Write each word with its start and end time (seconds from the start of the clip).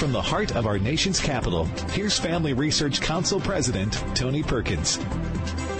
From 0.00 0.12
the 0.12 0.22
heart 0.22 0.56
of 0.56 0.66
our 0.66 0.78
nation's 0.78 1.20
capital, 1.20 1.66
here's 1.92 2.18
Family 2.18 2.54
Research 2.54 3.02
Council 3.02 3.38
President 3.38 4.02
Tony 4.14 4.42
Perkins. 4.42 4.98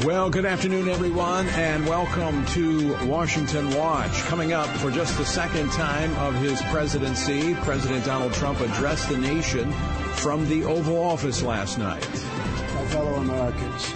Well, 0.04 0.28
good 0.28 0.44
afternoon, 0.44 0.90
everyone, 0.90 1.48
and 1.48 1.86
welcome 1.86 2.44
to 2.48 2.94
Washington 3.06 3.74
Watch. 3.74 4.12
Coming 4.24 4.52
up 4.52 4.68
for 4.76 4.90
just 4.90 5.16
the 5.16 5.24
second 5.24 5.72
time 5.72 6.14
of 6.16 6.34
his 6.34 6.60
presidency, 6.64 7.54
President 7.62 8.04
Donald 8.04 8.34
Trump 8.34 8.60
addressed 8.60 9.08
the 9.08 9.16
nation 9.16 9.72
from 10.16 10.46
the 10.50 10.64
Oval 10.64 10.98
Office 10.98 11.40
last 11.40 11.78
night. 11.78 12.06
My 12.74 12.84
fellow 12.88 13.14
Americans, 13.14 13.94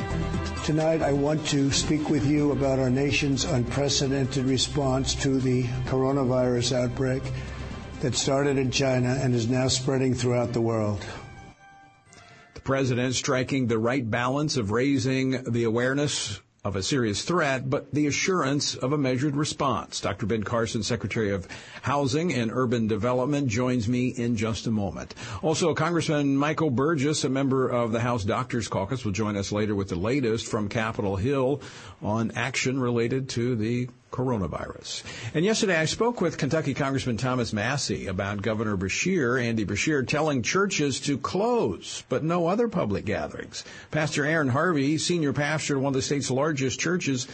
tonight 0.64 1.02
I 1.02 1.12
want 1.12 1.46
to 1.48 1.70
speak 1.70 2.08
with 2.08 2.26
you 2.26 2.52
about 2.52 2.78
our 2.78 2.88
nation's 2.88 3.44
unprecedented 3.44 4.46
response 4.46 5.14
to 5.16 5.38
the 5.38 5.64
coronavirus 5.84 6.72
outbreak 6.72 7.22
that 8.00 8.14
started 8.14 8.58
in 8.58 8.70
China 8.70 9.18
and 9.20 9.34
is 9.34 9.48
now 9.48 9.68
spreading 9.68 10.14
throughout 10.14 10.52
the 10.52 10.60
world. 10.60 11.04
The 12.54 12.60
president 12.60 13.14
striking 13.14 13.66
the 13.66 13.78
right 13.78 14.08
balance 14.08 14.56
of 14.56 14.70
raising 14.70 15.42
the 15.44 15.64
awareness 15.64 16.40
of 16.64 16.76
a 16.76 16.82
serious 16.82 17.22
threat, 17.22 17.68
but 17.68 17.92
the 17.92 18.06
assurance 18.06 18.74
of 18.74 18.94
a 18.94 18.98
measured 18.98 19.36
response. 19.36 20.00
Dr. 20.00 20.24
Ben 20.24 20.42
Carson, 20.42 20.82
Secretary 20.82 21.30
of 21.30 21.46
Housing 21.82 22.32
and 22.32 22.50
Urban 22.50 22.86
Development, 22.86 23.48
joins 23.48 23.86
me 23.86 24.08
in 24.08 24.36
just 24.36 24.66
a 24.66 24.70
moment. 24.70 25.14
Also, 25.42 25.74
Congressman 25.74 26.38
Michael 26.38 26.70
Burgess, 26.70 27.24
a 27.24 27.28
member 27.28 27.68
of 27.68 27.92
the 27.92 28.00
House 28.00 28.24
Doctors 28.24 28.66
Caucus, 28.66 29.04
will 29.04 29.12
join 29.12 29.36
us 29.36 29.52
later 29.52 29.74
with 29.74 29.90
the 29.90 29.96
latest 29.96 30.46
from 30.46 30.70
Capitol 30.70 31.16
Hill 31.16 31.60
on 32.00 32.30
action 32.30 32.80
related 32.80 33.28
to 33.30 33.56
the 33.56 33.90
coronavirus. 34.14 35.02
And 35.34 35.44
yesterday 35.44 35.76
I 35.76 35.86
spoke 35.86 36.20
with 36.20 36.38
Kentucky 36.38 36.72
Congressman 36.72 37.16
Thomas 37.16 37.52
Massie 37.52 38.06
about 38.06 38.42
Governor 38.42 38.76
Beshear, 38.76 39.42
Andy 39.42 39.66
Beshear, 39.66 40.06
telling 40.06 40.42
churches 40.42 41.00
to 41.00 41.18
close, 41.18 42.04
but 42.08 42.22
no 42.22 42.46
other 42.46 42.68
public 42.68 43.04
gatherings. 43.04 43.64
Pastor 43.90 44.24
Aaron 44.24 44.48
Harvey, 44.48 44.98
senior 44.98 45.32
pastor 45.32 45.76
of 45.76 45.82
one 45.82 45.90
of 45.90 45.94
the 45.94 46.02
state's 46.02 46.30
largest 46.30 46.78
churches, 46.78 47.26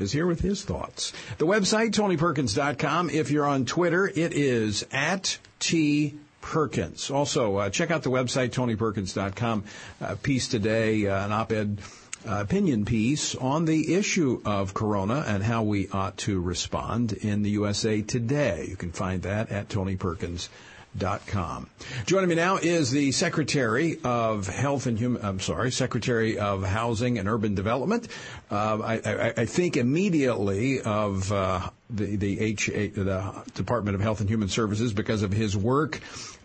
is 0.00 0.10
here 0.10 0.26
with 0.26 0.40
his 0.40 0.64
thoughts. 0.64 1.12
The 1.38 1.46
website, 1.46 1.90
TonyPerkins.com. 1.92 3.10
If 3.10 3.30
you're 3.30 3.46
on 3.46 3.64
Twitter, 3.64 4.08
it 4.08 4.32
is 4.34 4.84
at 4.90 5.38
T 5.60 6.18
Perkins. 6.40 7.10
Also, 7.10 7.56
uh, 7.56 7.70
check 7.70 7.92
out 7.92 8.02
the 8.02 8.10
website, 8.10 8.50
TonyPerkins.com. 8.50 9.64
Uh, 10.00 10.16
piece 10.16 10.48
today, 10.48 11.06
uh, 11.06 11.24
an 11.24 11.32
op-ed 11.32 11.78
opinion 12.26 12.84
piece 12.84 13.34
on 13.34 13.64
the 13.64 13.94
issue 13.94 14.40
of 14.44 14.74
corona 14.74 15.24
and 15.26 15.42
how 15.42 15.62
we 15.62 15.88
ought 15.88 16.16
to 16.18 16.40
respond 16.40 17.12
in 17.12 17.42
the 17.42 17.50
USA 17.50 18.02
Today. 18.02 18.66
You 18.68 18.76
can 18.76 18.92
find 18.92 19.22
that 19.22 19.50
at 19.50 19.68
tonyperkins.com. 19.68 21.70
Joining 22.06 22.28
me 22.28 22.34
now 22.34 22.56
is 22.56 22.90
the 22.90 23.12
Secretary 23.12 23.98
of 24.04 24.46
Health 24.46 24.86
and 24.86 24.98
Human, 24.98 25.24
I'm 25.24 25.40
sorry, 25.40 25.70
Secretary 25.70 26.38
of 26.38 26.64
Housing 26.64 27.18
and 27.18 27.28
Urban 27.28 27.54
Development. 27.54 28.06
Uh, 28.50 28.78
I, 28.82 29.00
I, 29.04 29.34
I, 29.36 29.44
think 29.46 29.76
immediately 29.76 30.80
of 30.80 31.32
uh, 31.32 31.70
the 31.90 32.16
the, 32.16 32.40
H, 32.40 32.66
the 32.66 33.42
Department 33.54 33.94
of 33.94 34.00
Health 34.00 34.20
and 34.20 34.28
Human 34.28 34.48
Services 34.48 34.92
because 34.92 35.22
of 35.22 35.32
his 35.32 35.56
work 35.56 36.00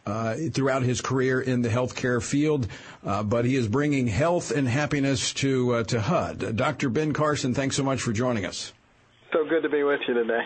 uh, 0.10 0.36
throughout 0.52 0.84
his 0.84 1.02
career 1.02 1.40
in 1.40 1.62
the 1.62 1.70
healthcare 1.70 2.22
field, 2.22 2.68
uh, 3.06 3.24
but 3.24 3.46
he 3.46 3.56
is 3.56 3.68
bringing 3.68 4.08
health 4.08 4.52
and 4.52 4.68
happiness 4.68 5.34
to 5.36 5.76
uh, 5.76 5.84
to 5.84 6.02
HUD. 6.02 6.56
Dr. 6.56 6.90
Ben 6.90 7.14
Carson, 7.14 7.54
thanks 7.54 7.76
so 7.76 7.84
much 7.84 8.02
for 8.02 8.12
joining 8.12 8.46
us. 8.46 8.74
So 9.32 9.46
good 9.46 9.62
to 9.62 9.70
be 9.70 9.84
with 9.84 10.00
you 10.08 10.16
today. 10.16 10.42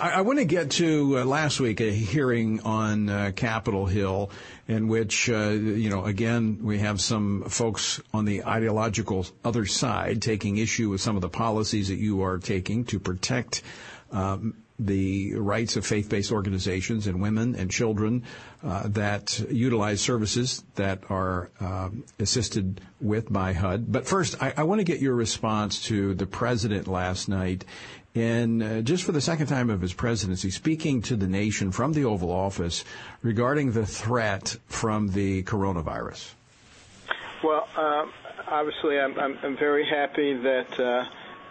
I, 0.00 0.10
I 0.10 0.20
want 0.22 0.40
to 0.40 0.44
get 0.44 0.72
to 0.72 1.20
uh, 1.20 1.24
last 1.24 1.60
week 1.60 1.80
a 1.80 1.92
hearing 1.92 2.60
on 2.62 3.08
uh, 3.08 3.30
Capitol 3.36 3.86
Hill, 3.86 4.30
in 4.66 4.88
which 4.88 5.30
uh, 5.30 5.50
you 5.50 5.90
know 5.90 6.04
again 6.04 6.58
we 6.62 6.80
have 6.80 7.00
some 7.00 7.44
folks 7.44 8.00
on 8.12 8.24
the 8.24 8.44
ideological 8.44 9.26
other 9.44 9.64
side 9.64 10.22
taking 10.22 10.56
issue 10.56 10.90
with 10.90 11.00
some 11.00 11.14
of 11.14 11.22
the 11.22 11.28
policies 11.28 11.86
that 11.88 11.98
you 11.98 12.22
are 12.22 12.38
taking 12.38 12.84
to 12.86 12.98
protect. 12.98 13.62
Um, 14.10 14.54
the 14.78 15.34
rights 15.34 15.76
of 15.76 15.86
faith-based 15.86 16.30
organizations 16.32 17.06
and 17.06 17.20
women 17.20 17.54
and 17.54 17.70
children 17.70 18.22
uh, 18.62 18.88
that 18.88 19.38
utilize 19.50 20.00
services 20.00 20.64
that 20.74 21.02
are 21.08 21.50
uh, 21.60 21.88
assisted 22.18 22.80
with 23.00 23.32
by 23.32 23.52
HUD. 23.52 23.90
But 23.90 24.06
first, 24.06 24.42
I, 24.42 24.52
I 24.56 24.62
want 24.64 24.80
to 24.80 24.84
get 24.84 25.00
your 25.00 25.14
response 25.14 25.82
to 25.86 26.14
the 26.14 26.26
president 26.26 26.88
last 26.88 27.28
night 27.28 27.64
in 28.14 28.62
uh, 28.62 28.80
just 28.80 29.04
for 29.04 29.12
the 29.12 29.20
second 29.20 29.46
time 29.46 29.70
of 29.70 29.80
his 29.80 29.92
presidency, 29.92 30.50
speaking 30.50 31.02
to 31.02 31.16
the 31.16 31.26
nation 31.26 31.70
from 31.70 31.92
the 31.92 32.04
Oval 32.04 32.30
Office 32.30 32.84
regarding 33.22 33.72
the 33.72 33.86
threat 33.86 34.56
from 34.66 35.08
the 35.08 35.42
coronavirus. 35.42 36.32
Well, 37.44 37.68
um, 37.76 38.12
obviously, 38.48 38.98
I'm, 38.98 39.18
I'm, 39.18 39.38
I'm, 39.42 39.56
very 39.56 39.86
happy 39.86 40.34
that 40.34 40.80
uh, 40.80 41.04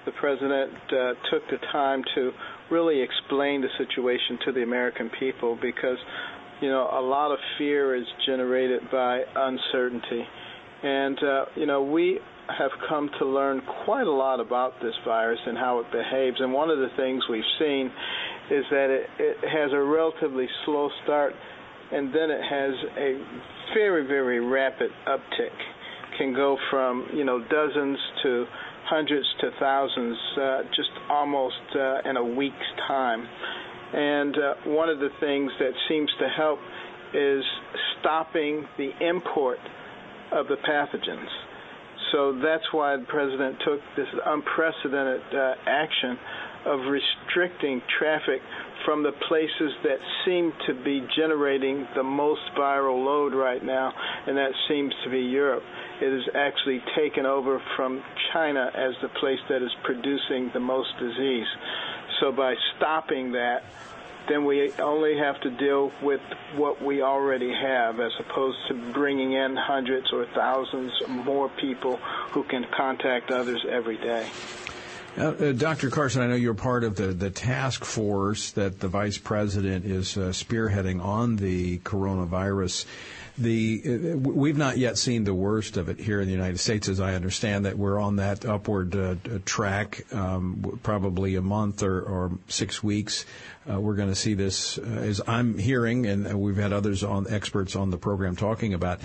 the 0.06 0.12
president 0.12 0.74
uh, 0.92 1.14
took 1.30 1.48
the 1.50 1.60
time 1.72 2.04
to 2.16 2.34
really 2.72 3.02
explain 3.02 3.62
the 3.62 3.70
situation 3.78 4.40
to 4.46 4.52
the 4.52 4.64
American 4.64 5.10
people 5.20 5.58
because, 5.62 5.98
you 6.62 6.70
know, 6.70 6.90
a 6.92 7.02
lot 7.02 7.32
of 7.32 7.38
fear 7.58 7.96
is 7.96 8.06
generated 8.26 8.82
by 8.92 9.22
uncertainty. 9.36 10.24
And, 10.84 11.18
uh, 11.24 11.46
you 11.56 11.66
know, 11.66 11.84
we 11.84 12.20
have 12.48 12.72
come 12.88 13.10
to 13.20 13.26
learn 13.26 13.62
quite 13.86 14.08
a 14.08 14.12
lot 14.12 14.40
about 14.40 14.74
this 14.82 14.94
virus 15.04 15.40
and 15.46 15.58
how 15.58 15.80
it 15.80 15.92
behaves. 15.92 16.38
And 16.40 16.54
one 16.54 16.70
of 16.70 16.78
the 16.78 16.90
things 16.96 17.24
we've 17.30 17.44
seen 17.60 17.88
is 18.52 18.64
that 18.70 18.90
it, 18.90 19.10
it 19.20 19.38
has 19.50 19.72
a 19.74 19.82
relatively 19.82 20.48
slow 20.66 20.90
start 21.04 21.34
and 21.92 22.10
then 22.10 22.30
it 22.30 22.42
has 22.42 22.74
a 22.98 23.20
very, 23.74 24.08
very 24.08 24.40
rapid 24.40 24.90
uptick. 25.08 25.54
Can 26.18 26.34
go 26.34 26.58
from, 26.70 27.08
you 27.14 27.24
know, 27.26 27.40
dozens 27.40 27.98
to 28.24 28.46
hundreds 28.86 29.26
to 29.42 29.50
thousands 29.60 30.18
uh, 30.40 30.62
just 30.76 30.90
almost 31.10 31.56
uh, 31.76 32.10
in 32.10 32.18
a 32.18 32.24
week's 32.24 32.72
time. 32.88 33.28
And 33.94 34.36
uh, 34.36 34.54
one 34.66 34.90
of 34.90 35.00
the 35.00 35.10
things 35.20 35.52
that 35.60 35.72
seems 35.90 36.10
to 36.20 36.28
help 36.30 36.60
is 37.14 37.44
stopping 38.00 38.66
the 38.78 38.92
import 39.02 39.60
of 40.32 40.48
the 40.48 40.58
pathogens. 40.68 41.30
So 42.12 42.40
that's 42.44 42.66
why 42.72 42.98
the 42.98 43.06
president 43.06 43.58
took 43.66 43.80
this 43.98 44.08
unprecedented 44.26 45.22
uh, 45.34 45.54
action 45.66 46.18
of 46.66 46.80
restricting 46.90 47.82
traffic 47.98 48.42
from 48.86 49.04
the 49.04 49.12
places 49.28 49.74
that 49.84 50.00
seem 50.24 50.54
to 50.68 50.74
be 50.74 51.06
generating 51.16 51.88
the 51.96 52.04
most 52.04 52.42
viral 52.56 53.04
load 53.04 53.34
right 53.34 53.64
now, 53.64 53.92
and 54.28 54.38
that 54.38 54.52
seems 54.68 54.94
to 55.04 55.10
be 55.10 55.20
Europe 55.20 55.64
it 56.02 56.12
is 56.12 56.24
actually 56.36 56.84
taken 56.96 57.26
over 57.26 57.62
from 57.76 58.04
China 58.34 58.70
as 58.74 58.94
the 59.02 59.08
place 59.08 59.40
that 59.48 59.62
is 59.62 59.72
producing 59.84 60.50
the 60.54 60.60
most 60.60 60.90
disease. 61.00 61.48
So 62.20 62.32
by 62.32 62.56
stopping 62.76 63.32
that, 63.34 63.64
then 64.28 64.44
we 64.46 64.72
only 64.74 65.18
have 65.18 65.40
to 65.42 65.52
deal 65.52 65.92
with 66.02 66.22
what 66.56 66.82
we 66.82 67.02
already 67.02 67.54
have 67.54 68.00
as 68.00 68.12
opposed 68.20 68.58
to 68.68 68.74
bringing 68.92 69.34
in 69.34 69.56
hundreds 69.56 70.12
or 70.12 70.26
thousands 70.34 70.92
more 71.08 71.50
people 71.50 71.98
who 72.32 72.44
can 72.44 72.66
contact 72.76 73.32
others 73.32 73.64
every 73.70 73.98
day. 73.98 74.28
Uh, 75.18 75.22
uh, 75.22 75.52
Dr. 75.54 75.90
Carson, 75.90 76.22
I 76.22 76.28
know 76.28 76.36
you're 76.36 76.54
part 76.54 76.84
of 76.84 76.98
the, 76.98 77.08
the 77.08 77.30
task 77.30 77.86
force 77.86 78.52
that 78.52 78.82
the 78.82 78.90
vice 78.90 79.18
president 79.18 79.86
is 79.86 80.18
uh, 80.18 80.32
spearheading 80.32 81.02
on 81.02 81.38
the 81.38 81.78
coronavirus 81.80 82.86
the 83.38 83.82
uh, 83.86 84.18
we've 84.18 84.58
not 84.58 84.78
yet 84.78 84.98
seen 84.98 85.26
the 85.26 85.34
worst 85.34 85.78
of 85.78 85.90
it 85.90 86.00
here 86.00 86.22
in 86.22 86.28
the 86.28 86.34
United 86.34 86.60
States, 86.60 86.88
as 86.88 87.00
I 87.00 87.16
understand 87.16 87.66
that 87.66 87.78
we're 87.78 88.00
on 88.00 88.18
that 88.18 88.46
upward 88.46 88.96
uh, 88.96 89.16
track, 89.46 90.06
um, 90.14 90.80
probably 90.84 91.36
a 91.36 91.42
month 91.42 91.84
or, 91.84 92.02
or 92.02 92.32
six 92.48 92.82
weeks. 92.82 93.26
Uh, 93.70 93.82
we're 93.82 93.96
going 93.96 94.10
to 94.10 94.16
see 94.16 94.36
this, 94.36 94.78
uh, 94.78 94.84
as 94.84 95.22
I'm 95.28 95.58
hearing, 95.58 96.06
and 96.06 96.40
we've 96.40 96.56
had 96.56 96.72
others 96.72 97.04
on 97.04 97.26
experts 97.28 97.76
on 97.76 97.90
the 97.90 97.98
program 97.98 98.36
talking 98.36 98.74
about. 98.74 99.02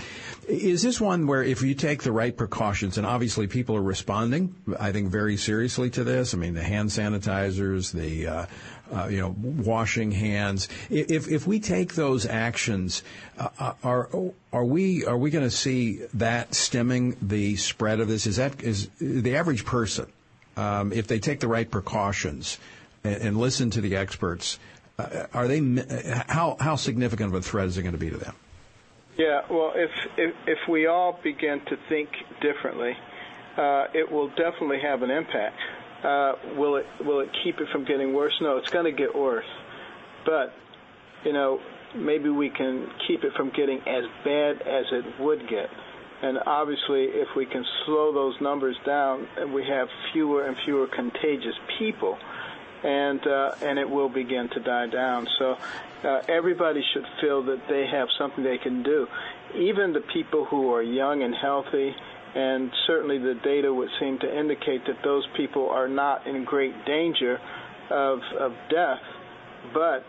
Is 0.47 0.81
this 0.81 1.01
one 1.01 1.27
where 1.27 1.43
if 1.43 1.61
you 1.63 1.73
take 1.73 2.03
the 2.03 2.11
right 2.11 2.35
precautions, 2.35 2.97
and 2.97 3.07
obviously 3.07 3.47
people 3.47 3.75
are 3.75 3.81
responding, 3.81 4.55
I 4.79 4.91
think 4.91 5.09
very 5.09 5.35
seriously 5.35 5.89
to 5.91 6.03
this. 6.03 6.33
I 6.33 6.37
mean, 6.37 6.53
the 6.53 6.63
hand 6.63 6.89
sanitizers, 6.89 7.91
the 7.91 8.47
uh, 8.91 9.07
you 9.07 9.19
know, 9.19 9.35
washing 9.39 10.11
hands. 10.11 10.67
If 10.89 11.29
if 11.29 11.47
we 11.47 11.59
take 11.59 11.95
those 11.95 12.25
actions, 12.25 13.03
uh, 13.37 13.49
uh 13.59 13.73
are 13.83 14.09
are 14.51 14.65
we 14.65 15.05
are 15.05 15.17
we 15.17 15.29
going 15.29 15.45
to 15.45 15.55
see 15.55 16.01
that 16.13 16.53
stemming 16.53 17.15
the 17.21 17.55
spread 17.55 17.99
of 17.99 18.07
this? 18.07 18.27
Is 18.27 18.35
that 18.35 18.61
is 18.61 18.89
the 18.99 19.35
average 19.35 19.65
person, 19.65 20.07
um, 20.57 20.91
if 20.91 21.07
they 21.07 21.19
take 21.19 21.39
the 21.39 21.47
right 21.47 21.69
precautions 21.69 22.59
and, 23.03 23.15
and 23.21 23.37
listen 23.37 23.69
to 23.71 23.81
the 23.81 23.95
experts, 23.95 24.59
uh, 24.99 25.27
are 25.33 25.47
they 25.47 25.59
how 26.27 26.57
how 26.59 26.75
significant 26.75 27.33
of 27.33 27.35
a 27.35 27.41
threat 27.41 27.67
is 27.67 27.77
it 27.77 27.83
going 27.83 27.93
to 27.93 27.99
be 27.99 28.09
to 28.09 28.17
them? 28.17 28.35
Yeah, 29.17 29.41
well, 29.49 29.73
if 29.75 29.91
if, 30.17 30.35
if 30.47 30.59
we 30.69 30.87
all 30.87 31.19
begin 31.23 31.61
to 31.67 31.77
think 31.87 32.09
differently, 32.41 32.93
uh, 33.57 33.85
it 33.93 34.11
will 34.11 34.29
definitely 34.29 34.79
have 34.81 35.01
an 35.01 35.11
impact. 35.11 35.59
Uh, 36.03 36.33
will 36.55 36.77
it 36.77 36.85
will 37.05 37.19
it 37.19 37.29
keep 37.43 37.59
it 37.59 37.69
from 37.71 37.85
getting 37.85 38.13
worse? 38.13 38.33
No, 38.41 38.57
it's 38.57 38.69
going 38.69 38.85
to 38.85 38.91
get 38.91 39.15
worse. 39.15 39.45
But 40.25 40.53
you 41.23 41.33
know, 41.33 41.59
maybe 41.95 42.29
we 42.29 42.49
can 42.49 42.89
keep 43.07 43.23
it 43.23 43.33
from 43.33 43.51
getting 43.51 43.79
as 43.87 44.05
bad 44.23 44.61
as 44.61 44.85
it 44.91 45.19
would 45.19 45.47
get. 45.47 45.69
And 46.21 46.37
obviously, 46.45 47.05
if 47.05 47.29
we 47.35 47.45
can 47.45 47.65
slow 47.85 48.13
those 48.13 48.39
numbers 48.41 48.77
down, 48.85 49.27
we 49.53 49.63
have 49.65 49.89
fewer 50.13 50.45
and 50.45 50.55
fewer 50.65 50.87
contagious 50.87 51.55
people, 51.79 52.17
and 52.83 53.25
uh, 53.25 53.55
and 53.61 53.79
it 53.79 53.89
will 53.89 54.09
begin 54.09 54.49
to 54.49 54.59
die 54.59 54.87
down. 54.87 55.27
So 55.39 55.57
uh, 56.03 56.21
everybody 56.27 56.83
should 56.93 57.05
feel 57.19 57.43
that 57.43 57.67
they 57.67 57.87
have 57.87 58.07
something 58.19 58.43
they 58.43 58.59
can 58.59 58.83
do. 58.83 59.07
Even 59.55 59.93
the 59.93 60.01
people 60.01 60.45
who 60.45 60.71
are 60.73 60.83
young 60.83 61.23
and 61.23 61.33
healthy, 61.33 61.95
and 62.35 62.71
certainly 62.87 63.17
the 63.17 63.35
data 63.43 63.73
would 63.73 63.89
seem 63.99 64.17
to 64.19 64.39
indicate 64.39 64.85
that 64.87 64.97
those 65.03 65.25
people 65.35 65.69
are 65.69 65.87
not 65.87 66.25
in 66.27 66.45
great 66.45 66.73
danger 66.85 67.37
of 67.89 68.19
of 68.39 68.51
death, 68.69 69.01
but 69.73 70.05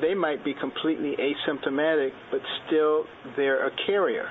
they 0.00 0.14
might 0.14 0.44
be 0.44 0.54
completely 0.54 1.14
asymptomatic, 1.16 2.12
but 2.30 2.40
still 2.66 3.04
they're 3.36 3.66
a 3.66 3.70
carrier 3.86 4.28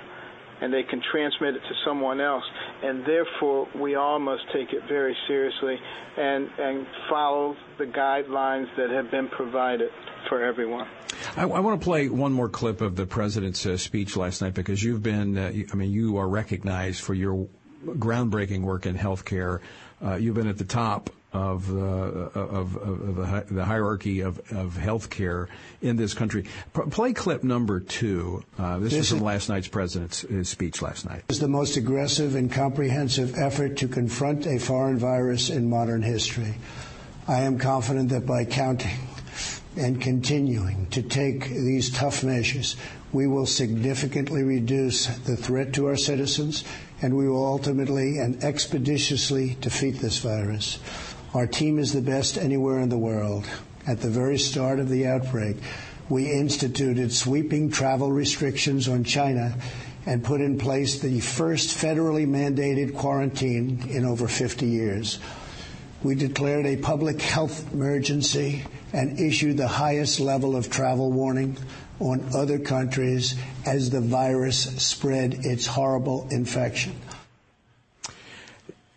and 0.61 0.71
they 0.71 0.83
can 0.83 1.01
transmit 1.11 1.55
it 1.55 1.59
to 1.59 1.75
someone 1.85 2.21
else. 2.21 2.43
And 2.83 3.05
therefore, 3.05 3.67
we 3.75 3.95
all 3.95 4.19
must 4.19 4.43
take 4.53 4.71
it 4.73 4.83
very 4.87 5.15
seriously 5.27 5.77
and, 6.17 6.49
and 6.59 6.87
follow 7.09 7.55
the 7.77 7.85
guidelines 7.85 8.67
that 8.77 8.89
have 8.91 9.11
been 9.11 9.27
provided 9.29 9.89
for 10.29 10.43
everyone. 10.43 10.87
I, 11.35 11.43
I 11.43 11.59
want 11.59 11.79
to 11.79 11.83
play 11.83 12.07
one 12.09 12.31
more 12.31 12.49
clip 12.49 12.81
of 12.81 12.95
the 12.95 13.05
president's 13.05 13.65
uh, 13.65 13.77
speech 13.77 14.15
last 14.15 14.41
night 14.41 14.53
because 14.53 14.83
you've 14.83 15.03
been, 15.03 15.37
uh, 15.37 15.51
I 15.71 15.75
mean, 15.75 15.91
you 15.91 16.17
are 16.17 16.27
recognized 16.27 17.01
for 17.01 17.13
your 17.13 17.47
groundbreaking 17.85 18.61
work 18.61 18.85
in 18.85 18.95
healthcare. 18.95 19.59
Uh, 20.03 20.15
you've 20.15 20.35
been 20.35 20.47
at 20.47 20.57
the 20.57 20.65
top 20.65 21.09
of, 21.33 21.71
uh, 21.71 21.79
of, 21.79 22.75
of, 22.75 23.19
of 23.19 23.49
the, 23.49 23.63
hierarchy 23.63 24.19
of, 24.19 24.39
of 24.51 24.73
healthcare 24.73 25.47
in 25.81 25.95
this 25.95 26.13
country. 26.13 26.43
P- 26.73 26.81
play 26.89 27.13
clip 27.13 27.43
number 27.43 27.79
two. 27.79 28.43
Uh, 28.59 28.79
this, 28.79 28.91
this 28.91 29.01
is 29.03 29.09
from 29.11 29.21
last 29.21 29.47
night's 29.47 29.67
president's 29.67 30.25
speech 30.49 30.81
last 30.81 31.05
night. 31.05 31.23
Is 31.29 31.39
the 31.39 31.47
most 31.47 31.77
aggressive 31.77 32.35
and 32.35 32.51
comprehensive 32.51 33.37
effort 33.37 33.77
to 33.77 33.87
confront 33.87 34.45
a 34.45 34.59
foreign 34.59 34.97
virus 34.97 35.49
in 35.49 35.69
modern 35.69 36.01
history. 36.01 36.55
I 37.27 37.41
am 37.41 37.57
confident 37.57 38.09
that 38.09 38.25
by 38.25 38.45
counting 38.45 39.07
and 39.77 40.01
continuing 40.01 40.87
to 40.87 41.01
take 41.01 41.45
these 41.45 41.91
tough 41.91 42.23
measures, 42.23 42.75
we 43.13 43.27
will 43.27 43.45
significantly 43.45 44.43
reduce 44.43 45.07
the 45.07 45.37
threat 45.37 45.73
to 45.73 45.87
our 45.87 45.95
citizens 45.95 46.65
and 47.01 47.15
we 47.15 47.27
will 47.27 47.45
ultimately 47.45 48.19
and 48.19 48.43
expeditiously 48.43 49.57
defeat 49.59 49.95
this 49.99 50.19
virus. 50.19 50.79
Our 51.33 51.47
team 51.47 51.79
is 51.79 51.93
the 51.93 52.01
best 52.01 52.37
anywhere 52.37 52.79
in 52.79 52.89
the 52.89 52.97
world. 52.97 53.45
At 53.87 54.01
the 54.01 54.09
very 54.09 54.37
start 54.37 54.79
of 54.79 54.89
the 54.89 55.07
outbreak, 55.07 55.55
we 56.09 56.29
instituted 56.29 57.13
sweeping 57.13 57.71
travel 57.71 58.11
restrictions 58.11 58.89
on 58.89 59.05
China 59.05 59.55
and 60.05 60.25
put 60.25 60.41
in 60.41 60.57
place 60.57 60.99
the 60.99 61.21
first 61.21 61.69
federally 61.69 62.27
mandated 62.27 62.95
quarantine 62.97 63.81
in 63.89 64.03
over 64.03 64.27
50 64.27 64.65
years. 64.65 65.19
We 66.03 66.15
declared 66.15 66.65
a 66.65 66.75
public 66.75 67.21
health 67.21 67.71
emergency 67.71 68.65
and 68.91 69.17
issued 69.17 69.55
the 69.55 69.69
highest 69.69 70.19
level 70.19 70.57
of 70.57 70.69
travel 70.69 71.13
warning 71.13 71.55
on 72.01 72.25
other 72.35 72.59
countries 72.59 73.35
as 73.65 73.89
the 73.89 74.01
virus 74.01 74.63
spread 74.83 75.45
its 75.45 75.65
horrible 75.65 76.27
infection. 76.29 76.93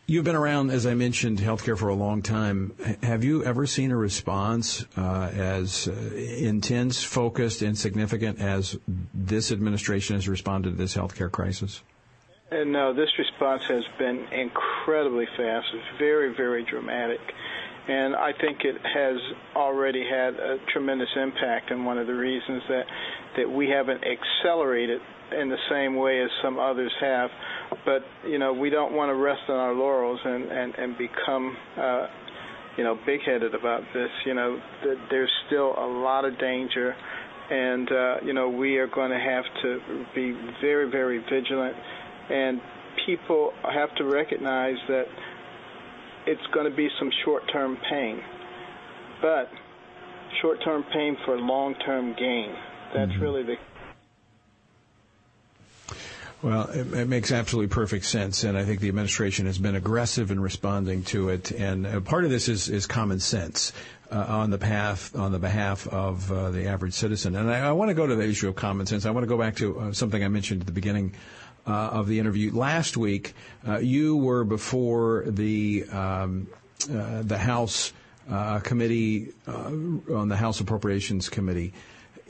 You've 0.07 0.25
been 0.25 0.37
around, 0.37 0.71
as 0.71 0.85
I 0.85 0.93
mentioned, 0.93 1.39
healthcare 1.39 1.79
for 1.79 1.89
a 1.89 1.95
long 1.95 2.21
time. 2.21 2.75
Have 3.03 3.25
you 3.25 3.43
ever 3.43 3.65
seen 3.65 3.91
a 3.91 3.97
response 3.97 4.85
uh, 4.99 5.31
as 5.35 5.89
uh, 5.89 5.93
intense, 6.15 7.03
focused, 7.03 7.63
and 7.63 7.77
significant 7.77 8.39
as 8.39 8.79
this 9.15 9.51
administration 9.51 10.17
has 10.17 10.29
responded 10.29 10.71
to 10.71 10.77
this 10.77 10.95
healthcare 10.95 11.33
crisis? 11.33 11.83
No, 12.53 12.93
this 12.93 13.09
response 13.19 13.63
has 13.69 13.83
been 13.99 14.27
incredibly 14.31 15.27
fast, 15.39 15.69
very, 15.99 16.35
very 16.35 16.65
dramatic. 16.65 17.21
And 17.89 18.15
I 18.15 18.33
think 18.33 18.65
it 18.65 18.77
has 18.85 19.17
already 19.57 20.05
had 20.07 20.35
a 20.35 20.59
tremendous 20.69 21.09
impact, 21.17 21.71
and 21.71 21.87
one 21.87 21.97
of 21.97 22.07
the 22.07 22.15
reasons 22.15 22.63
that, 22.69 22.85
that 23.39 23.51
we 23.51 23.71
haven't 23.71 24.05
accelerated 24.05 25.01
in 25.33 25.49
the 25.49 25.59
same 25.71 25.97
way 25.97 26.23
as 26.23 26.31
some 26.43 26.59
others 26.59 26.93
have. 27.01 27.31
But 27.85 28.03
you 28.27 28.39
know, 28.39 28.53
we 28.53 28.71
don't 28.71 28.93
want 28.93 29.11
to 29.11 29.15
rest 29.15 29.43
on 29.49 29.57
our 29.57 29.75
laurels 29.75 30.21
and 30.25 30.45
and 30.51 30.75
and 30.75 30.99
become. 30.99 31.57
Uh, 31.77 32.07
you 32.77 32.83
know, 32.83 32.99
big-headed 33.07 33.55
about 33.55 33.83
this. 33.95 34.11
You 34.27 34.35
know, 34.35 34.61
th- 34.83 34.99
there's 35.09 35.31
still 35.47 35.75
a 35.79 35.87
lot 35.87 36.25
of 36.25 36.39
danger, 36.39 36.95
and 37.51 37.89
uh, 37.89 38.15
you 38.25 38.33
know, 38.33 38.49
we 38.49 38.79
are 38.79 38.89
going 38.89 39.11
to 39.11 39.19
have 39.19 39.45
to 39.63 40.05
be 40.15 40.37
very, 40.61 40.91
very 40.91 41.19
vigilant. 41.31 41.77
And 42.31 42.61
people 43.07 43.53
have 43.63 43.95
to 43.97 44.05
recognize 44.05 44.77
that 44.89 45.05
it's 46.27 46.47
going 46.53 46.69
to 46.69 46.77
be 46.77 46.89
some 46.99 47.11
short-term 47.25 47.77
pain, 47.91 48.21
but 49.21 49.49
short-term 50.43 50.85
pain 50.93 51.17
for 51.25 51.39
long-term 51.39 52.17
gain. 52.19 52.55
That's 52.95 53.13
mm-hmm. 53.13 53.23
really 53.23 53.43
the 53.43 53.57
well, 56.45 56.69
it, 56.69 56.93
it, 56.93 57.09
makes 57.09 57.33
absolutely 57.33 57.69
perfect 57.69 58.05
sense, 58.05 58.45
and 58.45 58.59
I 58.59 58.65
think 58.65 58.81
the 58.81 58.89
administration 58.89 59.47
has 59.47 59.57
been 59.57 59.75
aggressive 59.75 60.31
in 60.31 60.39
responding 60.39 61.03
to 61.05 61.31
it. 61.31 61.51
And 61.51 61.87
uh, 61.87 62.01
part 62.01 62.25
of 62.25 62.31
this 62.31 62.51
is, 62.51 62.69
is 62.69 62.87
common 62.87 63.19
sense 63.19 63.73
uh, 64.11 64.27
on 64.29 64.51
the 64.51 64.59
path 64.59 65.17
on 65.17 65.33
the 65.33 65.39
behalf 65.39 65.89
of 65.89 66.31
uh, 66.31 66.51
the 66.51 66.67
average 66.67 66.93
citizen. 66.93 67.35
And 67.35 67.51
I, 67.51 67.69
I 67.69 67.73
want 67.73 67.89
to 67.89 67.95
go 67.95 68.07
to 68.07 68.15
the 68.15 68.29
issue 68.29 68.49
of 68.49 68.57
common 68.57 68.85
sense. 68.85 69.07
I 69.07 69.11
want 69.11 69.25
to 69.25 69.29
go 69.29 69.39
back 69.39 69.57
to 69.57 69.81
uh, 69.81 69.93
something 69.95 70.23
I 70.23 70.29
mentioned 70.29 70.61
at 70.61 70.67
the 70.67 70.73
beginning. 70.73 71.15
Uh, 71.67 71.71
of 71.93 72.09
the 72.09 72.19
interview 72.19 72.53
last 72.53 72.95
week, 72.95 73.33
uh, 73.67 73.79
you 73.79 74.19
were 74.19 74.45
before 74.45 75.25
the 75.27 75.87
um, 75.91 76.47
the 76.87 77.39
House 77.39 77.95
committee 78.65 79.33
on 79.47 80.29
the 80.29 80.37
House 80.37 80.61
Appropriations 80.61 81.31
Committee, 81.31 81.73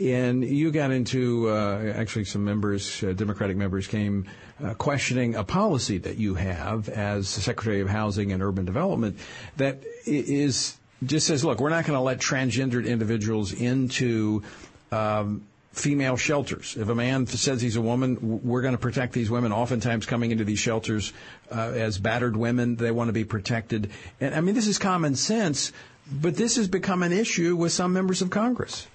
and 0.00 0.44
you 0.44 0.70
got 0.70 0.90
into 0.90 1.48
uh, 1.48 1.92
actually 1.94 2.24
some 2.24 2.44
members, 2.44 3.02
uh, 3.02 3.12
Democratic 3.12 3.56
members, 3.56 3.86
came 3.86 4.26
uh, 4.62 4.74
questioning 4.74 5.34
a 5.34 5.44
policy 5.44 5.98
that 5.98 6.16
you 6.16 6.34
have 6.34 6.88
as 6.88 7.28
Secretary 7.28 7.80
of 7.80 7.88
Housing 7.88 8.32
and 8.32 8.42
Urban 8.42 8.64
Development 8.64 9.18
that 9.56 9.82
is 10.06 10.76
just 11.04 11.26
says, 11.26 11.44
look, 11.44 11.60
we're 11.60 11.70
not 11.70 11.84
going 11.84 11.96
to 11.96 12.02
let 12.02 12.18
transgendered 12.18 12.86
individuals 12.86 13.52
into. 13.52 14.42
Um, 14.90 15.46
female 15.72 16.16
shelters. 16.16 16.76
If 16.76 16.88
a 16.88 16.94
man 16.94 17.26
says 17.26 17.60
he's 17.60 17.74
a 17.74 17.80
woman, 17.80 18.40
we're 18.44 18.62
going 18.62 18.74
to 18.74 18.78
protect 18.78 19.12
these 19.12 19.28
women. 19.28 19.50
Oftentimes, 19.50 20.06
coming 20.06 20.30
into 20.30 20.44
these 20.44 20.60
shelters 20.60 21.12
uh, 21.50 21.72
as 21.74 21.98
battered 21.98 22.36
women, 22.36 22.76
they 22.76 22.92
want 22.92 23.08
to 23.08 23.12
be 23.12 23.24
protected. 23.24 23.90
And 24.20 24.36
I 24.36 24.40
mean, 24.40 24.54
this 24.54 24.68
is 24.68 24.78
common 24.78 25.16
sense, 25.16 25.72
but 26.10 26.36
this 26.36 26.54
has 26.56 26.68
become 26.68 27.02
an 27.02 27.12
issue 27.12 27.56
with 27.56 27.72
some 27.72 27.92
members 27.92 28.22
of 28.22 28.30
Congress. 28.30 28.86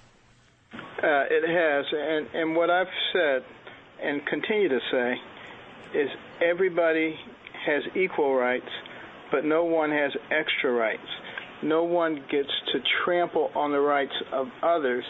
Uh, 1.02 1.24
it 1.30 1.48
has, 1.48 1.86
and 1.92 2.26
and 2.34 2.54
what 2.54 2.68
I've 2.68 2.92
said 3.12 3.42
and 4.02 4.24
continue 4.26 4.68
to 4.68 4.80
say 4.90 5.16
is 5.94 6.10
everybody 6.42 7.18
has 7.64 7.82
equal 7.94 8.34
rights, 8.34 8.68
but 9.30 9.44
no 9.44 9.64
one 9.64 9.90
has 9.90 10.12
extra 10.30 10.70
rights. 10.70 11.06
No 11.62 11.84
one 11.84 12.22
gets 12.30 12.50
to 12.72 12.80
trample 13.04 13.50
on 13.54 13.72
the 13.72 13.80
rights 13.80 14.14
of 14.32 14.48
others, 14.62 15.04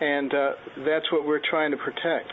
and 0.00 0.32
uh, 0.34 0.52
that's 0.78 1.10
what 1.12 1.26
we're 1.26 1.40
trying 1.40 1.70
to 1.70 1.76
protect. 1.76 2.32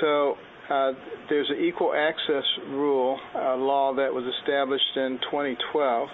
So 0.00 0.36
uh, 0.68 0.92
there's 1.28 1.50
an 1.50 1.58
equal 1.58 1.94
access 1.94 2.44
rule 2.68 3.20
uh, 3.34 3.56
law 3.56 3.94
that 3.94 4.12
was 4.12 4.24
established 4.40 4.96
in 4.96 5.18
2012, 5.18 6.08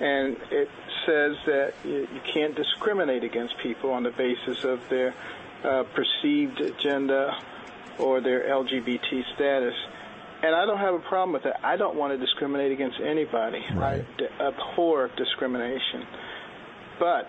and 0.00 0.36
it 0.50 0.68
says 1.06 1.36
that 1.46 1.74
you, 1.84 2.08
you 2.12 2.20
can't 2.32 2.54
discriminate 2.54 3.24
against 3.24 3.56
people 3.58 3.90
on 3.90 4.02
the 4.02 4.10
basis 4.10 4.64
of 4.64 4.80
their 4.88 5.14
uh, 5.64 5.84
perceived 5.94 6.60
agenda 6.60 7.30
or 7.98 8.20
their 8.20 8.48
LGBT 8.48 9.22
status. 9.34 9.74
And 10.42 10.54
I 10.54 10.66
don't 10.66 10.78
have 10.78 10.94
a 10.94 10.98
problem 11.08 11.32
with 11.32 11.44
that. 11.44 11.64
I 11.64 11.76
don't 11.76 11.96
want 11.96 12.12
to 12.12 12.18
discriminate 12.18 12.72
against 12.72 12.98
anybody. 13.00 13.62
Right. 13.74 14.04
I 14.04 14.18
d- 14.18 14.26
abhor 14.40 15.10
discrimination. 15.16 16.04
But 16.98 17.28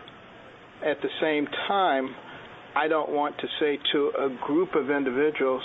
at 0.86 1.02
the 1.02 1.10
same 1.22 1.48
time, 1.68 2.14
I 2.76 2.88
don't 2.90 3.10
want 3.10 3.38
to 3.38 3.48
say 3.60 3.80
to 3.94 4.12
a 4.20 4.30
group 4.46 4.76
of 4.76 4.90
individuals, 4.90 5.64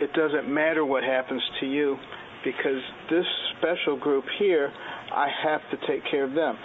it 0.00 0.12
doesn't 0.14 0.52
matter 0.52 0.84
what 0.84 1.04
happens 1.04 1.42
to 1.60 1.66
you 1.66 1.96
because 2.44 2.82
this 3.08 3.26
special 3.58 3.96
group 3.96 4.24
here, 4.38 4.72
I 5.12 5.28
have 5.44 5.60
to 5.70 5.86
take 5.86 6.02
care 6.10 6.24
of 6.24 6.34
them. 6.34 6.58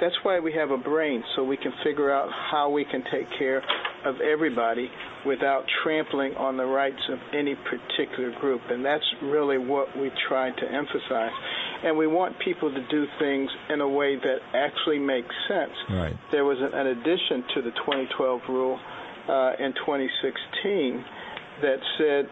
That's 0.00 0.14
why 0.22 0.40
we 0.40 0.52
have 0.52 0.70
a 0.70 0.78
brain, 0.78 1.22
so 1.34 1.44
we 1.44 1.56
can 1.56 1.72
figure 1.82 2.10
out 2.10 2.30
how 2.50 2.70
we 2.70 2.84
can 2.84 3.02
take 3.10 3.26
care 3.38 3.62
of 4.06 4.20
everybody 4.20 4.88
without 5.26 5.64
trampling 5.82 6.34
on 6.36 6.56
the 6.56 6.64
rights 6.64 7.02
of 7.10 7.18
any 7.34 7.54
particular 7.54 8.32
group. 8.40 8.60
And 8.70 8.84
that's 8.84 9.04
really 9.22 9.58
what 9.58 9.88
we 9.98 10.10
try 10.28 10.50
to 10.50 10.66
emphasize. 10.72 11.32
And 11.84 11.98
we 11.98 12.06
want 12.06 12.38
people 12.38 12.72
to 12.72 12.86
do 12.88 13.04
things 13.18 13.50
in 13.68 13.80
a 13.80 13.88
way 13.88 14.16
that 14.16 14.38
actually 14.54 14.98
makes 14.98 15.34
sense. 15.48 15.72
Right. 15.90 16.14
There 16.30 16.44
was 16.44 16.58
an, 16.60 16.78
an 16.78 16.86
addition 16.86 17.44
to 17.54 17.62
the 17.62 17.70
2012 17.84 18.40
rule 18.48 18.78
uh, 19.28 19.52
in 19.58 19.72
2016 19.74 21.04
that 21.62 21.78
said 21.98 22.24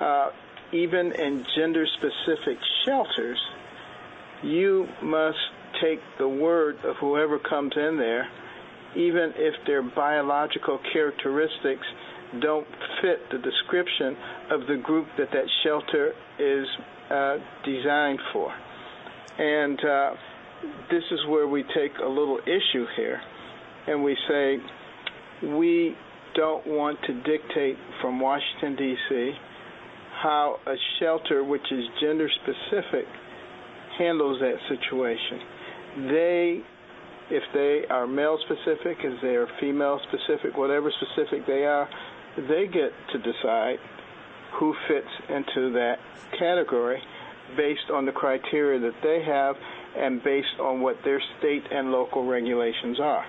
uh, 0.00 0.30
even 0.72 1.12
in 1.12 1.44
gender 1.56 1.86
specific 1.98 2.58
shelters, 2.84 3.38
you 4.42 4.86
must 5.02 5.38
take 5.80 6.00
the 6.18 6.28
word 6.28 6.76
of 6.84 6.96
whoever 7.00 7.38
comes 7.38 7.72
in 7.76 7.98
there, 7.98 8.28
even 8.96 9.32
if 9.36 9.54
their 9.66 9.82
biological 9.82 10.78
characteristics 10.92 11.86
don't 12.40 12.66
fit 13.00 13.18
the 13.30 13.38
description 13.38 14.16
of 14.50 14.60
the 14.66 14.76
group 14.82 15.06
that 15.18 15.28
that 15.32 15.44
shelter 15.62 16.12
is 16.38 16.66
uh, 17.10 17.36
designed 17.64 18.20
for. 18.32 18.52
And 19.38 19.78
uh, 19.84 20.10
this 20.90 21.02
is 21.10 21.20
where 21.28 21.46
we 21.46 21.62
take 21.74 21.92
a 22.02 22.08
little 22.08 22.38
issue 22.46 22.86
here 22.96 23.20
and 23.86 24.02
we 24.02 24.16
say 24.28 24.56
we 25.48 25.96
don't 26.34 26.66
want 26.66 26.98
to 27.06 27.14
dictate 27.22 27.76
from 28.00 28.20
Washington, 28.20 28.76
D.C., 28.76 29.32
how 30.22 30.56
a 30.66 30.74
shelter 31.00 31.42
which 31.42 31.66
is 31.70 31.84
gender 32.00 32.28
specific 32.42 33.06
handles 33.98 34.40
that 34.40 34.54
situation. 34.68 35.40
They, 36.08 36.60
if 37.30 37.42
they 37.52 37.86
are 37.88 38.06
male 38.06 38.38
specific, 38.44 38.98
if 39.02 39.20
they 39.22 39.36
are 39.36 39.48
female 39.60 40.00
specific, 40.08 40.56
whatever 40.56 40.90
specific 40.90 41.46
they 41.46 41.64
are, 41.64 41.88
they 42.36 42.66
get 42.66 42.92
to 43.12 43.18
decide 43.18 43.78
who 44.52 44.74
fits 44.88 45.08
into 45.28 45.72
that 45.72 45.98
category 46.38 47.02
based 47.56 47.90
on 47.92 48.06
the 48.06 48.12
criteria 48.12 48.80
that 48.80 48.94
they 49.02 49.22
have 49.24 49.56
and 49.96 50.22
based 50.22 50.58
on 50.60 50.80
what 50.80 50.96
their 51.04 51.20
state 51.38 51.64
and 51.70 51.90
local 51.90 52.24
regulations 52.24 52.98
are. 53.00 53.24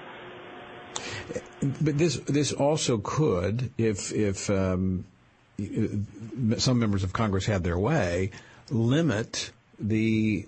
But 1.81 1.97
this 1.97 2.17
this 2.19 2.51
also 2.51 2.97
could, 2.97 3.71
if 3.77 4.11
if 4.11 4.49
um, 4.49 5.05
some 6.57 6.79
members 6.79 7.03
of 7.03 7.13
Congress 7.13 7.45
had 7.45 7.63
their 7.63 7.79
way, 7.79 8.31
limit 8.69 9.51
the 9.79 10.45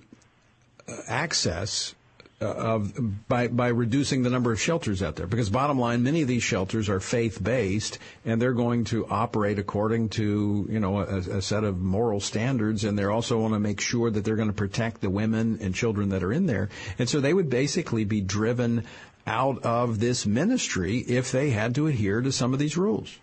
uh, 0.87 0.93
access 1.07 1.95
uh, 2.41 2.45
of 2.45 3.27
by 3.27 3.47
by 3.47 3.69
reducing 3.69 4.23
the 4.23 4.29
number 4.29 4.51
of 4.51 4.59
shelters 4.59 5.01
out 5.01 5.15
there. 5.15 5.27
Because 5.27 5.49
bottom 5.49 5.79
line 5.79 6.03
many 6.03 6.21
of 6.21 6.27
these 6.27 6.43
shelters 6.43 6.89
are 6.89 6.99
faith 6.99 7.41
based 7.41 7.97
and 8.25 8.41
they're 8.41 8.53
going 8.53 8.83
to 8.85 9.07
operate 9.07 9.57
according 9.57 10.09
to 10.09 10.67
you 10.69 10.79
know 10.79 10.99
a, 10.99 11.17
a 11.17 11.41
set 11.41 11.63
of 11.63 11.79
moral 11.79 12.19
standards 12.19 12.83
and 12.83 12.99
they 12.99 13.05
also 13.05 13.39
want 13.39 13.53
to 13.53 13.59
make 13.59 13.79
sure 13.79 14.11
that 14.11 14.25
they're 14.25 14.35
going 14.35 14.49
to 14.49 14.53
protect 14.53 15.01
the 15.01 15.09
women 15.09 15.59
and 15.61 15.73
children 15.73 16.09
that 16.09 16.23
are 16.23 16.33
in 16.33 16.45
there. 16.45 16.69
And 16.99 17.07
so 17.07 17.21
they 17.21 17.33
would 17.33 17.49
basically 17.49 18.03
be 18.03 18.21
driven 18.21 18.83
out 19.25 19.63
of 19.63 19.99
this 19.99 20.25
ministry 20.25 20.97
if 20.99 21.31
they 21.31 21.51
had 21.51 21.73
to 21.75 21.87
adhere 21.87 22.21
to 22.21 22.31
some 22.31 22.53
of 22.53 22.59
these 22.59 22.77
rules. 22.77 23.17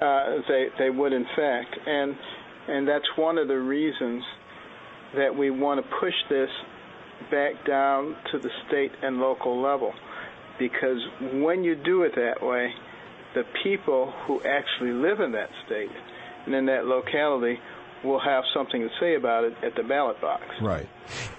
Uh, 0.00 0.38
they 0.48 0.66
they 0.78 0.90
would 0.90 1.12
in 1.12 1.26
fact. 1.36 1.76
And 1.86 2.16
and 2.66 2.88
that's 2.88 3.06
one 3.16 3.38
of 3.38 3.48
the 3.48 3.58
reasons 3.58 4.24
that 5.14 5.34
we 5.34 5.50
want 5.50 5.84
to 5.84 5.96
push 6.00 6.14
this 6.28 6.50
back 7.30 7.66
down 7.66 8.16
to 8.32 8.38
the 8.38 8.50
state 8.66 8.92
and 9.02 9.18
local 9.18 9.60
level. 9.60 9.92
Because 10.58 10.98
when 11.32 11.64
you 11.64 11.74
do 11.74 12.02
it 12.02 12.14
that 12.16 12.44
way, 12.46 12.72
the 13.34 13.44
people 13.62 14.12
who 14.26 14.42
actually 14.42 14.92
live 14.92 15.20
in 15.20 15.32
that 15.32 15.48
state 15.66 15.90
and 16.46 16.54
in 16.54 16.66
that 16.66 16.86
locality 16.86 17.58
will 18.02 18.20
have 18.20 18.44
something 18.54 18.80
to 18.80 18.88
say 18.98 19.14
about 19.14 19.44
it 19.44 19.54
at 19.62 19.74
the 19.74 19.82
ballot 19.82 20.20
box. 20.20 20.42
Right, 20.60 20.88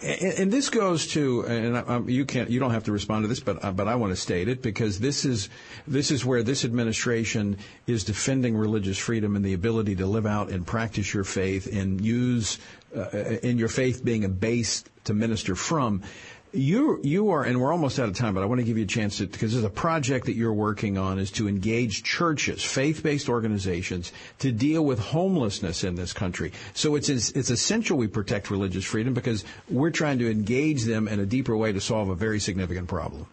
and, 0.03 0.33
and 0.33 0.51
this 0.51 0.69
goes 0.69 1.07
to, 1.07 1.41
and 1.41 1.77
I, 1.77 1.99
you 2.05 2.25
can't, 2.25 2.49
you 2.49 2.59
don't 2.59 2.71
have 2.71 2.83
to 2.83 2.91
respond 2.91 3.23
to 3.23 3.27
this, 3.27 3.39
but 3.39 3.63
uh, 3.63 3.71
but 3.71 3.87
I 3.87 3.95
want 3.95 4.11
to 4.11 4.15
state 4.15 4.47
it 4.47 4.61
because 4.61 4.99
this 4.99 5.25
is 5.25 5.49
this 5.87 6.11
is 6.11 6.25
where 6.25 6.43
this 6.43 6.63
administration 6.63 7.57
is 7.87 8.03
defending 8.03 8.55
religious 8.55 8.97
freedom 8.97 9.35
and 9.35 9.43
the 9.43 9.53
ability 9.53 9.95
to 9.97 10.05
live 10.05 10.25
out 10.25 10.49
and 10.49 10.65
practice 10.65 11.13
your 11.13 11.23
faith 11.23 11.67
and 11.71 12.01
use 12.01 12.59
Uh, 12.93 13.37
in 13.41 13.57
your 13.57 13.69
faith 13.69 14.03
being 14.03 14.25
a 14.25 14.29
base 14.29 14.83
to 15.05 15.13
minister 15.13 15.55
from. 15.55 16.01
You 16.51 16.99
you 17.03 17.29
are, 17.29 17.41
and 17.41 17.61
we're 17.61 17.71
almost 17.71 17.97
out 17.99 18.09
of 18.09 18.15
time, 18.15 18.33
but 18.33 18.43
I 18.43 18.45
want 18.47 18.59
to 18.59 18.65
give 18.65 18.77
you 18.77 18.83
a 18.83 18.87
chance 18.87 19.19
to 19.19 19.27
because 19.27 19.53
there's 19.53 19.63
a 19.63 19.69
project 19.69 20.25
that 20.25 20.35
you're 20.35 20.51
working 20.51 20.97
on 20.97 21.17
is 21.17 21.31
to 21.31 21.47
engage 21.47 22.03
churches, 22.03 22.61
faith-based 22.61 23.29
organizations, 23.29 24.11
to 24.39 24.51
deal 24.51 24.83
with 24.83 24.99
homelessness 24.99 25.85
in 25.85 25.95
this 25.95 26.11
country. 26.11 26.51
So 26.73 26.95
it's 26.95 27.07
it's 27.07 27.49
essential 27.49 27.97
we 27.97 28.07
protect 28.07 28.51
religious 28.51 28.83
freedom 28.83 29.13
because 29.13 29.45
we're 29.69 29.91
trying 29.91 30.19
to 30.19 30.29
engage 30.29 30.83
them 30.83 31.07
in 31.07 31.21
a 31.21 31.25
deeper 31.25 31.55
way 31.55 31.71
to 31.71 31.79
solve 31.79 32.09
a 32.09 32.15
very 32.15 32.41
significant 32.41 32.89
problem. 32.89 33.25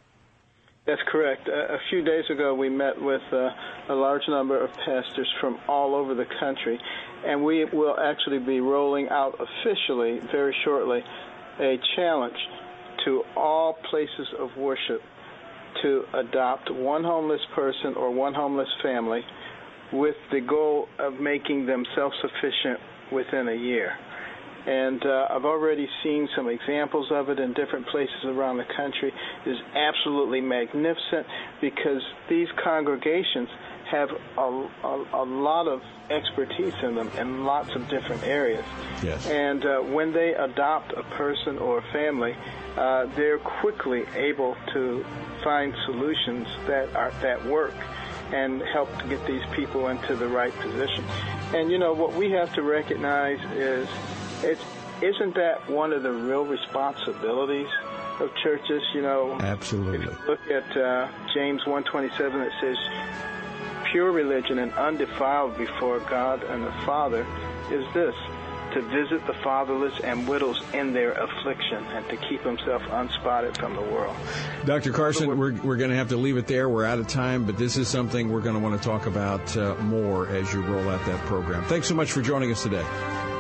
That's 0.88 1.02
correct. 1.06 1.46
A 1.48 1.76
few 1.90 2.02
days 2.02 2.24
ago, 2.30 2.54
we 2.54 2.70
met 2.70 2.94
with 2.98 3.20
uh, 3.30 3.50
a 3.90 3.94
large 3.94 4.22
number 4.26 4.58
of 4.58 4.70
pastors 4.86 5.28
from 5.38 5.58
all 5.68 5.94
over 5.94 6.14
the 6.14 6.24
country, 6.40 6.80
and 7.26 7.44
we 7.44 7.66
will 7.66 7.94
actually 8.00 8.38
be 8.38 8.60
rolling 8.60 9.06
out 9.10 9.34
officially 9.38 10.18
very 10.32 10.56
shortly 10.64 11.00
a 11.60 11.76
challenge 11.94 12.38
to 13.04 13.22
all 13.36 13.76
places 13.90 14.28
of 14.38 14.48
worship 14.56 15.02
to 15.82 16.04
adopt 16.14 16.72
one 16.72 17.04
homeless 17.04 17.42
person 17.54 17.92
or 17.94 18.10
one 18.10 18.32
homeless 18.32 18.68
family 18.82 19.20
with 19.92 20.16
the 20.32 20.40
goal 20.40 20.88
of 20.98 21.20
making 21.20 21.66
them 21.66 21.84
self 21.94 22.14
sufficient 22.22 22.80
within 23.12 23.48
a 23.48 23.54
year. 23.54 23.92
And 24.68 25.02
uh, 25.06 25.28
I've 25.30 25.46
already 25.46 25.88
seen 26.02 26.28
some 26.36 26.46
examples 26.50 27.10
of 27.10 27.30
it 27.30 27.38
in 27.38 27.54
different 27.54 27.86
places 27.86 28.24
around 28.26 28.58
the 28.58 28.66
country. 28.76 29.14
It 29.46 29.50
is 29.50 29.56
absolutely 29.74 30.42
magnificent 30.42 31.26
because 31.62 32.02
these 32.28 32.48
congregations 32.62 33.48
have 33.90 34.10
a, 34.36 34.68
a, 34.84 35.06
a, 35.14 35.24
lot 35.24 35.66
of 35.66 35.80
expertise 36.10 36.74
in 36.82 36.96
them 36.96 37.10
in 37.16 37.46
lots 37.46 37.74
of 37.74 37.88
different 37.88 38.22
areas. 38.24 38.64
Yes. 39.02 39.26
And 39.26 39.64
uh, 39.64 39.80
when 39.80 40.12
they 40.12 40.34
adopt 40.34 40.92
a 40.92 41.02
person 41.16 41.56
or 41.56 41.78
a 41.78 41.92
family, 41.92 42.36
uh, 42.76 43.06
they're 43.16 43.38
quickly 43.38 44.04
able 44.14 44.54
to 44.74 45.02
find 45.42 45.74
solutions 45.86 46.46
that 46.66 46.94
are 46.94 47.10
that 47.22 47.42
work 47.46 47.74
and 48.34 48.60
help 48.60 48.94
to 48.98 49.08
get 49.08 49.26
these 49.26 49.44
people 49.52 49.88
into 49.88 50.14
the 50.14 50.28
right 50.28 50.54
position. 50.60 51.02
And 51.54 51.70
you 51.70 51.78
know 51.78 51.94
what 51.94 52.12
we 52.12 52.30
have 52.32 52.52
to 52.56 52.62
recognize 52.62 53.40
is 53.56 53.88
it's 54.42 54.62
isn't 55.02 55.34
that 55.36 55.68
one 55.70 55.92
of 55.92 56.02
the 56.02 56.12
real 56.12 56.44
responsibilities 56.44 57.68
of 58.20 58.34
churches? 58.42 58.82
You 58.94 59.02
know, 59.02 59.38
absolutely. 59.40 60.06
look 60.26 60.40
at 60.50 60.76
uh, 60.76 61.08
James 61.34 61.62
1:27, 61.62 62.46
it 62.46 62.52
says 62.60 62.76
pure 63.90 64.10
religion 64.10 64.58
and 64.58 64.72
undefiled 64.74 65.56
before 65.56 66.00
God 66.00 66.42
and 66.42 66.64
the 66.64 66.72
Father 66.84 67.26
is 67.70 67.84
this 67.94 68.14
to 68.74 68.82
visit 68.82 69.26
the 69.26 69.32
fatherless 69.34 69.98
and 70.00 70.28
widows 70.28 70.62
in 70.74 70.92
their 70.92 71.12
affliction 71.12 71.82
and 71.84 72.06
to 72.08 72.16
keep 72.28 72.42
himself 72.42 72.82
unspotted 72.90 73.56
from 73.56 73.74
the 73.74 73.80
world. 73.80 74.14
Dr. 74.66 74.92
Carson, 74.92 75.26
we're, 75.26 75.54
we're 75.54 75.76
going 75.76 75.90
to 75.90 75.96
have 75.96 76.10
to 76.10 76.18
leave 76.18 76.36
it 76.36 76.46
there. 76.46 76.68
We're 76.68 76.84
out 76.84 76.98
of 76.98 77.08
time, 77.08 77.44
but 77.44 77.56
this 77.56 77.78
is 77.78 77.88
something 77.88 78.30
we're 78.30 78.42
going 78.42 78.56
to 78.56 78.60
want 78.60 78.80
to 78.80 78.86
talk 78.86 79.06
about 79.06 79.56
uh, 79.56 79.74
more 79.76 80.28
as 80.28 80.52
you 80.52 80.60
roll 80.60 80.88
out 80.90 81.04
that 81.06 81.20
program. 81.20 81.64
Thanks 81.64 81.88
so 81.88 81.94
much 81.94 82.12
for 82.12 82.20
joining 82.20 82.52
us 82.52 82.62
today. 82.62 82.84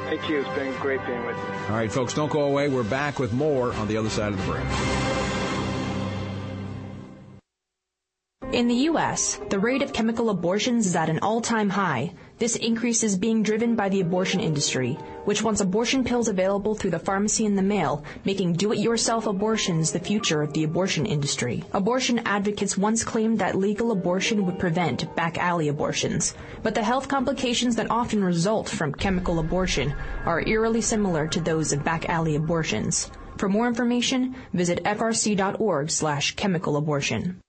Thank 0.08 0.28
you. 0.30 0.40
It's 0.40 0.48
been 0.56 0.74
great 0.80 1.04
being 1.06 1.22
with 1.26 1.36
you. 1.36 1.42
All 1.68 1.76
right, 1.76 1.92
folks, 1.92 2.14
don't 2.14 2.32
go 2.32 2.44
away. 2.44 2.70
We're 2.70 2.82
back 2.82 3.18
with 3.18 3.34
more 3.34 3.74
on 3.74 3.88
the 3.88 3.98
other 3.98 4.08
side 4.08 4.32
of 4.32 4.38
the 4.38 4.52
break. 4.52 4.64
In 8.54 8.68
the 8.68 8.74
U.S., 8.74 9.38
the 9.50 9.58
rate 9.58 9.82
of 9.82 9.92
chemical 9.92 10.30
abortions 10.30 10.86
is 10.86 10.96
at 10.96 11.10
an 11.10 11.18
all-time 11.18 11.68
high. 11.68 12.14
This 12.38 12.54
increase 12.54 13.02
is 13.02 13.18
being 13.18 13.42
driven 13.42 13.74
by 13.74 13.88
the 13.88 14.00
abortion 14.00 14.38
industry, 14.38 14.92
which 15.24 15.42
wants 15.42 15.60
abortion 15.60 16.04
pills 16.04 16.28
available 16.28 16.76
through 16.76 16.92
the 16.92 16.98
pharmacy 17.00 17.44
in 17.44 17.56
the 17.56 17.62
mail, 17.62 18.04
making 18.24 18.52
do-it-yourself 18.52 19.26
abortions 19.26 19.90
the 19.90 19.98
future 19.98 20.40
of 20.40 20.52
the 20.52 20.62
abortion 20.62 21.04
industry. 21.04 21.64
Abortion 21.72 22.20
advocates 22.20 22.78
once 22.78 23.02
claimed 23.02 23.40
that 23.40 23.56
legal 23.56 23.90
abortion 23.90 24.46
would 24.46 24.56
prevent 24.56 25.12
back 25.16 25.36
alley 25.36 25.66
abortions, 25.66 26.34
but 26.62 26.76
the 26.76 26.84
health 26.84 27.08
complications 27.08 27.74
that 27.74 27.90
often 27.90 28.22
result 28.22 28.68
from 28.68 28.94
chemical 28.94 29.40
abortion 29.40 29.92
are 30.24 30.46
eerily 30.46 30.80
similar 30.80 31.26
to 31.26 31.40
those 31.40 31.72
of 31.72 31.82
back 31.82 32.08
alley 32.08 32.36
abortions. 32.36 33.10
For 33.38 33.48
more 33.48 33.66
information, 33.66 34.36
visit 34.52 34.84
frc.org 34.84 35.90
slash 35.90 36.36
chemical 36.36 36.76
abortion. 36.76 37.40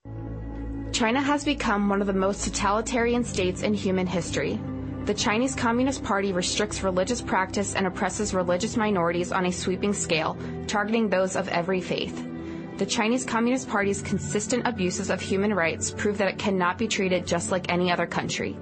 China 0.92 1.22
has 1.22 1.46
become 1.46 1.88
one 1.88 2.02
of 2.02 2.08
the 2.08 2.14
most 2.14 2.44
totalitarian 2.44 3.24
states 3.24 3.62
in 3.62 3.76
human 3.76 4.08
history. 4.08 4.60
The 5.06 5.14
Chinese 5.16 5.56
Communist 5.56 6.04
Party 6.04 6.34
restricts 6.34 6.84
religious 6.84 7.22
practice 7.22 7.76
and 7.76 7.88
oppresses 7.88 8.34
religious 8.34 8.76
minorities 8.78 9.32
on 9.32 9.46
a 9.48 9.52
sweeping 9.52 9.94
scale, 9.94 10.38
targeting 10.68 11.10
those 11.10 11.36
of 11.36 11.50
every 11.50 11.82
faith. 11.82 12.26
The 12.78 12.86
Chinese 12.86 13.26
Communist 13.26 13.68
Party's 13.68 14.02
consistent 14.02 14.66
abuses 14.66 15.10
of 15.10 15.20
human 15.20 15.54
rights 15.54 15.92
prove 15.92 16.18
that 16.20 16.30
it 16.30 16.38
cannot 16.38 16.78
be 16.78 16.88
treated 16.88 17.28
just 17.28 17.52
like 17.52 17.72
any 17.72 17.92
other 17.92 18.06
country. 18.06 18.56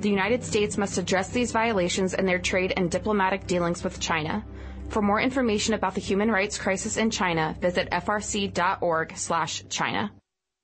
The 0.00 0.08
United 0.08 0.44
States 0.44 0.78
must 0.78 0.96
address 0.96 1.30
these 1.30 1.50
violations 1.50 2.14
in 2.14 2.24
their 2.24 2.38
trade 2.38 2.72
and 2.76 2.88
diplomatic 2.90 3.48
dealings 3.48 3.82
with 3.82 3.98
China. 3.98 4.44
For 4.88 5.02
more 5.02 5.20
information 5.20 5.74
about 5.74 5.94
the 5.94 6.00
human 6.00 6.30
rights 6.30 6.56
crisis 6.56 6.96
in 6.96 7.10
China, 7.10 7.56
visit 7.60 7.90
frc.org/china. 7.90 10.12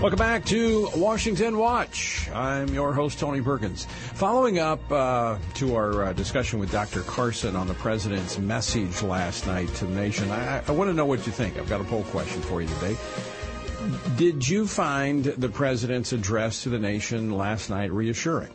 Welcome 0.00 0.18
back 0.20 0.44
to 0.44 0.88
Washington 0.94 1.58
Watch. 1.58 2.30
I'm 2.32 2.68
your 2.68 2.92
host, 2.92 3.18
Tony 3.18 3.42
Perkins. 3.42 3.84
Following 4.14 4.60
up 4.60 4.80
uh, 4.92 5.38
to 5.54 5.74
our 5.74 6.04
uh, 6.04 6.12
discussion 6.12 6.60
with 6.60 6.70
Dr. 6.70 7.02
Carson 7.02 7.56
on 7.56 7.66
the 7.66 7.74
president's 7.74 8.38
message 8.38 9.02
last 9.02 9.48
night 9.48 9.66
to 9.74 9.86
the 9.86 9.94
nation, 9.96 10.30
I, 10.30 10.62
I 10.64 10.70
want 10.70 10.88
to 10.88 10.94
know 10.94 11.04
what 11.04 11.26
you 11.26 11.32
think. 11.32 11.58
I've 11.58 11.68
got 11.68 11.80
a 11.80 11.84
poll 11.84 12.04
question 12.04 12.40
for 12.42 12.62
you 12.62 12.68
today. 12.68 12.96
Did 14.16 14.48
you 14.48 14.66
find 14.66 15.24
the 15.24 15.48
president's 15.48 16.12
address 16.12 16.64
to 16.64 16.68
the 16.68 16.78
nation 16.78 17.32
last 17.32 17.70
night 17.70 17.90
reassuring? 17.92 18.54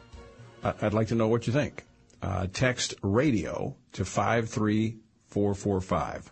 I'd 0.64 0.94
like 0.94 1.08
to 1.10 1.16
know 1.16 1.28
what 1.28 1.48
you 1.48 1.54
think. 1.54 1.84
Uh, 2.22 2.46
text 2.54 2.94
radio 3.02 3.76
to 3.94 4.06
53445. 4.06 6.32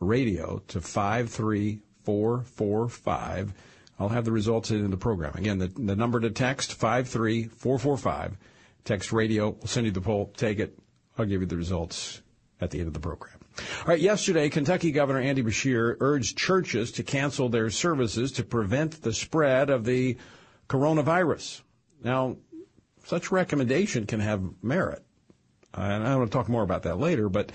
Radio 0.00 0.62
to 0.68 0.80
53445 0.80 3.52
I'll 3.98 4.08
have 4.08 4.24
the 4.24 4.32
results 4.32 4.70
in 4.70 4.90
the 4.90 4.96
program. 4.96 5.34
Again, 5.34 5.58
the, 5.58 5.68
the 5.68 5.96
number 5.96 6.20
to 6.20 6.30
text, 6.30 6.74
53445. 6.74 8.36
Text 8.84 9.12
radio. 9.12 9.50
We'll 9.50 9.66
send 9.66 9.86
you 9.86 9.92
the 9.92 10.00
poll. 10.00 10.32
Take 10.36 10.60
it. 10.60 10.78
I'll 11.18 11.26
give 11.26 11.40
you 11.40 11.46
the 11.46 11.56
results 11.56 12.22
at 12.60 12.70
the 12.70 12.78
end 12.78 12.88
of 12.88 12.94
the 12.94 13.00
program. 13.00 13.37
All 13.58 13.86
right, 13.86 14.00
yesterday, 14.00 14.48
Kentucky 14.48 14.92
Governor 14.92 15.20
Andy 15.20 15.42
Beshear 15.42 15.96
urged 16.00 16.36
churches 16.36 16.92
to 16.92 17.02
cancel 17.02 17.48
their 17.48 17.70
services 17.70 18.32
to 18.32 18.44
prevent 18.44 19.02
the 19.02 19.12
spread 19.12 19.70
of 19.70 19.84
the 19.84 20.16
coronavirus. 20.68 21.62
Now, 22.02 22.36
such 23.04 23.30
recommendation 23.30 24.06
can 24.06 24.20
have 24.20 24.42
merit. 24.62 25.02
And 25.74 26.06
I 26.06 26.16
want 26.16 26.30
to 26.30 26.36
talk 26.36 26.48
more 26.48 26.62
about 26.62 26.82
that 26.84 26.98
later, 26.98 27.28
but 27.28 27.52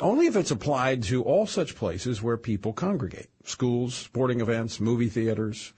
only 0.00 0.26
if 0.26 0.36
it's 0.36 0.50
applied 0.50 1.02
to 1.04 1.22
all 1.22 1.46
such 1.46 1.74
places 1.74 2.22
where 2.22 2.36
people 2.36 2.72
congregate 2.72 3.28
schools, 3.44 3.94
sporting 3.94 4.40
events, 4.40 4.80
movie 4.80 5.08
theaters. 5.08 5.72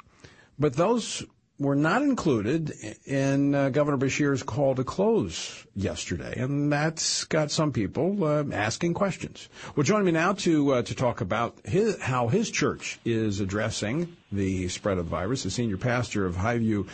But 0.58 0.74
those 0.74 1.24
were 1.58 1.74
not 1.74 2.02
included 2.02 2.72
in 3.04 3.54
uh, 3.54 3.68
Governor 3.70 3.98
Beshear's 3.98 4.42
call 4.42 4.74
to 4.76 4.84
close 4.84 5.64
yesterday, 5.74 6.34
and 6.36 6.72
that's 6.72 7.24
got 7.24 7.50
some 7.50 7.72
people 7.72 8.22
uh, 8.24 8.44
asking 8.52 8.94
questions. 8.94 9.48
Well, 9.74 9.84
join 9.84 10.04
me 10.04 10.12
now 10.12 10.34
to 10.34 10.74
uh, 10.74 10.82
to 10.82 10.94
talk 10.94 11.20
about 11.20 11.56
his, 11.64 12.00
how 12.00 12.28
his 12.28 12.50
church 12.50 13.00
is 13.04 13.40
addressing 13.40 14.16
the 14.30 14.68
spread 14.68 14.98
of 14.98 15.06
the 15.06 15.10
virus. 15.10 15.42
The 15.42 15.50
senior 15.50 15.78
pastor 15.78 16.26
of 16.26 16.36
Highview 16.36 16.88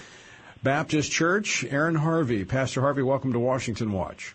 Baptist 0.62 1.12
Church, 1.12 1.64
Aaron 1.64 1.94
Harvey. 1.94 2.44
Pastor 2.44 2.80
Harvey, 2.80 3.02
welcome 3.02 3.34
to 3.34 3.38
Washington 3.38 3.92
Watch. 3.92 4.34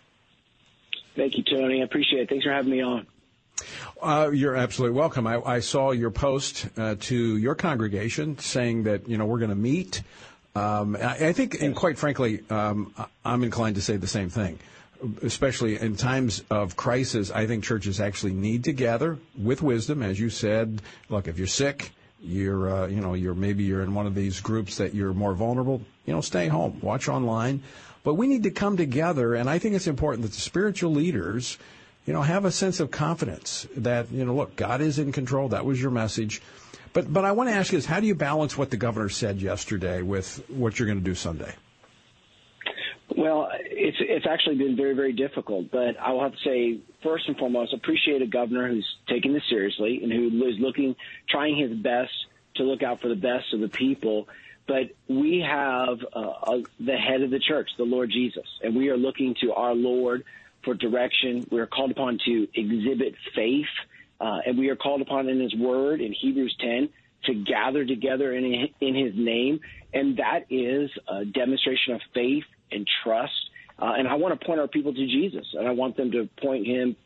Thank 1.16 1.36
you, 1.36 1.42
Tony. 1.42 1.80
I 1.80 1.84
appreciate 1.84 2.22
it. 2.22 2.28
Thanks 2.28 2.44
for 2.44 2.52
having 2.52 2.70
me 2.70 2.82
on. 2.82 3.06
Uh, 4.02 4.30
you're 4.32 4.56
absolutely 4.56 4.96
welcome. 4.96 5.26
I, 5.26 5.40
I 5.40 5.60
saw 5.60 5.90
your 5.90 6.10
post 6.10 6.68
uh, 6.76 6.96
to 7.00 7.36
your 7.36 7.54
congregation 7.54 8.38
saying 8.38 8.84
that 8.84 9.08
you 9.08 9.18
know 9.18 9.26
we're 9.26 9.38
going 9.38 9.50
to 9.50 9.56
meet. 9.56 10.02
Um, 10.54 10.96
I, 10.96 11.28
I, 11.28 11.32
think, 11.32 11.60
and 11.60 11.76
quite 11.76 11.98
frankly, 11.98 12.42
um, 12.50 12.94
I'm 13.24 13.44
inclined 13.44 13.76
to 13.76 13.82
say 13.82 13.96
the 13.96 14.06
same 14.06 14.30
thing. 14.30 14.58
Especially 15.22 15.80
in 15.80 15.96
times 15.96 16.44
of 16.50 16.76
crisis, 16.76 17.30
I 17.30 17.46
think 17.46 17.64
churches 17.64 18.00
actually 18.00 18.34
need 18.34 18.64
to 18.64 18.72
gather 18.72 19.16
with 19.38 19.62
wisdom, 19.62 20.02
as 20.02 20.20
you 20.20 20.28
said. 20.28 20.82
Look, 21.08 21.26
if 21.26 21.38
you're 21.38 21.46
sick, 21.46 21.92
you're 22.20 22.70
uh, 22.70 22.86
you 22.86 23.00
know 23.00 23.14
you're 23.14 23.34
maybe 23.34 23.64
you're 23.64 23.82
in 23.82 23.94
one 23.94 24.06
of 24.06 24.14
these 24.14 24.40
groups 24.40 24.76
that 24.76 24.94
you're 24.94 25.14
more 25.14 25.32
vulnerable. 25.32 25.80
You 26.04 26.12
know, 26.12 26.20
stay 26.20 26.48
home, 26.48 26.80
watch 26.82 27.08
online. 27.08 27.62
But 28.02 28.14
we 28.14 28.28
need 28.28 28.42
to 28.44 28.50
come 28.50 28.76
together, 28.76 29.34
and 29.34 29.48
I 29.48 29.58
think 29.58 29.74
it's 29.74 29.86
important 29.86 30.22
that 30.22 30.32
the 30.32 30.40
spiritual 30.40 30.92
leaders 30.92 31.58
you 32.06 32.12
know, 32.12 32.22
have 32.22 32.44
a 32.44 32.50
sense 32.50 32.80
of 32.80 32.90
confidence 32.90 33.66
that, 33.76 34.10
you 34.10 34.24
know, 34.24 34.34
look, 34.34 34.56
God 34.56 34.80
is 34.80 34.98
in 34.98 35.12
control. 35.12 35.48
That 35.48 35.64
was 35.64 35.80
your 35.80 35.90
message. 35.90 36.42
But, 36.92 37.12
but 37.12 37.24
I 37.24 37.32
want 37.32 37.50
to 37.50 37.54
ask 37.54 37.72
you 37.72 37.78
this, 37.78 37.86
how 37.86 38.00
do 38.00 38.06
you 38.06 38.14
balance 38.14 38.58
what 38.58 38.70
the 38.70 38.76
governor 38.76 39.08
said 39.08 39.40
yesterday 39.40 40.02
with 40.02 40.42
what 40.48 40.78
you're 40.78 40.86
going 40.86 40.98
to 40.98 41.04
do 41.04 41.14
Sunday? 41.14 41.54
Well, 43.16 43.48
it's 43.52 43.96
it's 44.00 44.26
actually 44.26 44.56
been 44.56 44.76
very 44.76 44.94
very 44.94 45.12
difficult, 45.12 45.70
but 45.70 45.98
I 46.00 46.12
will 46.12 46.22
have 46.22 46.32
to 46.32 46.38
say 46.44 46.78
first 47.02 47.26
and 47.26 47.36
foremost, 47.36 47.74
appreciate 47.74 48.22
a 48.22 48.26
governor 48.26 48.68
who's 48.68 48.86
taking 49.08 49.32
this 49.32 49.42
seriously 49.50 50.00
and 50.02 50.12
who 50.12 50.28
is 50.46 50.54
looking, 50.60 50.94
trying 51.28 51.56
his 51.56 51.76
best 51.76 52.12
to 52.56 52.62
look 52.62 52.82
out 52.82 53.00
for 53.00 53.08
the 53.08 53.16
best 53.16 53.52
of 53.52 53.60
the 53.60 53.68
people. 53.68 54.28
But 54.66 54.90
we 55.08 55.40
have 55.40 55.98
uh, 56.12 56.58
the 56.78 56.96
head 56.96 57.22
of 57.22 57.30
the 57.30 57.40
church, 57.40 57.68
the 57.76 57.84
Lord 57.84 58.10
Jesus, 58.10 58.46
and 58.62 58.76
we 58.76 58.88
are 58.90 58.96
looking 58.96 59.34
to 59.40 59.52
our 59.54 59.74
Lord 59.74 60.24
for 60.64 60.74
direction. 60.74 61.46
We 61.50 61.60
are 61.60 61.66
called 61.66 61.90
upon 61.90 62.18
to 62.26 62.48
exhibit 62.54 63.14
faith, 63.34 63.66
uh, 64.20 64.40
and 64.46 64.58
we 64.58 64.68
are 64.68 64.76
called 64.76 65.00
upon 65.00 65.28
in 65.28 65.40
His 65.40 65.54
Word 65.54 66.00
in 66.00 66.12
Hebrews 66.12 66.56
10 66.60 66.88
to 67.24 67.34
gather 67.34 67.84
together 67.84 68.34
in 68.34 68.68
in 68.80 68.94
His 68.94 69.14
name, 69.14 69.60
and 69.92 70.18
that 70.18 70.46
is 70.50 70.90
a 71.08 71.24
demonstration 71.24 71.94
of 71.94 72.00
faith 72.14 72.44
and 72.70 72.86
trust. 73.02 73.32
Uh, 73.78 73.94
and 73.96 74.06
I 74.06 74.14
want 74.14 74.38
to 74.38 74.46
point 74.46 74.60
our 74.60 74.68
people 74.68 74.92
to 74.92 75.06
Jesus, 75.06 75.46
and 75.54 75.66
I 75.66 75.70
want 75.70 75.96
them 75.96 76.10
to 76.12 76.28
point 76.42 76.66
him, 76.66 76.96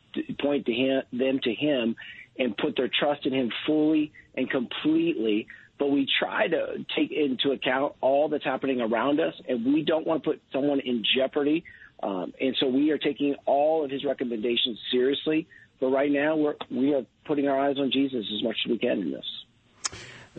point 0.41 0.65
to 0.65 0.73
him, 0.73 1.03
them 1.13 1.39
to 1.43 1.53
Him, 1.53 1.95
and 2.37 2.55
put 2.57 2.75
their 2.75 2.89
trust 2.89 3.25
in 3.25 3.33
Him 3.33 3.51
fully 3.65 4.11
and 4.35 4.49
completely. 4.49 5.47
But 5.77 5.91
we 5.91 6.07
try 6.19 6.47
to 6.47 6.85
take 6.95 7.11
into 7.11 7.51
account 7.51 7.95
all 8.01 8.29
that's 8.29 8.43
happening 8.43 8.81
around 8.81 9.19
us, 9.19 9.33
and 9.47 9.73
we 9.73 9.83
don't 9.83 10.05
want 10.05 10.23
to 10.23 10.31
put 10.31 10.41
someone 10.51 10.79
in 10.81 11.03
jeopardy 11.17 11.63
um, 12.05 12.33
and 12.39 12.55
so 12.59 12.67
we 12.67 12.91
are 12.91 12.99
taking 12.99 13.35
all 13.45 13.83
of 13.83 13.89
his 13.89 14.05
recommendations 14.05 14.77
seriously. 14.91 15.47
But 15.79 15.87
right 15.87 16.11
now, 16.11 16.35
we're, 16.35 16.55
we 16.69 16.93
are 16.93 17.03
putting 17.25 17.47
our 17.47 17.59
eyes 17.59 17.77
on 17.79 17.91
Jesus 17.91 18.25
as 18.33 18.43
much 18.43 18.55
as 18.65 18.71
we 18.71 18.77
can 18.77 18.99
in 19.01 19.11
this. 19.11 19.25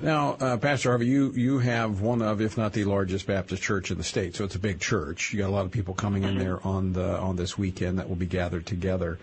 Now, 0.00 0.34
uh, 0.34 0.56
Pastor 0.58 0.90
Harvey, 0.90 1.06
you, 1.06 1.32
you 1.32 1.58
have 1.58 2.00
one 2.00 2.22
of, 2.22 2.40
if 2.40 2.56
not 2.56 2.72
the 2.72 2.84
largest 2.84 3.26
Baptist 3.26 3.62
church 3.62 3.90
in 3.90 3.98
the 3.98 4.04
state, 4.04 4.36
so 4.36 4.44
it's 4.44 4.54
a 4.54 4.60
big 4.60 4.78
church. 4.78 5.32
You 5.32 5.40
got 5.40 5.48
a 5.48 5.52
lot 5.52 5.64
of 5.64 5.72
people 5.72 5.94
coming 5.94 6.22
in 6.22 6.38
there 6.38 6.64
on 6.64 6.92
the 6.92 7.18
on 7.18 7.36
this 7.36 7.58
weekend 7.58 7.98
that 7.98 8.08
will 8.08 8.16
be 8.16 8.26
gathered 8.26 8.66
together. 8.66 9.18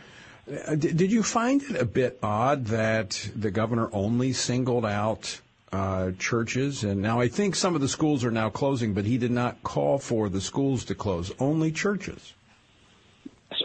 Uh, 0.67 0.75
did, 0.75 0.97
did 0.97 1.11
you 1.11 1.23
find 1.23 1.61
it 1.61 1.79
a 1.79 1.85
bit 1.85 2.19
odd 2.21 2.65
that 2.65 3.29
the 3.35 3.51
governor 3.51 3.87
only 3.93 4.33
singled 4.33 4.85
out 4.85 5.39
uh, 5.73 6.11
churches. 6.19 6.83
And 6.83 7.01
now 7.01 7.19
I 7.19 7.27
think 7.27 7.55
some 7.55 7.75
of 7.75 7.81
the 7.81 7.89
schools 7.89 8.23
are 8.23 8.31
now 8.31 8.49
closing, 8.49 8.93
but 8.93 9.05
he 9.05 9.17
did 9.17 9.31
not 9.31 9.63
call 9.63 9.97
for 9.97 10.29
the 10.29 10.39
schools 10.39 10.85
to 10.85 10.95
close, 10.95 11.33
only 11.39 11.71
churches. 11.71 12.33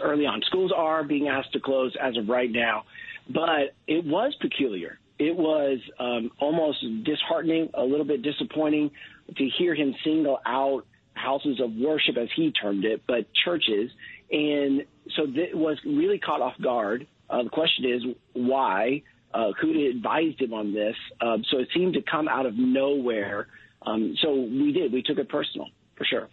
Early 0.01 0.25
on, 0.25 0.41
schools 0.45 0.71
are 0.75 1.03
being 1.03 1.27
asked 1.27 1.53
to 1.53 1.59
close 1.59 1.95
as 2.01 2.15
of 2.17 2.29
right 2.29 2.49
now, 2.49 2.85
but 3.29 3.75
it 3.87 4.05
was 4.05 4.33
peculiar. 4.39 4.97
It 5.17 5.35
was 5.35 5.79
um, 5.99 6.31
almost 6.39 6.83
disheartening, 7.03 7.69
a 7.73 7.83
little 7.83 8.05
bit 8.05 8.21
disappointing 8.21 8.91
to 9.35 9.49
hear 9.57 9.75
him 9.75 9.93
single 10.03 10.39
out 10.45 10.85
houses 11.13 11.59
of 11.59 11.73
worship, 11.75 12.17
as 12.17 12.29
he 12.35 12.51
termed 12.51 12.85
it, 12.85 13.01
but 13.07 13.27
churches. 13.33 13.91
And 14.31 14.85
so 15.15 15.23
it 15.27 15.57
was 15.57 15.77
really 15.85 16.17
caught 16.17 16.41
off 16.41 16.53
guard. 16.61 17.07
Uh, 17.29 17.43
the 17.43 17.49
question 17.49 17.85
is 17.85 18.03
why? 18.33 19.03
Uh, 19.33 19.51
who 19.61 19.89
advised 19.89 20.41
him 20.41 20.53
on 20.53 20.73
this. 20.73 20.95
Um, 21.21 21.43
so 21.49 21.59
it 21.59 21.69
seemed 21.73 21.93
to 21.93 22.01
come 22.01 22.27
out 22.27 22.45
of 22.45 22.55
nowhere. 22.57 23.47
Um, 23.81 24.15
so 24.21 24.33
we 24.33 24.71
did. 24.73 24.91
We 24.91 25.01
took 25.03 25.17
it 25.17 25.29
personal, 25.29 25.67
for 25.95 26.05
sure. 26.05 26.27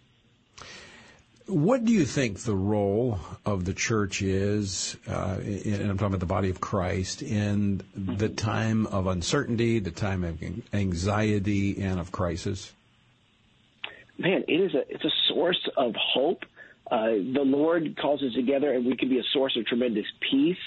what 1.47 1.85
do 1.85 1.93
you 1.93 2.05
think 2.05 2.39
the 2.39 2.55
role 2.55 3.19
of 3.45 3.63
the 3.63 3.73
church 3.73 4.21
is, 4.21 4.97
uh, 5.07 5.37
in, 5.41 5.75
and 5.75 5.89
I'm 5.89 5.97
talking 5.97 6.07
about 6.07 6.19
the 6.19 6.25
body 6.25 6.49
of 6.49 6.59
Christ, 6.59 7.21
in 7.21 7.81
the 7.95 8.27
time 8.27 8.85
of 8.87 9.07
uncertainty, 9.07 9.79
the 9.79 9.91
time 9.91 10.23
of 10.25 10.43
anxiety, 10.73 11.81
and 11.81 11.99
of 11.99 12.11
crisis? 12.11 12.73
Man, 14.17 14.43
it 14.47 14.59
is 14.59 14.73
a 14.73 14.83
it's 14.89 15.05
a 15.05 15.13
source 15.29 15.69
of 15.77 15.93
hope. 15.95 16.43
Uh, 16.91 17.11
the 17.11 17.43
Lord 17.45 17.97
calls 17.97 18.23
us 18.23 18.33
together, 18.33 18.73
and 18.73 18.85
we 18.85 18.97
can 18.97 19.09
be 19.09 19.19
a 19.19 19.23
source 19.33 19.55
of 19.57 19.65
tremendous 19.65 20.05
peace 20.29 20.57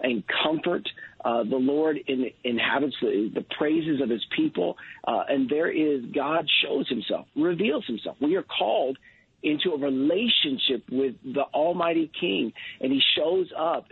and 0.00 0.22
comfort. 0.44 0.88
Uh, 1.28 1.42
the 1.42 1.56
Lord 1.56 1.98
in, 2.06 2.30
inhabits 2.42 2.96
the, 3.02 3.30
the, 3.34 3.44
praises 3.58 4.00
of 4.00 4.08
His 4.08 4.24
people, 4.34 4.78
uh, 5.06 5.24
and 5.28 5.46
there 5.46 5.70
is 5.70 6.02
God 6.14 6.48
shows 6.64 6.88
Himself, 6.88 7.26
reveals 7.36 7.84
Himself. 7.86 8.16
We 8.18 8.36
are 8.36 8.44
called 8.44 8.96
into 9.42 9.72
a 9.72 9.78
relationship 9.78 10.84
with 10.90 11.16
the 11.22 11.42
Almighty 11.52 12.10
King, 12.18 12.54
and 12.80 12.90
He 12.90 13.02
shows 13.14 13.48
up. 13.58 13.88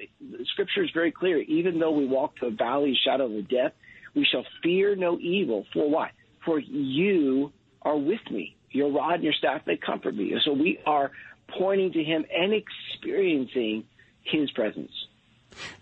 Scripture 0.52 0.82
is 0.82 0.90
very 0.94 1.12
clear. 1.12 1.38
Even 1.42 1.78
though 1.78 1.90
we 1.90 2.06
walk 2.06 2.38
through 2.38 2.52
the 2.52 2.56
valley 2.56 2.92
of 2.92 2.96
shadow 3.04 3.26
of 3.26 3.48
death, 3.50 3.72
we 4.14 4.24
shall 4.24 4.44
fear 4.62 4.96
no 4.96 5.18
evil. 5.18 5.66
For 5.74 5.90
why? 5.90 6.12
For 6.42 6.58
you 6.58 7.52
are 7.82 7.98
with 7.98 8.30
me. 8.30 8.56
Your 8.70 8.90
rod 8.90 9.16
and 9.16 9.24
your 9.24 9.34
staff 9.34 9.60
they 9.66 9.76
comfort 9.76 10.16
me. 10.16 10.34
So 10.42 10.54
we 10.54 10.78
are 10.86 11.10
pointing 11.58 11.92
to 11.92 12.02
Him 12.02 12.24
and 12.34 12.54
experiencing 12.54 13.84
His 14.22 14.50
presence. 14.52 14.90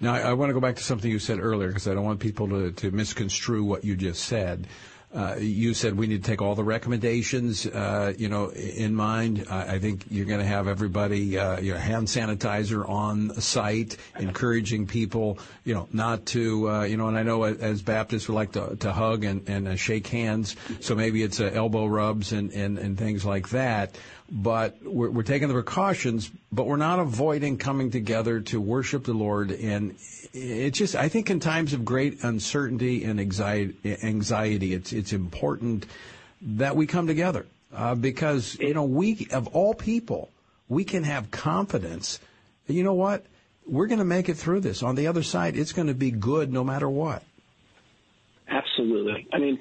Now, 0.00 0.14
I, 0.14 0.20
I 0.20 0.32
want 0.32 0.50
to 0.50 0.54
go 0.54 0.60
back 0.60 0.76
to 0.76 0.82
something 0.82 1.10
you 1.10 1.18
said 1.18 1.38
earlier 1.38 1.68
because 1.68 1.88
I 1.88 1.94
don't 1.94 2.04
want 2.04 2.20
people 2.20 2.48
to, 2.48 2.72
to 2.72 2.90
misconstrue 2.90 3.64
what 3.64 3.84
you 3.84 3.96
just 3.96 4.24
said. 4.24 4.66
Uh, 5.14 5.36
you 5.38 5.74
said 5.74 5.96
we 5.96 6.08
need 6.08 6.24
to 6.24 6.28
take 6.28 6.42
all 6.42 6.56
the 6.56 6.64
recommendations, 6.64 7.66
uh, 7.66 8.12
you 8.18 8.28
know, 8.28 8.48
in 8.48 8.92
mind. 8.92 9.46
I, 9.48 9.74
I 9.74 9.78
think 9.78 10.06
you're 10.10 10.26
going 10.26 10.40
to 10.40 10.46
have 10.46 10.66
everybody, 10.66 11.38
uh, 11.38 11.60
you 11.60 11.72
know, 11.72 11.78
hand 11.78 12.08
sanitizer 12.08 12.88
on 12.88 13.32
site, 13.40 13.96
encouraging 14.18 14.88
people, 14.88 15.38
you 15.64 15.72
know, 15.72 15.88
not 15.92 16.26
to, 16.26 16.68
uh, 16.68 16.82
you 16.82 16.96
know, 16.96 17.06
and 17.06 17.16
I 17.16 17.22
know 17.22 17.44
as 17.44 17.80
Baptists 17.80 18.28
we 18.28 18.34
like 18.34 18.52
to, 18.52 18.74
to 18.80 18.92
hug 18.92 19.22
and, 19.22 19.48
and 19.48 19.68
uh, 19.68 19.76
shake 19.76 20.08
hands, 20.08 20.56
so 20.80 20.96
maybe 20.96 21.22
it's 21.22 21.38
uh, 21.38 21.48
elbow 21.54 21.86
rubs 21.86 22.32
and, 22.32 22.50
and, 22.50 22.76
and 22.76 22.98
things 22.98 23.24
like 23.24 23.50
that 23.50 23.96
but 24.30 24.76
we're, 24.82 25.10
we're, 25.10 25.22
taking 25.22 25.48
the 25.48 25.54
precautions, 25.54 26.30
but 26.50 26.66
we're 26.66 26.76
not 26.76 26.98
avoiding 26.98 27.58
coming 27.58 27.90
together 27.90 28.40
to 28.40 28.60
worship 28.60 29.04
the 29.04 29.12
Lord. 29.12 29.50
And 29.50 29.96
it's 30.32 30.78
just, 30.78 30.96
I 30.96 31.08
think, 31.08 31.30
in 31.30 31.40
times 31.40 31.72
of 31.72 31.84
great 31.84 32.24
uncertainty 32.24 33.04
and 33.04 33.20
anxiety, 33.20 33.76
anxiety 34.02 34.72
it's 34.72 34.92
it's 34.92 35.12
important 35.12 35.86
that 36.40 36.76
we 36.76 36.86
come 36.86 37.06
together 37.06 37.46
uh, 37.74 37.94
because 37.94 38.56
you 38.58 38.74
know 38.74 38.84
we 38.84 39.28
of 39.30 39.48
all 39.48 39.74
people 39.74 40.30
we 40.68 40.84
can 40.84 41.04
have 41.04 41.30
confidence. 41.30 42.18
You 42.66 42.82
know 42.82 42.94
what? 42.94 43.24
We're 43.66 43.86
going 43.86 43.98
to 43.98 44.04
make 44.04 44.28
it 44.28 44.34
through 44.34 44.60
this. 44.60 44.82
On 44.82 44.94
the 44.94 45.06
other 45.06 45.22
side, 45.22 45.56
it's 45.56 45.72
going 45.72 45.88
to 45.88 45.94
be 45.94 46.10
good 46.10 46.52
no 46.52 46.64
matter 46.64 46.88
what. 46.88 47.22
Absolutely. 48.48 49.26
I 49.32 49.38
mean, 49.38 49.58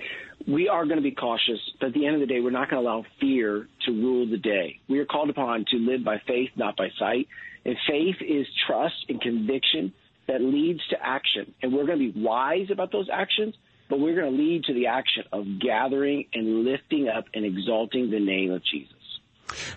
we 0.47 0.67
are 0.67 0.85
going 0.85 0.97
to 0.97 1.03
be 1.03 1.11
cautious, 1.11 1.59
but 1.79 1.87
at 1.87 1.93
the 1.93 2.05
end 2.05 2.15
of 2.15 2.21
the 2.21 2.27
day, 2.27 2.39
we're 2.41 2.51
not 2.51 2.69
going 2.69 2.83
to 2.83 2.89
allow 2.89 3.05
fear 3.19 3.67
to 3.85 3.91
rule 3.91 4.29
the 4.29 4.37
day. 4.37 4.79
We 4.89 4.99
are 4.99 5.05
called 5.05 5.29
upon 5.29 5.65
to 5.71 5.77
live 5.77 6.03
by 6.03 6.21
faith, 6.27 6.49
not 6.55 6.75
by 6.75 6.89
sight. 6.99 7.27
And 7.65 7.75
faith 7.87 8.15
is 8.21 8.45
trust 8.67 8.95
and 9.09 9.21
conviction 9.21 9.93
that 10.27 10.41
leads 10.41 10.81
to 10.89 10.97
action. 11.01 11.53
And 11.61 11.73
we're 11.73 11.85
going 11.85 11.99
to 11.99 12.11
be 12.11 12.21
wise 12.21 12.67
about 12.71 12.91
those 12.91 13.07
actions, 13.11 13.55
but 13.89 13.99
we're 13.99 14.15
going 14.15 14.31
to 14.31 14.37
lead 14.37 14.65
to 14.65 14.73
the 14.73 14.87
action 14.87 15.23
of 15.31 15.45
gathering 15.59 16.25
and 16.33 16.65
lifting 16.65 17.07
up 17.09 17.25
and 17.33 17.45
exalting 17.45 18.09
the 18.09 18.19
name 18.19 18.51
of 18.51 18.61
Jesus. 18.65 18.93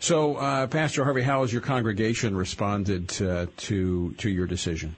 So, 0.00 0.36
uh, 0.36 0.66
Pastor 0.68 1.04
Harvey, 1.04 1.22
how 1.22 1.42
has 1.42 1.52
your 1.52 1.62
congregation 1.62 2.36
responded 2.36 3.08
to, 3.10 3.46
to, 3.46 4.12
to 4.14 4.30
your 4.30 4.46
decision? 4.46 4.96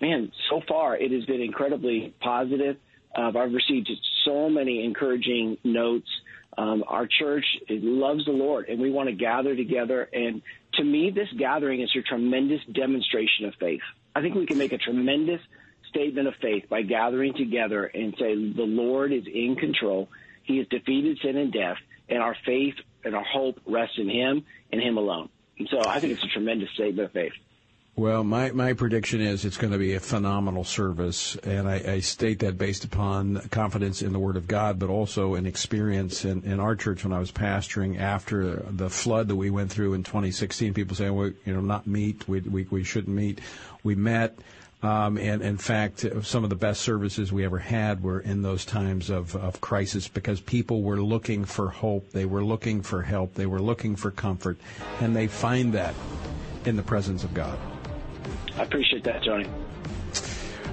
Man, 0.00 0.32
so 0.50 0.60
far 0.68 0.96
it 0.96 1.12
has 1.12 1.24
been 1.24 1.40
incredibly 1.40 2.14
positive. 2.20 2.76
Uh, 3.16 3.28
I've 3.28 3.52
received 3.52 3.88
so 4.24 4.48
many 4.48 4.84
encouraging 4.84 5.58
notes. 5.64 6.08
Um, 6.56 6.84
our 6.86 7.06
church 7.06 7.44
loves 7.68 8.26
the 8.26 8.32
Lord, 8.32 8.68
and 8.68 8.80
we 8.80 8.90
want 8.90 9.08
to 9.08 9.14
gather 9.14 9.56
together. 9.56 10.08
And 10.12 10.42
to 10.74 10.84
me, 10.84 11.10
this 11.10 11.28
gathering 11.36 11.80
is 11.80 11.90
a 11.96 12.02
tremendous 12.02 12.60
demonstration 12.70 13.46
of 13.46 13.54
faith. 13.54 13.80
I 14.14 14.20
think 14.20 14.34
we 14.34 14.46
can 14.46 14.58
make 14.58 14.72
a 14.72 14.78
tremendous 14.78 15.40
statement 15.88 16.28
of 16.28 16.34
faith 16.42 16.68
by 16.68 16.82
gathering 16.82 17.34
together 17.34 17.84
and 17.84 18.14
say, 18.18 18.34
the 18.34 18.62
Lord 18.62 19.12
is 19.12 19.24
in 19.26 19.56
control. 19.56 20.08
He 20.42 20.58
has 20.58 20.66
defeated 20.68 21.18
sin 21.22 21.36
and 21.36 21.52
death, 21.52 21.78
and 22.08 22.22
our 22.22 22.36
faith 22.44 22.74
and 23.04 23.14
our 23.14 23.24
hope 23.24 23.60
rests 23.66 23.98
in 23.98 24.08
Him 24.08 24.44
and 24.70 24.80
Him 24.80 24.98
alone. 24.98 25.28
And 25.58 25.68
so 25.70 25.80
I 25.86 26.00
think 26.00 26.14
it's 26.14 26.24
a 26.24 26.28
tremendous 26.28 26.70
statement 26.70 27.06
of 27.06 27.12
faith. 27.12 27.32
Well, 27.94 28.24
my, 28.24 28.52
my 28.52 28.72
prediction 28.72 29.20
is 29.20 29.44
it's 29.44 29.58
going 29.58 29.74
to 29.74 29.78
be 29.78 29.92
a 29.94 30.00
phenomenal 30.00 30.64
service, 30.64 31.36
and 31.36 31.68
I, 31.68 31.74
I, 31.86 32.00
state 32.00 32.38
that 32.38 32.56
based 32.56 32.84
upon 32.84 33.36
confidence 33.50 34.00
in 34.00 34.14
the 34.14 34.18
Word 34.18 34.38
of 34.38 34.48
God, 34.48 34.78
but 34.78 34.88
also 34.88 35.34
an 35.34 35.44
experience 35.44 36.24
in, 36.24 36.42
in 36.44 36.58
our 36.58 36.74
church 36.74 37.04
when 37.04 37.12
I 37.12 37.18
was 37.18 37.30
pastoring 37.30 38.00
after 38.00 38.64
the 38.70 38.88
flood 38.88 39.28
that 39.28 39.36
we 39.36 39.50
went 39.50 39.70
through 39.70 39.92
in 39.92 40.04
2016. 40.04 40.72
People 40.72 40.96
saying, 40.96 41.14
well, 41.14 41.32
you 41.44 41.52
know, 41.52 41.60
not 41.60 41.86
meet, 41.86 42.26
we, 42.26 42.40
we, 42.40 42.66
we 42.70 42.82
shouldn't 42.82 43.14
meet. 43.14 43.42
We 43.82 43.94
met, 43.94 44.38
um, 44.82 45.18
and 45.18 45.42
in 45.42 45.58
fact, 45.58 46.06
some 46.22 46.44
of 46.44 46.50
the 46.50 46.56
best 46.56 46.80
services 46.80 47.30
we 47.30 47.44
ever 47.44 47.58
had 47.58 48.02
were 48.02 48.20
in 48.20 48.40
those 48.40 48.64
times 48.64 49.10
of, 49.10 49.36
of 49.36 49.60
crisis 49.60 50.08
because 50.08 50.40
people 50.40 50.82
were 50.82 51.02
looking 51.02 51.44
for 51.44 51.68
hope, 51.68 52.10
they 52.12 52.24
were 52.24 52.42
looking 52.42 52.80
for 52.80 53.02
help, 53.02 53.34
they 53.34 53.44
were 53.44 53.60
looking 53.60 53.96
for 53.96 54.10
comfort, 54.10 54.56
and 55.00 55.14
they 55.14 55.26
find 55.26 55.74
that 55.74 55.94
in 56.64 56.76
the 56.76 56.82
presence 56.82 57.22
of 57.22 57.34
God. 57.34 57.58
I 58.58 58.62
appreciate 58.62 59.04
that, 59.04 59.24
Tony. 59.24 59.48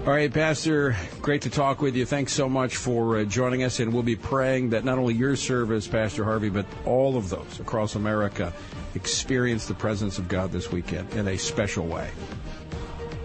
All 0.05 0.13
right, 0.13 0.33
Pastor, 0.33 0.95
great 1.21 1.41
to 1.41 1.49
talk 1.49 1.81
with 1.81 1.95
you. 1.95 2.05
Thanks 2.05 2.31
so 2.31 2.47
much 2.47 2.77
for 2.77 3.17
uh, 3.17 3.25
joining 3.25 3.63
us, 3.63 3.79
and 3.79 3.93
we'll 3.93 4.01
be 4.01 4.15
praying 4.15 4.69
that 4.69 4.85
not 4.85 4.97
only 4.97 5.13
your 5.13 5.35
service, 5.35 5.87
Pastor 5.87 6.23
Harvey, 6.23 6.49
but 6.49 6.65
all 6.85 7.17
of 7.17 7.29
those 7.29 7.59
across 7.59 7.95
America 7.95 8.53
experience 8.95 9.67
the 9.67 9.73
presence 9.73 10.17
of 10.17 10.27
God 10.29 10.51
this 10.51 10.71
weekend 10.71 11.11
in 11.13 11.27
a 11.27 11.37
special 11.37 11.85
way. 11.85 12.09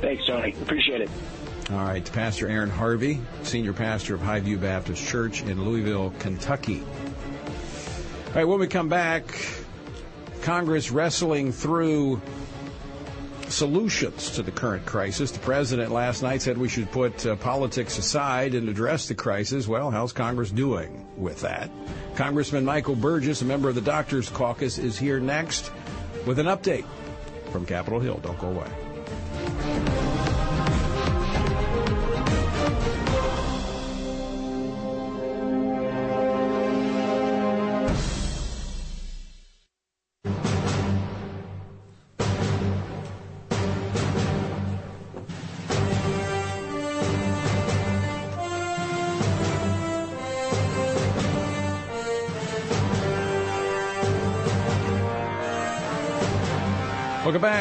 Thanks, 0.01 0.27
Tony. 0.27 0.53
Appreciate 0.61 1.01
it. 1.01 1.11
All 1.71 1.79
right, 1.79 2.05
Pastor 2.12 2.49
Aaron 2.49 2.69
Harvey, 2.69 3.21
Senior 3.45 3.73
Pastor 3.73 4.17
of 4.17 4.21
Highview 4.21 4.61
Baptist 4.61 5.07
Church 5.07 5.43
in 5.43 5.64
Louisville, 5.64 6.12
Kentucky. 6.19 6.83
All 6.83 8.35
right, 8.35 8.45
when 8.45 8.59
we 8.59 8.67
come 8.67 8.88
back, 8.88 9.25
Congress 10.43 10.90
wrestling 10.90 11.53
through 11.53 12.21
solutions 13.55 14.31
to 14.31 14.43
the 14.43 14.51
current 14.51 14.85
crisis. 14.85 15.31
The 15.31 15.38
president 15.38 15.93
last 15.93 16.23
night 16.23 16.43
said 16.43 16.59
we 16.59 16.69
should 16.69 16.90
put 16.90 17.25
uh, 17.25 17.37
politics 17.37 17.97
aside 17.99 18.55
and 18.55 18.69
address 18.69 19.09
the 19.09 19.14
crisis. 19.14 19.69
Well, 19.69 19.90
how's 19.90 20.12
Congress 20.12 20.51
doing 20.51 21.07
with 21.17 21.40
that? 21.43 21.71
Congressman 22.17 22.64
Michael 22.64 22.97
Burgess, 22.97 23.43
a 23.43 23.45
member 23.45 23.69
of 23.69 23.75
the 23.75 23.81
Doctors 23.81 24.29
Caucus, 24.29 24.79
is 24.79 24.99
here 24.99 25.21
next 25.21 25.71
with 26.27 26.38
an 26.38 26.47
update 26.47 26.85
from 27.51 27.64
Capitol 27.64 28.01
Hill. 28.01 28.19
Don't 28.23 28.38
go 28.38 28.49
away. 28.49 28.84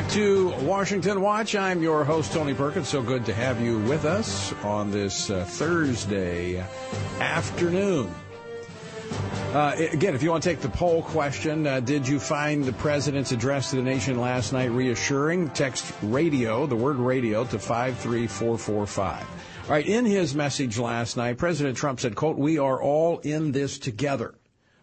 Back 0.04 0.12
to 0.12 0.50
Washington 0.64 1.22
Watch. 1.22 1.56
I'm 1.56 1.82
your 1.82 2.04
host, 2.04 2.34
Tony 2.34 2.54
Perkins. 2.54 2.90
So 2.90 3.02
good 3.02 3.26
to 3.26 3.34
have 3.34 3.62
you 3.62 3.80
with 3.80 4.06
us 4.06 4.54
on 4.64 4.92
this 4.92 5.30
uh, 5.30 5.46
Thursday 5.46 6.64
afternoon. 7.20 8.14
Uh, 9.54 9.76
again, 9.92 10.16
if 10.16 10.24
you 10.24 10.32
want 10.32 10.44
to 10.44 10.50
take 10.50 10.62
the 10.62 10.70
poll 10.70 11.04
question, 11.04 11.68
uh, 11.68 11.80
did 11.80 12.08
you 12.08 12.20
find 12.20 12.66
the 12.66 12.74
president's 12.74 13.32
address 13.32 13.70
to 13.70 13.78
the 13.78 13.82
nation 13.82 14.20
last 14.20 14.52
night 14.52 14.72
reassuring? 14.72 15.50
Text 15.52 15.94
radio, 16.02 16.66
the 16.66 16.76
word 16.76 16.98
radio, 16.98 17.46
to 17.46 17.60
53445. 17.60 19.22
All 19.22 19.70
right, 19.70 19.86
in 19.86 20.06
his 20.06 20.36
message 20.36 20.78
last 20.78 21.18
night, 21.18 21.38
President 21.38 21.78
Trump 21.78 22.00
said, 22.00 22.16
quote, 22.16 22.38
we 22.38 22.58
are 22.58 22.82
all 22.82 23.20
in 23.20 23.52
this 23.52 23.78
together. 23.80 24.36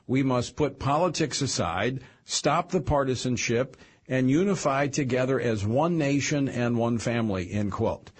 We 0.06 0.22
must 0.22 0.56
put 0.56 0.78
politics 0.78 1.42
aside, 1.42 2.00
stop 2.24 2.70
the 2.70 2.80
partisanship, 2.80 3.76
and 4.11 4.29
unify 4.29 4.88
together 4.88 5.40
as 5.40 5.64
one 5.64 5.96
nation 5.96 6.49
and 6.49 6.77
one 6.77 6.99
family, 6.99 7.51
end 7.53 7.73
quote. 7.73 8.11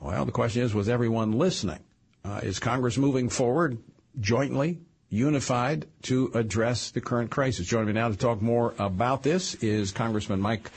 Well, 0.00 0.24
the 0.24 0.32
question 0.32 0.62
is, 0.62 0.74
was 0.74 0.88
everyone 0.88 1.32
listening? 1.32 1.78
Uh, 2.24 2.40
is 2.42 2.58
Congress 2.58 2.98
moving 2.98 3.28
forward 3.28 3.78
jointly 4.20 4.80
unified 5.08 5.86
to 6.02 6.30
address 6.34 6.90
the 6.90 7.00
current 7.00 7.30
crisis. 7.30 7.66
Joining 7.66 7.88
me 7.88 7.92
now 7.92 8.08
to 8.08 8.16
talk 8.16 8.42
more 8.42 8.74
about 8.78 9.22
this 9.22 9.54
is 9.56 9.92
Congressman 9.92 10.40
Mike 10.40 10.70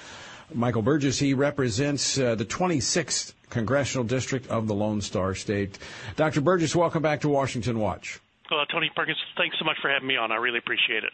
Michael 0.54 0.82
Burgess. 0.82 1.18
He 1.18 1.34
represents 1.34 2.18
uh, 2.20 2.36
the 2.36 2.46
26th 2.46 3.34
congressional 3.50 4.04
district 4.04 4.48
of 4.48 4.68
the 4.68 4.76
Lone 4.76 5.02
Star 5.02 5.34
State. 5.34 5.80
Dr. 6.16 6.42
Burgess, 6.42 6.76
welcome 6.76 7.02
back 7.02 7.22
to 7.22 7.30
Washington 7.30 7.80
Watch. 7.80 8.20
Well, 8.52 8.66
Tony 8.68 8.92
Perkins, 8.96 9.18
thanks 9.38 9.58
so 9.58 9.66
much 9.66 9.78
for 9.82 9.90
having 9.90 10.08
me 10.08 10.18
on. 10.18 10.32
I 10.32 10.36
really 10.36 10.60
appreciate 10.60 11.04
it. 11.04 11.14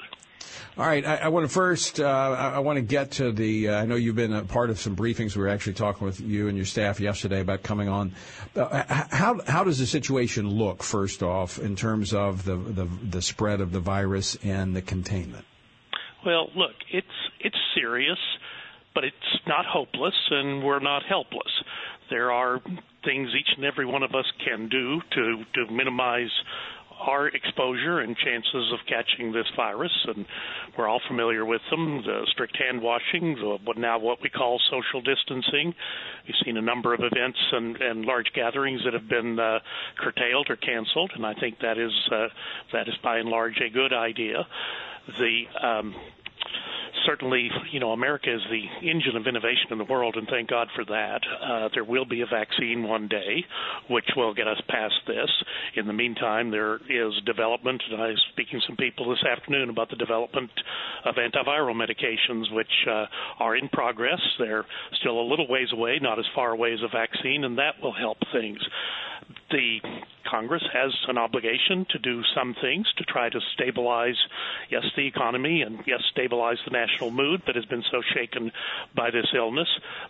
All 0.77 0.85
right, 0.85 1.05
I, 1.05 1.15
I 1.17 1.27
want 1.29 1.45
to 1.45 1.53
first. 1.53 1.99
Uh, 1.99 2.05
I, 2.05 2.49
I, 2.55 2.59
want 2.59 2.77
to 2.77 2.81
get 2.81 3.11
to 3.11 3.31
the. 3.31 3.69
Uh, 3.69 3.81
I 3.81 3.85
know 3.85 3.95
you've 3.95 4.15
been 4.15 4.33
a 4.33 4.43
part 4.43 4.69
of 4.69 4.79
some 4.79 4.95
briefings. 4.95 5.35
We 5.35 5.41
were 5.41 5.49
actually 5.49 5.73
talking 5.73 6.05
with 6.05 6.19
you 6.19 6.47
and 6.47 6.57
your 6.57 6.65
staff 6.65 6.99
yesterday 6.99 7.41
about 7.41 7.63
coming 7.63 7.89
on. 7.89 8.13
Uh, 8.55 8.83
how 9.11 9.41
how 9.47 9.63
does 9.63 9.79
the 9.79 9.85
situation 9.85 10.49
look? 10.49 10.83
First 10.83 11.23
off, 11.23 11.59
in 11.59 11.75
terms 11.75 12.13
of 12.13 12.45
the, 12.45 12.55
the 12.55 12.87
the 13.09 13.21
spread 13.21 13.61
of 13.61 13.71
the 13.71 13.79
virus 13.79 14.37
and 14.43 14.75
the 14.75 14.81
containment. 14.81 15.45
Well, 16.25 16.49
look, 16.55 16.75
it's 16.91 17.07
it's 17.39 17.57
serious, 17.75 18.19
but 18.93 19.03
it's 19.03 19.15
not 19.47 19.65
hopeless, 19.65 20.15
and 20.29 20.63
we're 20.63 20.79
not 20.79 21.03
helpless. 21.03 21.51
There 22.09 22.31
are 22.31 22.59
things 23.03 23.29
each 23.39 23.55
and 23.55 23.65
every 23.65 23.85
one 23.85 24.03
of 24.03 24.11
us 24.13 24.25
can 24.45 24.69
do 24.69 25.01
to 25.11 25.43
to 25.55 25.71
minimize 25.71 26.31
our 27.07 27.27
exposure 27.27 27.99
and 27.99 28.15
chances 28.17 28.71
of 28.73 28.79
catching 28.87 29.31
this 29.31 29.45
virus, 29.55 29.91
and 30.07 30.25
we're 30.77 30.87
all 30.87 31.01
familiar 31.07 31.45
with 31.45 31.61
them: 31.69 32.01
the 32.05 32.25
strict 32.31 32.57
hand 32.57 32.81
washing, 32.81 33.35
the 33.35 33.57
what 33.63 33.77
now 33.77 33.99
what 33.99 34.19
we 34.21 34.29
call 34.29 34.59
social 34.69 35.01
distancing. 35.01 35.73
We've 36.25 36.35
seen 36.45 36.57
a 36.57 36.61
number 36.61 36.93
of 36.93 36.99
events 37.01 37.39
and, 37.51 37.75
and 37.77 38.05
large 38.05 38.31
gatherings 38.33 38.81
that 38.85 38.93
have 38.93 39.09
been 39.09 39.39
uh, 39.39 39.59
curtailed 39.99 40.47
or 40.49 40.55
canceled, 40.55 41.11
and 41.15 41.25
I 41.25 41.33
think 41.33 41.59
that 41.61 41.77
is 41.77 41.91
uh, 42.11 42.27
that 42.73 42.87
is 42.87 42.95
by 43.03 43.17
and 43.17 43.29
large 43.29 43.59
a 43.65 43.69
good 43.69 43.93
idea. 43.93 44.47
The 45.19 45.43
um, 45.61 45.95
certainly, 47.05 47.49
you 47.71 47.79
know, 47.79 47.91
America 47.91 48.33
is 48.33 48.41
the 48.49 48.87
engine 48.87 49.15
of 49.15 49.27
innovation 49.27 49.67
in 49.71 49.77
the 49.77 49.83
world, 49.85 50.15
and 50.15 50.27
thank 50.27 50.49
God 50.49 50.67
for 50.75 50.85
that. 50.85 51.21
Uh, 51.41 51.69
there 51.73 51.83
will 51.83 52.05
be 52.05 52.21
a 52.21 52.25
vaccine 52.25 52.83
one 52.83 53.07
day, 53.07 53.43
which 53.89 54.09
will 54.15 54.33
get 54.33 54.47
us 54.47 54.61
past 54.67 54.95
this. 55.07 55.29
In 55.75 55.87
the 55.87 55.93
meantime, 55.93 56.51
there 56.51 56.75
is 56.75 57.13
development, 57.25 57.81
and 57.91 58.01
I 58.01 58.07
was 58.07 58.21
speaking 58.31 58.59
to 58.59 58.65
some 58.67 58.77
people 58.77 59.09
this 59.09 59.23
afternoon 59.23 59.69
about 59.69 59.89
the 59.89 59.95
development 59.95 60.51
of 61.05 61.15
antiviral 61.15 61.75
medications, 61.75 62.53
which 62.53 62.87
uh, 62.89 63.05
are 63.39 63.55
in 63.55 63.69
progress. 63.69 64.19
They're 64.39 64.65
still 64.99 65.19
a 65.19 65.27
little 65.27 65.47
ways 65.47 65.69
away, 65.73 65.99
not 66.01 66.19
as 66.19 66.25
far 66.35 66.51
away 66.51 66.73
as 66.73 66.79
a 66.83 66.89
vaccine, 66.89 67.43
and 67.43 67.57
that 67.57 67.75
will 67.81 67.93
help 67.93 68.17
things 68.31 68.59
the 69.51 69.79
Congress 70.29 70.63
has 70.73 70.91
an 71.07 71.17
obligation 71.17 71.85
to 71.89 71.99
do 71.99 72.21
some 72.35 72.55
things 72.61 72.87
to 72.97 73.03
try 73.03 73.29
to 73.29 73.39
stabilize, 73.53 74.15
yes, 74.69 74.83
the 74.95 75.05
economy 75.05 75.61
and 75.61 75.79
yes, 75.85 75.99
stabilize 76.11 76.57
the 76.65 76.71
national 76.81 77.11
mood 77.11 77.41
that 77.47 77.55
has 77.55 77.65
been 77.65 77.83
so 77.91 77.99
shaken 78.15 78.51
by 78.95 79.09
this 79.11 79.27
illness. 79.35 79.67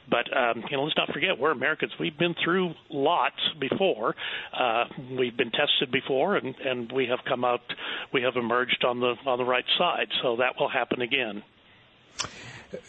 But 0.09 0.25
um, 0.35 0.63
you 0.69 0.77
know, 0.77 0.83
let's 0.83 0.97
not 0.97 1.11
forget 1.13 1.37
we're 1.37 1.51
Americans. 1.51 1.91
We've 1.99 2.17
been 2.17 2.35
through 2.43 2.73
lots 2.89 3.41
before. 3.59 4.15
Uh, 4.53 4.85
we've 5.19 5.37
been 5.37 5.51
tested 5.51 5.91
before, 5.91 6.37
and 6.37 6.55
and 6.69 6.91
we 6.91 7.07
have 7.07 7.19
come 7.27 7.43
out, 7.43 7.61
we 8.13 8.21
have 8.23 8.35
emerged 8.35 8.83
on 8.85 8.99
the 8.99 9.13
on 9.25 9.37
the 9.37 9.45
right 9.45 9.65
side. 9.77 10.07
So 10.21 10.37
that 10.37 10.53
will 10.59 10.69
happen 10.69 11.01
again. 11.01 11.43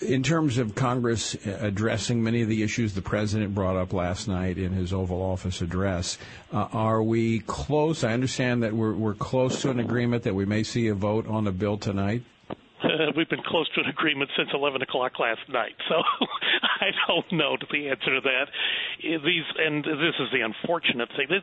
In 0.00 0.22
terms 0.22 0.58
of 0.58 0.76
Congress 0.76 1.34
addressing 1.44 2.22
many 2.22 2.42
of 2.42 2.48
the 2.48 2.62
issues 2.62 2.94
the 2.94 3.02
president 3.02 3.52
brought 3.52 3.76
up 3.76 3.92
last 3.92 4.28
night 4.28 4.56
in 4.56 4.72
his 4.72 4.92
Oval 4.92 5.20
Office 5.20 5.60
address, 5.60 6.18
uh, 6.52 6.68
are 6.72 7.02
we 7.02 7.40
close? 7.40 8.04
I 8.04 8.12
understand 8.12 8.62
that 8.62 8.74
we're, 8.74 8.92
we're 8.92 9.14
close 9.14 9.60
to 9.62 9.70
an 9.70 9.80
agreement 9.80 10.22
that 10.22 10.36
we 10.36 10.44
may 10.44 10.62
see 10.62 10.86
a 10.86 10.94
vote 10.94 11.26
on 11.26 11.42
the 11.42 11.50
bill 11.50 11.78
tonight. 11.78 12.22
Uh, 12.92 13.12
we've 13.16 13.28
been 13.28 13.42
close 13.44 13.68
to 13.74 13.80
an 13.80 13.88
agreement 13.88 14.30
since 14.36 14.50
11 14.52 14.82
o'clock 14.82 15.18
last 15.18 15.40
night, 15.48 15.74
so 15.88 15.96
I 16.80 16.90
don't 17.08 17.32
know 17.32 17.56
the 17.70 17.88
answer 17.88 18.14
to 18.14 18.20
that. 18.20 18.46
These 19.02 19.44
and 19.58 19.84
this 19.84 20.16
is 20.20 20.28
the 20.32 20.40
unfortunate 20.42 21.08
thing. 21.16 21.26
That 21.30 21.42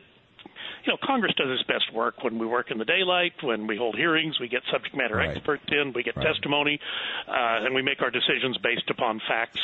you 0.84 0.92
know, 0.92 0.98
Congress 1.04 1.34
does 1.36 1.48
its 1.50 1.62
best 1.64 1.92
work 1.92 2.22
when 2.24 2.38
we 2.38 2.46
work 2.46 2.70
in 2.70 2.78
the 2.78 2.84
daylight, 2.84 3.32
when 3.42 3.66
we 3.66 3.76
hold 3.76 3.96
hearings, 3.96 4.40
we 4.40 4.48
get 4.48 4.62
subject 4.72 4.96
matter 4.96 5.16
right. 5.16 5.36
experts 5.36 5.64
in, 5.68 5.92
we 5.92 6.02
get 6.02 6.16
right. 6.16 6.26
testimony, 6.26 6.78
uh, 7.28 7.64
and 7.64 7.74
we 7.74 7.82
make 7.82 8.00
our 8.00 8.10
decisions 8.10 8.56
based 8.58 8.88
upon 8.88 9.20
facts. 9.28 9.60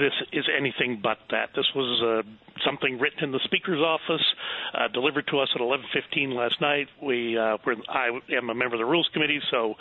This 0.00 0.12
is 0.32 0.44
anything 0.56 1.00
but 1.02 1.18
that. 1.30 1.50
This 1.54 1.66
was 1.74 2.02
uh, 2.02 2.28
something 2.66 2.98
written 2.98 3.24
in 3.24 3.32
the 3.32 3.40
Speaker's 3.44 3.80
office, 3.80 4.24
uh, 4.74 4.88
delivered 4.88 5.26
to 5.28 5.38
us 5.38 5.48
at 5.54 5.60
11:15 5.60 6.34
last 6.34 6.60
night. 6.60 6.88
We, 7.00 7.38
uh, 7.38 7.58
I 7.88 8.08
am 8.36 8.50
a 8.50 8.54
member 8.54 8.74
of 8.74 8.80
the 8.80 8.86
Rules 8.86 9.08
Committee, 9.12 9.40
so 9.50 9.74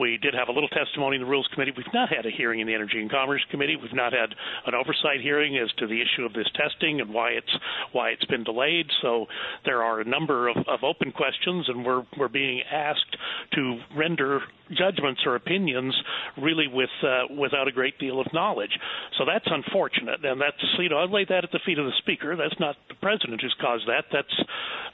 we 0.00 0.16
did 0.16 0.32
have 0.32 0.48
a 0.48 0.52
little 0.52 0.68
testimony 0.70 1.16
in 1.16 1.22
the 1.22 1.28
Rules 1.28 1.46
Committee. 1.52 1.72
We've 1.76 1.92
not 1.92 2.08
had 2.08 2.24
a 2.24 2.30
hearing 2.30 2.60
in 2.60 2.66
the 2.66 2.74
Energy 2.74 2.98
and 3.00 3.10
Commerce 3.10 3.44
Committee. 3.50 3.76
We've 3.76 3.92
not 3.92 4.14
had 4.14 4.34
an 4.66 4.74
oversight 4.74 5.20
hearing 5.22 5.58
as 5.58 5.70
to 5.78 5.86
the 5.86 6.00
issue 6.00 6.24
of 6.24 6.32
this 6.32 6.48
testing 6.56 7.00
and 7.00 7.12
why 7.12 7.30
it's 7.30 7.54
why 7.92 8.08
it's 8.10 8.24
been 8.24 8.42
delayed. 8.42 8.86
So 9.02 9.26
there 9.66 9.82
are 9.82 10.00
a 10.00 10.04
number 10.04 10.48
of, 10.48 10.56
of 10.66 10.82
open 10.82 11.12
questions, 11.12 11.68
and 11.68 11.84
we're 11.84 12.02
we're 12.18 12.28
being 12.28 12.62
asked 12.72 13.16
to 13.52 13.78
render 13.94 14.40
judgments 14.70 15.20
or 15.26 15.34
opinions 15.34 15.94
really 16.40 16.66
with 16.66 16.90
uh, 17.02 17.34
without 17.38 17.68
a 17.68 17.72
great 17.72 17.98
deal 17.98 18.20
of 18.20 18.26
knowledge. 18.32 18.70
So 19.18 19.24
that's 19.26 19.46
unfortunate, 19.46 20.24
and 20.24 20.40
that's 20.40 20.62
you 20.78 20.88
know 20.88 20.98
I 20.98 21.04
lay 21.04 21.26
that 21.26 21.44
at 21.44 21.52
the 21.52 21.60
feet 21.66 21.78
of 21.78 21.84
the 21.84 21.96
Speaker. 21.98 22.36
That's 22.36 22.58
not 22.58 22.76
the 22.88 22.94
President 22.94 23.42
who's 23.42 23.54
caused 23.60 23.86
that. 23.86 24.04
That's 24.10 24.34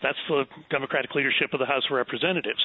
that's 0.03 0.19
the 0.29 0.45
Democratic 0.71 1.15
leadership 1.15 1.53
of 1.53 1.61
the 1.61 1.67
House 1.67 1.85
of 1.89 1.95
Representatives. 1.95 2.65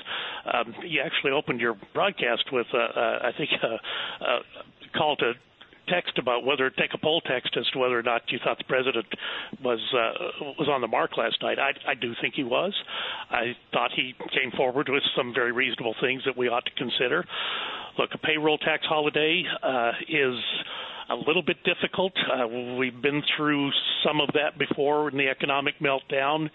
Um, 0.52 0.74
you 0.84 1.02
actually 1.06 1.32
opened 1.32 1.62
your 1.62 1.76
broadcast 1.94 2.31
with 2.52 2.68
uh, 2.74 2.78
uh, 2.78 3.20
I 3.24 3.32
think 3.38 3.50
a, 3.64 4.26
a 4.26 4.40
call 4.98 5.16
to 5.18 5.34
text 5.88 6.18
about 6.18 6.46
whether 6.46 6.70
take 6.70 6.94
a 6.94 6.98
poll 6.98 7.22
text 7.22 7.56
as 7.58 7.66
to 7.74 7.80
whether 7.80 7.98
or 7.98 8.04
not 8.04 8.22
you 8.30 8.40
thought 8.44 8.58
the 8.58 8.64
president 8.64 9.06
was 9.64 9.80
uh, 9.94 10.54
was 10.58 10.70
on 10.70 10.82
the 10.82 10.88
mark 10.88 11.18
last 11.18 11.38
night. 11.42 11.58
I, 11.60 11.72
I 11.90 11.96
do 11.96 12.14
think 12.22 12.36
he 12.36 12.44
was. 12.44 12.74
I 13.30 13.56
thought 13.74 13.92
he 13.96 14.14
came 14.34 14.52
forward 14.56 14.90
with 14.90 15.04
some 15.16 15.34
very 15.34 15.52
reasonable 15.52 15.96
things 16.02 16.24
that 16.26 16.38
we 16.38 16.48
ought 16.48 16.66
to 16.66 16.72
consider. 16.78 17.26
Look, 17.98 18.12
a 18.14 18.18
payroll 18.18 18.58
tax 18.58 18.86
holiday 18.86 19.44
uh, 19.62 19.92
is 20.08 20.36
a 21.10 21.16
little 21.16 21.44
bit 21.44 21.58
difficult. 21.64 22.14
Uh, 22.18 22.48
we've 22.48 23.02
been 23.02 23.22
through 23.36 23.72
some 24.06 24.22
of 24.22 24.30
that 24.34 24.58
before 24.58 25.10
in 25.10 25.18
the 25.18 25.28
economic 25.28 25.76
meltdown. 25.80 26.46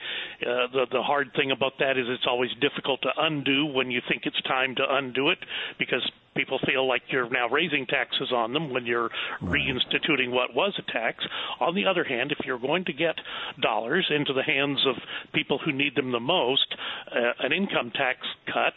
Uh, 0.40 0.66
the 0.72 0.86
the 0.90 1.02
hard 1.02 1.28
thing 1.36 1.50
about 1.50 1.72
that 1.78 1.96
is 1.98 2.06
it's 2.08 2.26
always 2.26 2.50
difficult 2.60 3.02
to 3.02 3.10
undo 3.18 3.66
when 3.66 3.90
you 3.90 4.00
think 4.08 4.22
it's 4.24 4.40
time 4.42 4.74
to 4.76 4.82
undo 4.88 5.30
it 5.30 5.38
because 5.78 6.02
people 6.36 6.58
feel 6.66 6.86
like 6.86 7.02
you're 7.08 7.30
now 7.30 7.48
raising 7.48 7.86
taxes 7.86 8.32
on 8.34 8.52
them 8.52 8.72
when 8.72 8.86
you're 8.86 9.10
right. 9.40 9.52
reinstituting 9.52 10.30
what 10.30 10.54
was 10.54 10.78
a 10.78 10.92
tax. 10.92 11.24
On 11.60 11.74
the 11.74 11.86
other 11.86 12.04
hand, 12.04 12.32
if 12.32 12.44
you're 12.46 12.58
going 12.58 12.84
to 12.84 12.92
get 12.92 13.16
dollars 13.60 14.06
into 14.14 14.32
the 14.32 14.42
hands 14.42 14.78
of 14.86 14.96
people 15.32 15.58
who 15.64 15.72
need 15.72 15.94
them 15.96 16.12
the 16.12 16.20
most, 16.20 16.66
uh, 17.10 17.32
an 17.40 17.52
income 17.52 17.90
tax 17.94 18.18
cut, 18.46 18.74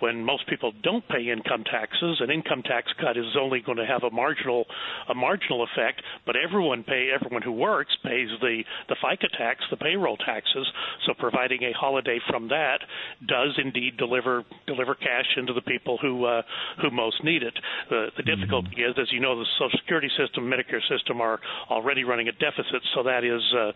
when 0.00 0.24
most 0.24 0.48
people 0.48 0.72
don't 0.82 1.06
pay 1.08 1.30
income 1.30 1.64
taxes, 1.64 2.18
an 2.20 2.30
income 2.30 2.62
tax 2.62 2.90
cut 3.00 3.16
is 3.16 3.36
only 3.38 3.60
going 3.60 3.78
to 3.78 3.86
have 3.86 4.02
a 4.02 4.10
marginal 4.10 4.64
a 5.08 5.14
marginal 5.14 5.64
effect, 5.64 6.02
but 6.26 6.36
everyone 6.36 6.84
pay 6.84 7.10
everyone 7.14 7.42
who 7.42 7.52
works 7.52 7.96
pays 8.04 8.28
the 8.40 8.62
the 8.88 8.96
FICA 8.96 9.28
tax, 9.36 9.64
the 9.70 9.76
payroll 9.76 10.16
taxes. 10.16 10.66
So 11.06 11.14
providing 11.18 11.62
a 11.62 11.72
holiday 11.72 12.18
from 12.28 12.48
that 12.48 12.78
does 13.26 13.58
indeed 13.62 13.96
deliver 13.96 14.44
deliver 14.66 14.94
cash 14.94 15.26
into 15.36 15.52
the 15.52 15.62
people 15.62 15.98
who 16.00 16.24
uh, 16.24 16.42
who 16.80 16.90
most 17.04 17.18
need 17.24 17.42
it. 17.50 17.56
The, 17.88 18.00
the 18.16 18.22
mm-hmm. 18.22 18.30
difficulty 18.30 18.74
mm-hmm. 18.76 18.90
is, 18.90 18.94
as 19.04 19.08
you 19.14 19.20
know, 19.24 19.34
the 19.38 19.48
Social 19.58 19.78
Security 19.82 20.10
system, 20.20 20.40
Medicare 20.54 20.84
system 20.92 21.16
are 21.20 21.38
already 21.70 22.04
running 22.04 22.28
a 22.28 22.36
deficit, 22.48 22.82
so 22.94 23.02
that 23.10 23.22
is 23.24 23.42
uh, 23.56 23.68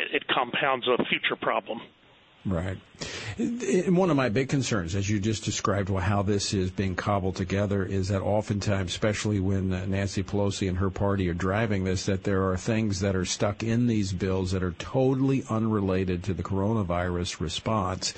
it, 0.00 0.06
it 0.18 0.24
compounds 0.28 0.86
a 0.86 0.96
future 1.12 1.36
problem. 1.36 1.78
Right. 2.48 2.78
And 3.38 3.96
one 3.96 4.10
of 4.10 4.16
my 4.16 4.28
big 4.28 4.48
concerns, 4.48 4.94
as 4.94 5.10
you 5.10 5.20
just 5.20 5.44
described, 5.44 5.90
how 5.90 6.22
this 6.22 6.54
is 6.54 6.70
being 6.70 6.94
cobbled 6.94 7.36
together, 7.36 7.84
is 7.84 8.08
that 8.08 8.22
oftentimes, 8.22 8.90
especially 8.90 9.38
when 9.38 9.72
uh, 9.72 9.84
Nancy 9.86 10.22
Pelosi 10.22 10.68
and 10.68 10.78
her 10.78 10.88
party 10.88 11.28
are 11.28 11.34
driving 11.34 11.84
this, 11.84 12.06
that 12.06 12.24
there 12.24 12.48
are 12.48 12.56
things 12.56 13.00
that 13.00 13.14
are 13.14 13.24
stuck 13.24 13.62
in 13.62 13.86
these 13.86 14.12
bills 14.12 14.52
that 14.52 14.62
are 14.62 14.74
totally 14.78 15.44
unrelated 15.50 16.24
to 16.24 16.32
the 16.32 16.42
coronavirus 16.42 17.40
response. 17.40 18.14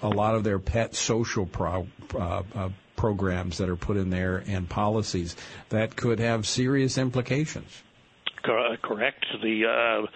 A 0.00 0.08
lot 0.08 0.34
of 0.34 0.44
their 0.44 0.58
pet 0.58 0.94
social 0.94 1.44
pro, 1.44 1.86
uh, 2.14 2.42
uh, 2.54 2.68
programs 2.96 3.58
that 3.58 3.68
are 3.68 3.76
put 3.76 3.96
in 3.96 4.10
there 4.10 4.42
and 4.46 4.68
policies 4.68 5.36
that 5.68 5.96
could 5.96 6.18
have 6.18 6.46
serious 6.46 6.98
implications. 6.98 7.82
Correct. 8.42 9.24
The 9.42 9.66
uh, 9.66 10.06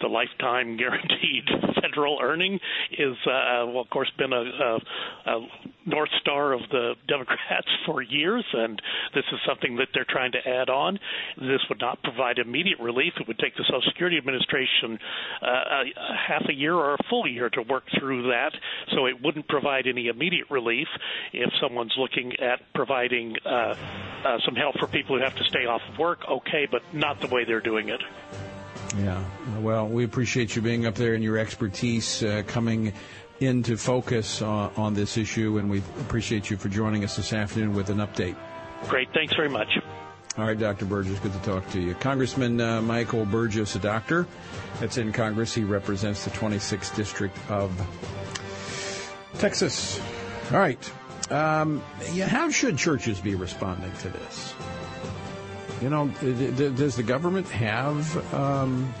the 0.00 0.08
lifetime 0.08 0.76
guaranteed 0.76 1.44
federal 1.82 2.18
earning 2.22 2.58
is, 2.92 3.16
uh, 3.26 3.66
well, 3.66 3.80
of 3.80 3.90
course, 3.90 4.10
been 4.18 4.32
a, 4.32 4.36
a, 4.36 4.78
a 5.26 5.46
north 5.86 6.10
star 6.20 6.52
of 6.52 6.60
the 6.70 6.94
Democrats 7.08 7.68
for 7.86 8.02
years, 8.02 8.44
and 8.52 8.80
this 9.14 9.24
is 9.32 9.38
something 9.46 9.76
that 9.76 9.88
they're 9.94 10.06
trying 10.08 10.32
to 10.32 10.38
add 10.46 10.68
on. 10.70 10.98
This 11.38 11.60
would 11.68 11.80
not 11.80 12.02
provide 12.02 12.38
immediate 12.38 12.80
relief. 12.80 13.12
It 13.20 13.28
would 13.28 13.38
take 13.38 13.56
the 13.56 13.64
Social 13.64 13.82
Security 13.88 14.16
Administration 14.18 14.98
uh, 15.42 15.46
a, 15.46 15.82
a 15.96 16.16
half 16.28 16.42
a 16.48 16.54
year 16.54 16.74
or 16.74 16.94
a 16.94 16.98
full 17.08 17.26
year 17.28 17.50
to 17.50 17.62
work 17.62 17.84
through 17.98 18.28
that, 18.28 18.52
so 18.94 19.06
it 19.06 19.20
wouldn't 19.22 19.48
provide 19.48 19.86
any 19.86 20.08
immediate 20.08 20.50
relief 20.50 20.88
if 21.32 21.50
someone's 21.60 21.94
looking 21.98 22.32
at 22.40 22.60
providing 22.74 23.34
uh, 23.44 23.74
uh, 24.24 24.38
some 24.44 24.54
help 24.54 24.78
for 24.78 24.86
people 24.86 25.16
who 25.16 25.22
have 25.22 25.36
to 25.36 25.44
stay 25.44 25.66
off 25.66 25.82
of 25.90 25.98
work. 25.98 26.20
Okay, 26.28 26.66
but 26.70 26.82
not 26.92 27.20
the 27.20 27.28
way 27.28 27.44
they're 27.44 27.60
doing 27.60 27.88
it. 27.88 28.00
Yeah. 28.98 29.24
Well, 29.60 29.88
we 29.88 30.04
appreciate 30.04 30.54
you 30.54 30.62
being 30.62 30.86
up 30.86 30.94
there 30.94 31.14
and 31.14 31.24
your 31.24 31.38
expertise 31.38 32.22
uh, 32.22 32.42
coming 32.46 32.92
into 33.40 33.76
focus 33.76 34.42
on, 34.42 34.72
on 34.76 34.94
this 34.94 35.16
issue, 35.16 35.58
and 35.58 35.68
we 35.68 35.78
appreciate 36.00 36.50
you 36.50 36.56
for 36.56 36.68
joining 36.68 37.04
us 37.04 37.16
this 37.16 37.32
afternoon 37.32 37.74
with 37.74 37.90
an 37.90 37.98
update. 37.98 38.36
Great. 38.88 39.08
Thanks 39.12 39.34
very 39.34 39.48
much. 39.48 39.68
All 40.36 40.44
right, 40.44 40.58
Dr. 40.58 40.84
Burgess, 40.84 41.18
good 41.20 41.32
to 41.32 41.38
talk 41.40 41.68
to 41.70 41.80
you. 41.80 41.94
Congressman 41.94 42.60
uh, 42.60 42.82
Michael 42.82 43.24
Burgess, 43.24 43.76
a 43.76 43.78
doctor 43.78 44.26
that's 44.80 44.98
in 44.98 45.12
Congress. 45.12 45.54
He 45.54 45.62
represents 45.62 46.24
the 46.24 46.30
26th 46.32 46.96
District 46.96 47.36
of 47.48 47.70
Texas. 49.38 50.00
All 50.50 50.58
right. 50.58 50.92
Um, 51.30 51.82
yeah, 52.12 52.26
how 52.26 52.50
should 52.50 52.76
churches 52.76 53.20
be 53.20 53.36
responding 53.36 53.92
to 54.00 54.08
this? 54.08 54.54
You 55.84 55.90
know, 55.90 56.08
does 56.08 56.96
the 56.96 57.02
government 57.02 57.46
have 57.50 58.32
um, 58.32 58.94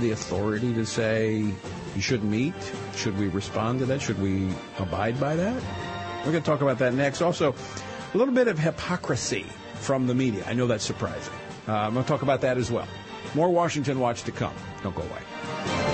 the 0.00 0.10
authority 0.10 0.74
to 0.74 0.84
say 0.84 1.38
you 1.38 2.02
shouldn't 2.02 2.30
meet? 2.30 2.52
Should 2.94 3.18
we 3.18 3.28
respond 3.28 3.78
to 3.78 3.86
that? 3.86 4.02
Should 4.02 4.20
we 4.20 4.50
abide 4.78 5.18
by 5.18 5.34
that? 5.34 5.62
We're 6.26 6.32
going 6.32 6.44
to 6.44 6.50
talk 6.50 6.60
about 6.60 6.76
that 6.80 6.92
next. 6.92 7.22
Also, 7.22 7.54
a 8.12 8.18
little 8.18 8.34
bit 8.34 8.48
of 8.48 8.58
hypocrisy 8.58 9.46
from 9.76 10.06
the 10.06 10.14
media. 10.14 10.44
I 10.46 10.52
know 10.52 10.66
that's 10.66 10.84
surprising. 10.84 11.32
Uh, 11.66 11.76
I'm 11.76 11.94
going 11.94 12.04
to 12.04 12.08
talk 12.08 12.20
about 12.20 12.42
that 12.42 12.58
as 12.58 12.70
well. 12.70 12.86
More 13.34 13.48
Washington 13.48 13.98
Watch 13.98 14.24
to 14.24 14.30
come. 14.30 14.52
Don't 14.82 14.94
go 14.94 15.00
away. 15.00 15.87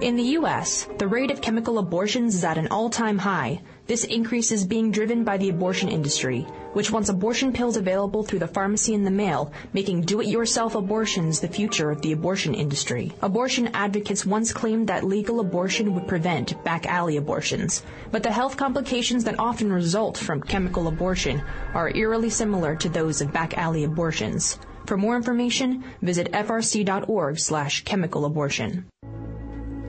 In 0.00 0.16
the 0.16 0.32
U.S., 0.40 0.88
the 0.96 1.06
rate 1.06 1.30
of 1.30 1.42
chemical 1.42 1.78
abortions 1.78 2.34
is 2.34 2.42
at 2.42 2.56
an 2.56 2.68
all-time 2.68 3.18
high. 3.18 3.60
This 3.86 4.04
increase 4.04 4.50
is 4.50 4.64
being 4.64 4.90
driven 4.90 5.24
by 5.24 5.36
the 5.36 5.50
abortion 5.50 5.90
industry, 5.90 6.46
which 6.72 6.90
wants 6.90 7.10
abortion 7.10 7.52
pills 7.52 7.76
available 7.76 8.22
through 8.22 8.38
the 8.38 8.48
pharmacy 8.48 8.94
in 8.94 9.04
the 9.04 9.10
mail, 9.10 9.52
making 9.74 10.00
do-it-yourself 10.00 10.74
abortions 10.74 11.40
the 11.40 11.48
future 11.48 11.90
of 11.90 12.00
the 12.00 12.12
abortion 12.12 12.54
industry. 12.54 13.12
Abortion 13.20 13.68
advocates 13.74 14.24
once 14.24 14.54
claimed 14.54 14.86
that 14.86 15.04
legal 15.04 15.38
abortion 15.38 15.94
would 15.94 16.08
prevent 16.08 16.64
back 16.64 16.86
alley 16.86 17.18
abortions, 17.18 17.82
but 18.10 18.22
the 18.22 18.32
health 18.32 18.56
complications 18.56 19.24
that 19.24 19.38
often 19.38 19.70
result 19.70 20.16
from 20.16 20.40
chemical 20.40 20.88
abortion 20.88 21.42
are 21.74 21.94
eerily 21.94 22.30
similar 22.30 22.74
to 22.74 22.88
those 22.88 23.20
of 23.20 23.34
back 23.34 23.58
alley 23.58 23.84
abortions. 23.84 24.58
For 24.86 24.96
more 24.96 25.14
information, 25.14 25.84
visit 26.00 26.32
frc.org 26.32 27.38
slash 27.38 27.84
chemical 27.84 28.24
abortion. 28.24 28.86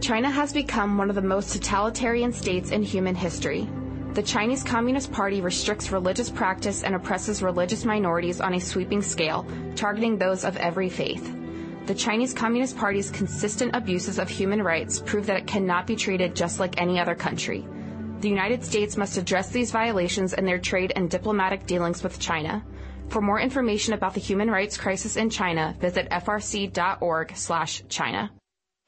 China 0.01 0.31
has 0.31 0.51
become 0.51 0.97
one 0.97 1.09
of 1.09 1.15
the 1.15 1.21
most 1.21 1.53
totalitarian 1.53 2.33
states 2.33 2.71
in 2.71 2.81
human 2.81 3.13
history. 3.13 3.69
The 4.13 4.23
Chinese 4.23 4.63
Communist 4.63 5.11
Party 5.11 5.41
restricts 5.41 5.91
religious 5.91 6.27
practice 6.27 6.83
and 6.83 6.95
oppresses 6.95 7.43
religious 7.43 7.85
minorities 7.85 8.41
on 8.41 8.55
a 8.55 8.59
sweeping 8.59 9.03
scale, 9.03 9.45
targeting 9.75 10.17
those 10.17 10.43
of 10.43 10.57
every 10.57 10.89
faith. 10.89 11.31
The 11.85 11.93
Chinese 11.93 12.33
Communist 12.33 12.75
Party's 12.77 13.11
consistent 13.11 13.75
abuses 13.75 14.17
of 14.17 14.27
human 14.27 14.63
rights 14.63 14.99
prove 14.99 15.27
that 15.27 15.37
it 15.37 15.45
cannot 15.45 15.85
be 15.85 15.95
treated 15.95 16.35
just 16.35 16.59
like 16.59 16.81
any 16.81 16.99
other 16.99 17.13
country. 17.13 17.67
The 18.21 18.29
United 18.29 18.63
States 18.63 18.97
must 18.97 19.17
address 19.17 19.49
these 19.49 19.69
violations 19.69 20.33
in 20.33 20.45
their 20.45 20.59
trade 20.59 20.93
and 20.95 21.11
diplomatic 21.11 21.67
dealings 21.67 22.01
with 22.01 22.17
China. 22.19 22.65
For 23.09 23.21
more 23.21 23.39
information 23.39 23.93
about 23.93 24.15
the 24.15 24.19
human 24.19 24.49
rights 24.49 24.77
crisis 24.77 25.15
in 25.15 25.29
China, 25.29 25.75
visit 25.79 26.09
frc.org/china. 26.09 26.71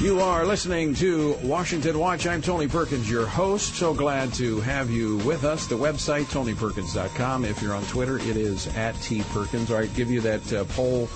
You 0.01 0.19
are 0.19 0.45
listening 0.47 0.95
to 0.95 1.37
Washington 1.43 1.99
Watch. 1.99 2.25
I'm 2.25 2.41
Tony 2.41 2.67
Perkins, 2.67 3.07
your 3.07 3.27
host. 3.27 3.75
So 3.75 3.93
glad 3.93 4.33
to 4.33 4.59
have 4.61 4.89
you 4.89 5.17
with 5.17 5.43
us. 5.43 5.67
The 5.67 5.77
website, 5.77 6.23
TonyPerkins.com. 6.23 7.45
If 7.45 7.61
you're 7.61 7.75
on 7.75 7.83
Twitter, 7.83 8.17
it 8.17 8.35
is 8.35 8.65
at 8.75 8.99
T 9.03 9.21
Perkins. 9.29 9.69
All 9.69 9.77
right, 9.77 9.93
give 9.93 10.09
you 10.09 10.19
that 10.21 10.53
uh, 10.53 10.63
poll 10.69 11.07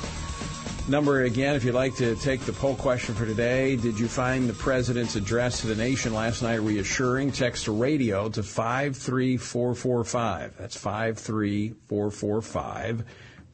number 0.87 1.23
again 1.23 1.55
if 1.55 1.63
you'd 1.63 1.73
like 1.73 1.95
to 1.95 2.15
take 2.17 2.41
the 2.41 2.53
poll 2.53 2.75
question 2.75 3.15
for 3.15 3.25
today. 3.25 3.75
Did 3.75 3.99
you 3.99 4.07
find 4.07 4.47
the 4.47 4.53
president's 4.53 5.15
address 5.15 5.61
to 5.61 5.67
the 5.67 5.75
nation 5.75 6.13
last 6.13 6.43
night 6.43 6.61
reassuring? 6.61 7.31
Text 7.31 7.65
to 7.65 7.71
radio 7.71 8.29
to 8.29 8.43
53445. 8.43 10.57
That's 10.59 10.77
53445. 10.77 13.03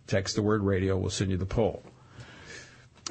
Text 0.08 0.36
the 0.36 0.42
word 0.42 0.62
radio. 0.62 0.98
We'll 0.98 1.10
send 1.10 1.32
you 1.32 1.38
the 1.38 1.46
poll. 1.46 1.86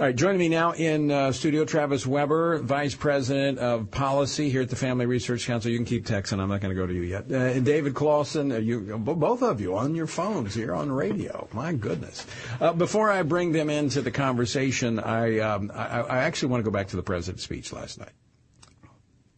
All 0.00 0.06
right, 0.06 0.16
joining 0.16 0.38
me 0.38 0.48
now 0.48 0.72
in 0.72 1.10
uh, 1.10 1.30
studio, 1.30 1.66
Travis 1.66 2.06
Weber, 2.06 2.60
Vice 2.60 2.94
President 2.94 3.58
of 3.58 3.90
Policy 3.90 4.48
here 4.48 4.62
at 4.62 4.70
the 4.70 4.76
Family 4.76 5.04
Research 5.04 5.44
Council. 5.44 5.70
You 5.70 5.76
can 5.76 5.84
keep 5.84 6.06
texting. 6.06 6.40
I'm 6.40 6.48
not 6.48 6.62
going 6.62 6.74
to 6.74 6.80
go 6.80 6.86
to 6.86 6.94
you 6.94 7.02
yet. 7.02 7.26
Uh, 7.30 7.34
and 7.36 7.66
David 7.66 7.92
Closson, 7.92 8.50
uh, 8.50 8.56
you, 8.56 8.96
both 8.96 9.42
of 9.42 9.60
you 9.60 9.76
on 9.76 9.94
your 9.94 10.06
phones 10.06 10.54
here 10.54 10.74
on 10.74 10.90
radio. 10.90 11.46
My 11.52 11.74
goodness. 11.74 12.26
Uh, 12.62 12.72
before 12.72 13.10
I 13.10 13.20
bring 13.24 13.52
them 13.52 13.68
into 13.68 14.00
the 14.00 14.10
conversation, 14.10 14.98
I, 14.98 15.40
um, 15.40 15.70
I, 15.74 16.00
I 16.00 16.18
actually 16.20 16.48
want 16.48 16.64
to 16.64 16.70
go 16.70 16.72
back 16.72 16.88
to 16.88 16.96
the 16.96 17.02
president's 17.02 17.44
speech 17.44 17.70
last 17.70 17.98
night 17.98 18.12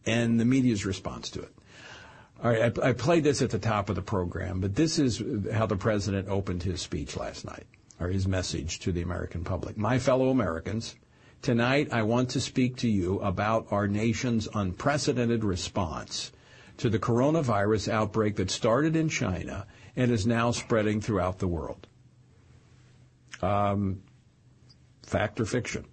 and 0.05 0.39
the 0.39 0.45
media's 0.45 0.85
response 0.85 1.29
to 1.31 1.41
it. 1.41 1.53
All 2.41 2.51
right, 2.51 2.79
I, 2.79 2.87
I 2.87 2.93
played 2.93 3.25
this 3.25 3.41
at 3.41 3.49
the 3.49 3.59
top 3.59 3.89
of 3.89 3.97
the 3.97 4.01
program, 4.01 4.61
but 4.61 4.77
this 4.77 4.97
is 4.97 5.21
how 5.51 5.65
the 5.65 5.75
president 5.75 6.29
opened 6.29 6.63
his 6.63 6.79
speech 6.79 7.17
last 7.17 7.43
night 7.43 7.65
or 7.99 8.09
his 8.09 8.27
message 8.27 8.79
to 8.79 8.91
the 8.91 9.01
American 9.01 9.43
public. 9.43 9.77
My 9.77 9.99
fellow 9.99 10.29
Americans, 10.29 10.95
tonight 11.41 11.89
I 11.91 12.03
want 12.03 12.29
to 12.31 12.41
speak 12.41 12.77
to 12.77 12.89
you 12.89 13.19
about 13.19 13.67
our 13.71 13.87
nation's 13.87 14.47
unprecedented 14.53 15.43
response 15.43 16.31
to 16.77 16.89
the 16.89 16.99
coronavirus 16.99 17.91
outbreak 17.91 18.35
that 18.37 18.49
started 18.49 18.95
in 18.95 19.09
China 19.09 19.67
and 19.95 20.11
is 20.11 20.25
now 20.25 20.51
spreading 20.51 21.01
throughout 21.01 21.39
the 21.39 21.47
world. 21.47 21.87
Um, 23.41 24.01
fact 25.03 25.39
or 25.39 25.45
fiction? 25.45 25.85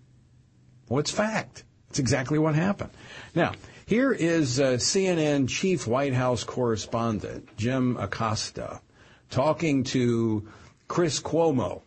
Well, 0.89 1.01
it's 1.01 1.11
fact. 1.11 1.65
It's 1.91 1.99
exactly 1.99 2.39
what 2.39 2.55
happened. 2.55 2.91
Now, 3.35 3.53
here 3.87 4.13
is 4.13 4.61
uh, 4.61 4.75
CNN 4.75 5.49
chief 5.49 5.87
White 5.87 6.15
House 6.15 6.45
correspondent 6.45 7.57
Jim 7.57 7.97
Acosta 7.97 8.81
talking 9.31 9.83
to 9.85 10.49
Chris 10.87 11.21
Cuomo 11.21 11.83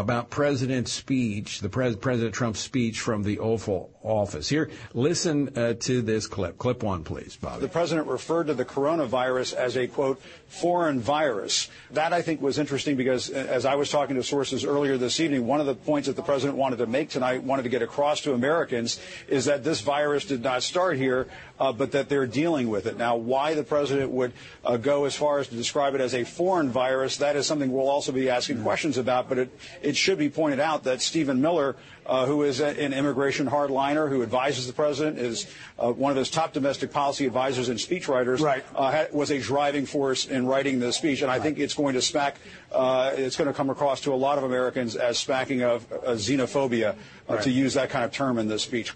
about 0.00 0.30
President's 0.30 0.92
speech, 0.92 1.60
the 1.60 1.68
pres- 1.68 1.96
President 1.96 2.34
Trump's 2.34 2.60
speech 2.60 3.00
from 3.00 3.22
the 3.22 3.38
Oval 3.38 3.90
Office. 4.02 4.48
Here, 4.48 4.70
listen 4.94 5.50
uh, 5.56 5.74
to 5.80 6.02
this 6.02 6.26
clip. 6.26 6.58
Clip 6.58 6.82
one, 6.82 7.02
please, 7.02 7.36
Bob. 7.36 7.60
The 7.60 7.68
president 7.68 8.06
referred 8.06 8.46
to 8.46 8.54
the 8.54 8.64
coronavirus 8.64 9.54
as 9.54 9.76
a 9.76 9.86
quote 9.86 10.20
foreign 10.46 11.00
virus. 11.00 11.68
That 11.90 12.12
I 12.12 12.22
think 12.22 12.40
was 12.40 12.58
interesting 12.58 12.96
because, 12.96 13.30
uh, 13.30 13.34
as 13.34 13.64
I 13.64 13.74
was 13.74 13.90
talking 13.90 14.16
to 14.16 14.22
sources 14.22 14.64
earlier 14.64 14.96
this 14.96 15.18
evening, 15.18 15.46
one 15.46 15.60
of 15.60 15.66
the 15.66 15.74
points 15.74 16.06
that 16.06 16.16
the 16.16 16.22
president 16.22 16.56
wanted 16.56 16.76
to 16.78 16.86
make 16.86 17.10
tonight, 17.10 17.42
wanted 17.42 17.64
to 17.64 17.68
get 17.68 17.82
across 17.82 18.20
to 18.22 18.32
Americans, 18.32 19.00
is 19.28 19.46
that 19.46 19.64
this 19.64 19.80
virus 19.80 20.24
did 20.24 20.42
not 20.42 20.62
start 20.62 20.96
here, 20.96 21.26
uh, 21.58 21.72
but 21.72 21.92
that 21.92 22.08
they're 22.08 22.26
dealing 22.26 22.68
with 22.68 22.86
it. 22.86 22.96
Now, 22.96 23.16
why 23.16 23.54
the 23.54 23.64
president 23.64 24.10
would 24.12 24.32
uh, 24.64 24.76
go 24.76 25.04
as 25.04 25.16
far 25.16 25.38
as 25.38 25.48
to 25.48 25.54
describe 25.56 25.94
it 25.94 26.00
as 26.00 26.14
a 26.14 26.24
foreign 26.24 26.70
virus, 26.70 27.16
that 27.16 27.34
is 27.34 27.46
something 27.46 27.72
we'll 27.72 27.88
also 27.88 28.12
be 28.12 28.30
asking 28.30 28.62
questions 28.62 28.98
about. 28.98 29.28
But 29.28 29.38
it, 29.38 29.58
it 29.86 29.96
should 29.96 30.18
be 30.18 30.28
pointed 30.28 30.58
out 30.58 30.82
that 30.84 31.00
Stephen 31.00 31.40
Miller, 31.40 31.76
uh, 32.06 32.26
who 32.26 32.42
is 32.42 32.58
an 32.58 32.92
immigration 32.92 33.46
hardliner 33.46 34.08
who 34.08 34.22
advises 34.22 34.66
the 34.66 34.72
president, 34.72 35.18
is 35.18 35.46
uh, 35.78 35.92
one 35.92 36.10
of 36.10 36.16
his 36.16 36.28
top 36.28 36.52
domestic 36.52 36.90
policy 36.90 37.24
advisors 37.24 37.68
and 37.68 37.78
speechwriters, 37.78 38.40
right. 38.40 38.64
uh, 38.74 39.04
was 39.12 39.30
a 39.30 39.38
driving 39.38 39.86
force 39.86 40.26
in 40.26 40.44
writing 40.44 40.80
the 40.80 40.92
speech. 40.92 41.22
And 41.22 41.30
I 41.30 41.34
right. 41.34 41.42
think 41.42 41.58
it's 41.60 41.74
going 41.74 41.94
to 41.94 42.02
smack, 42.02 42.36
uh, 42.72 43.12
it's 43.14 43.36
going 43.36 43.46
to 43.46 43.54
come 43.54 43.70
across 43.70 44.00
to 44.02 44.12
a 44.12 44.16
lot 44.16 44.38
of 44.38 44.44
Americans 44.44 44.96
as 44.96 45.18
smacking 45.18 45.62
of 45.62 45.90
uh, 45.92 45.96
xenophobia, 46.14 46.90
uh, 47.28 47.34
right. 47.34 47.42
to 47.44 47.50
use 47.50 47.74
that 47.74 47.88
kind 47.88 48.04
of 48.04 48.10
term 48.10 48.38
in 48.38 48.48
this 48.48 48.64
speech. 48.64 48.92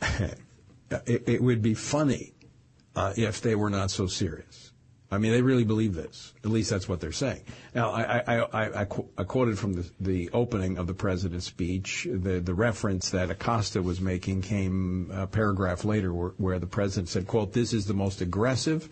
it, 0.02 0.38
it 1.06 1.42
would 1.42 1.62
be 1.62 1.74
funny 1.74 2.32
if 2.96 3.40
they 3.40 3.54
were 3.54 3.70
not 3.70 3.92
so 3.92 4.08
serious. 4.08 4.63
I 5.14 5.18
mean, 5.18 5.32
they 5.32 5.42
really 5.42 5.64
believe 5.64 5.94
this. 5.94 6.32
At 6.44 6.50
least 6.50 6.70
that's 6.70 6.88
what 6.88 7.00
they're 7.00 7.12
saying. 7.12 7.42
Now, 7.74 7.90
I, 7.90 8.22
I, 8.26 8.38
I, 8.40 8.80
I, 8.80 8.84
qu- 8.84 9.08
I 9.16 9.24
quoted 9.24 9.58
from 9.58 9.74
the, 9.74 9.90
the, 10.00 10.30
opening 10.32 10.76
of 10.76 10.86
the 10.86 10.94
president's 10.94 11.46
speech. 11.46 12.06
The, 12.10 12.40
the 12.40 12.54
reference 12.54 13.10
that 13.10 13.30
Acosta 13.30 13.80
was 13.80 14.00
making 14.00 14.42
came 14.42 15.10
a 15.12 15.26
paragraph 15.26 15.84
later 15.84 16.12
where, 16.12 16.30
where 16.36 16.58
the 16.58 16.66
president 16.66 17.08
said, 17.08 17.26
quote, 17.26 17.52
this 17.52 17.72
is 17.72 17.86
the 17.86 17.94
most 17.94 18.20
aggressive 18.20 18.88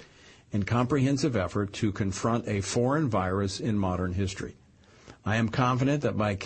and 0.52 0.66
comprehensive 0.66 1.36
effort 1.36 1.72
to 1.74 1.92
confront 1.92 2.46
a 2.46 2.60
foreign 2.60 3.08
virus 3.08 3.58
in 3.58 3.78
modern 3.78 4.12
history. 4.12 4.54
I 5.24 5.36
am 5.36 5.48
confident 5.48 6.02
that 6.02 6.16
by 6.16 6.38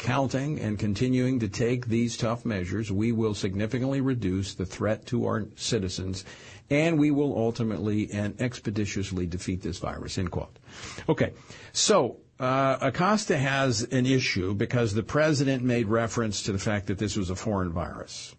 counting 0.00 0.58
and 0.58 0.78
continuing 0.78 1.40
to 1.40 1.48
take 1.48 1.86
these 1.86 2.16
tough 2.16 2.44
measures, 2.44 2.90
we 2.90 3.12
will 3.12 3.34
significantly 3.34 4.00
reduce 4.00 4.54
the 4.54 4.66
threat 4.66 5.06
to 5.06 5.26
our 5.26 5.46
citizens 5.56 6.24
and 6.70 6.98
we 6.98 7.10
will 7.10 7.36
ultimately 7.36 8.10
and 8.12 8.40
expeditiously 8.40 9.26
defeat 9.26 9.60
this 9.60 9.78
virus, 9.78 10.16
end 10.18 10.30
quote. 10.30 10.58
Okay, 11.08 11.32
so 11.72 12.18
uh, 12.38 12.78
Acosta 12.80 13.36
has 13.36 13.82
an 13.82 14.06
issue 14.06 14.54
because 14.54 14.94
the 14.94 15.02
president 15.02 15.62
made 15.62 15.86
reference 15.86 16.42
to 16.44 16.52
the 16.52 16.58
fact 16.58 16.86
that 16.86 16.98
this 16.98 17.16
was 17.16 17.28
a 17.28 17.36
foreign 17.36 17.72
virus. 17.72 18.34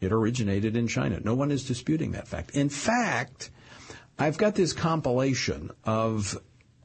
It 0.00 0.12
originated 0.12 0.76
in 0.76 0.88
China. 0.88 1.20
No 1.22 1.34
one 1.34 1.50
is 1.50 1.64
disputing 1.64 2.12
that 2.12 2.26
fact. 2.26 2.50
In 2.52 2.68
fact, 2.68 3.50
I've 4.18 4.38
got 4.38 4.54
this 4.54 4.72
compilation 4.72 5.70
of 5.84 6.38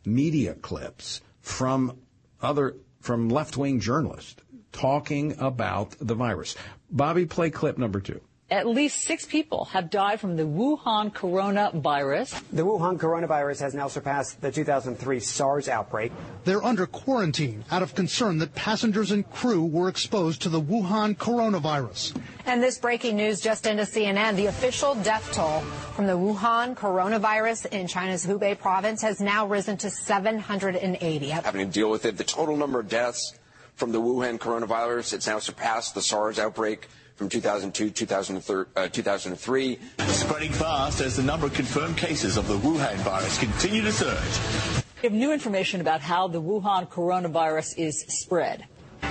media 0.05 0.53
clips 0.53 1.21
from 1.39 1.97
other 2.41 2.75
from 3.01 3.29
left-wing 3.29 3.79
journalists 3.79 4.41
talking 4.71 5.35
about 5.39 5.95
the 5.99 6.15
virus. 6.15 6.55
Bobby, 6.89 7.25
play 7.25 7.49
clip 7.49 7.77
number 7.77 7.99
two. 7.99 8.21
At 8.51 8.67
least 8.67 9.03
six 9.03 9.25
people 9.25 9.63
have 9.71 9.89
died 9.89 10.19
from 10.19 10.35
the 10.35 10.43
Wuhan 10.43 11.13
coronavirus. 11.13 12.43
The 12.51 12.63
Wuhan 12.63 12.97
coronavirus 12.97 13.61
has 13.61 13.73
now 13.73 13.87
surpassed 13.87 14.41
the 14.41 14.51
2003 14.51 15.21
SARS 15.21 15.69
outbreak. 15.69 16.11
They're 16.43 16.61
under 16.61 16.85
quarantine 16.85 17.63
out 17.71 17.81
of 17.81 17.95
concern 17.95 18.39
that 18.39 18.53
passengers 18.53 19.11
and 19.11 19.23
crew 19.31 19.63
were 19.63 19.87
exposed 19.87 20.41
to 20.41 20.49
the 20.49 20.59
Wuhan 20.59 21.15
coronavirus. 21.15 22.19
And 22.45 22.61
this 22.61 22.77
breaking 22.77 23.15
news 23.15 23.39
just 23.39 23.65
into 23.65 23.83
CNN. 23.83 24.35
The 24.35 24.47
official 24.47 24.95
death 24.95 25.31
toll 25.31 25.61
from 25.95 26.07
the 26.07 26.17
Wuhan 26.17 26.75
coronavirus 26.75 27.67
in 27.67 27.87
China's 27.87 28.25
Hubei 28.25 28.59
province 28.59 29.01
has 29.01 29.21
now 29.21 29.47
risen 29.47 29.77
to 29.77 29.89
780. 29.89 31.29
Having 31.29 31.67
to 31.67 31.71
deal 31.71 31.89
with 31.89 32.03
it, 32.03 32.17
the 32.17 32.25
total 32.25 32.57
number 32.57 32.81
of 32.81 32.89
deaths 32.89 33.33
from 33.75 33.93
the 33.93 34.01
Wuhan 34.01 34.37
coronavirus, 34.37 35.13
it's 35.13 35.27
now 35.27 35.39
surpassed 35.39 35.95
the 35.95 36.01
SARS 36.01 36.37
outbreak 36.37 36.89
from 37.21 37.29
2002, 37.29 37.91
2003. 37.91 39.79
Uh, 39.99 40.07
Spreading 40.07 40.51
fast 40.51 41.01
as 41.01 41.15
the 41.15 41.21
number 41.21 41.45
of 41.45 41.53
confirmed 41.53 41.95
cases 41.95 42.35
of 42.35 42.47
the 42.47 42.57
Wuhan 42.57 42.95
virus 42.95 43.37
continue 43.37 43.83
to 43.83 43.91
surge. 43.91 44.83
We 45.03 45.09
have 45.09 45.11
new 45.11 45.31
information 45.31 45.81
about 45.81 46.01
how 46.01 46.27
the 46.27 46.41
Wuhan 46.41 46.89
coronavirus 46.89 47.77
is 47.77 48.03
spread. 48.07 48.65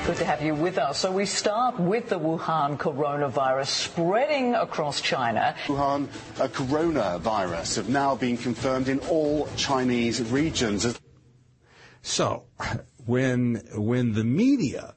Good 0.06 0.16
to 0.16 0.24
have 0.24 0.42
you 0.42 0.56
with 0.56 0.76
us. 0.76 0.98
So 0.98 1.12
we 1.12 1.24
start 1.24 1.78
with 1.78 2.08
the 2.08 2.18
Wuhan 2.18 2.78
coronavirus 2.78 3.68
spreading 3.68 4.56
across 4.56 5.00
China. 5.00 5.54
Wuhan 5.66 6.08
a 6.40 6.48
coronavirus 6.48 7.76
have 7.76 7.88
now 7.88 8.16
been 8.16 8.36
confirmed 8.36 8.88
in 8.88 8.98
all 9.08 9.48
Chinese 9.56 10.20
regions. 10.32 10.98
So, 12.02 12.42
when 13.06 13.62
when 13.76 14.14
the 14.14 14.24
media 14.24 14.96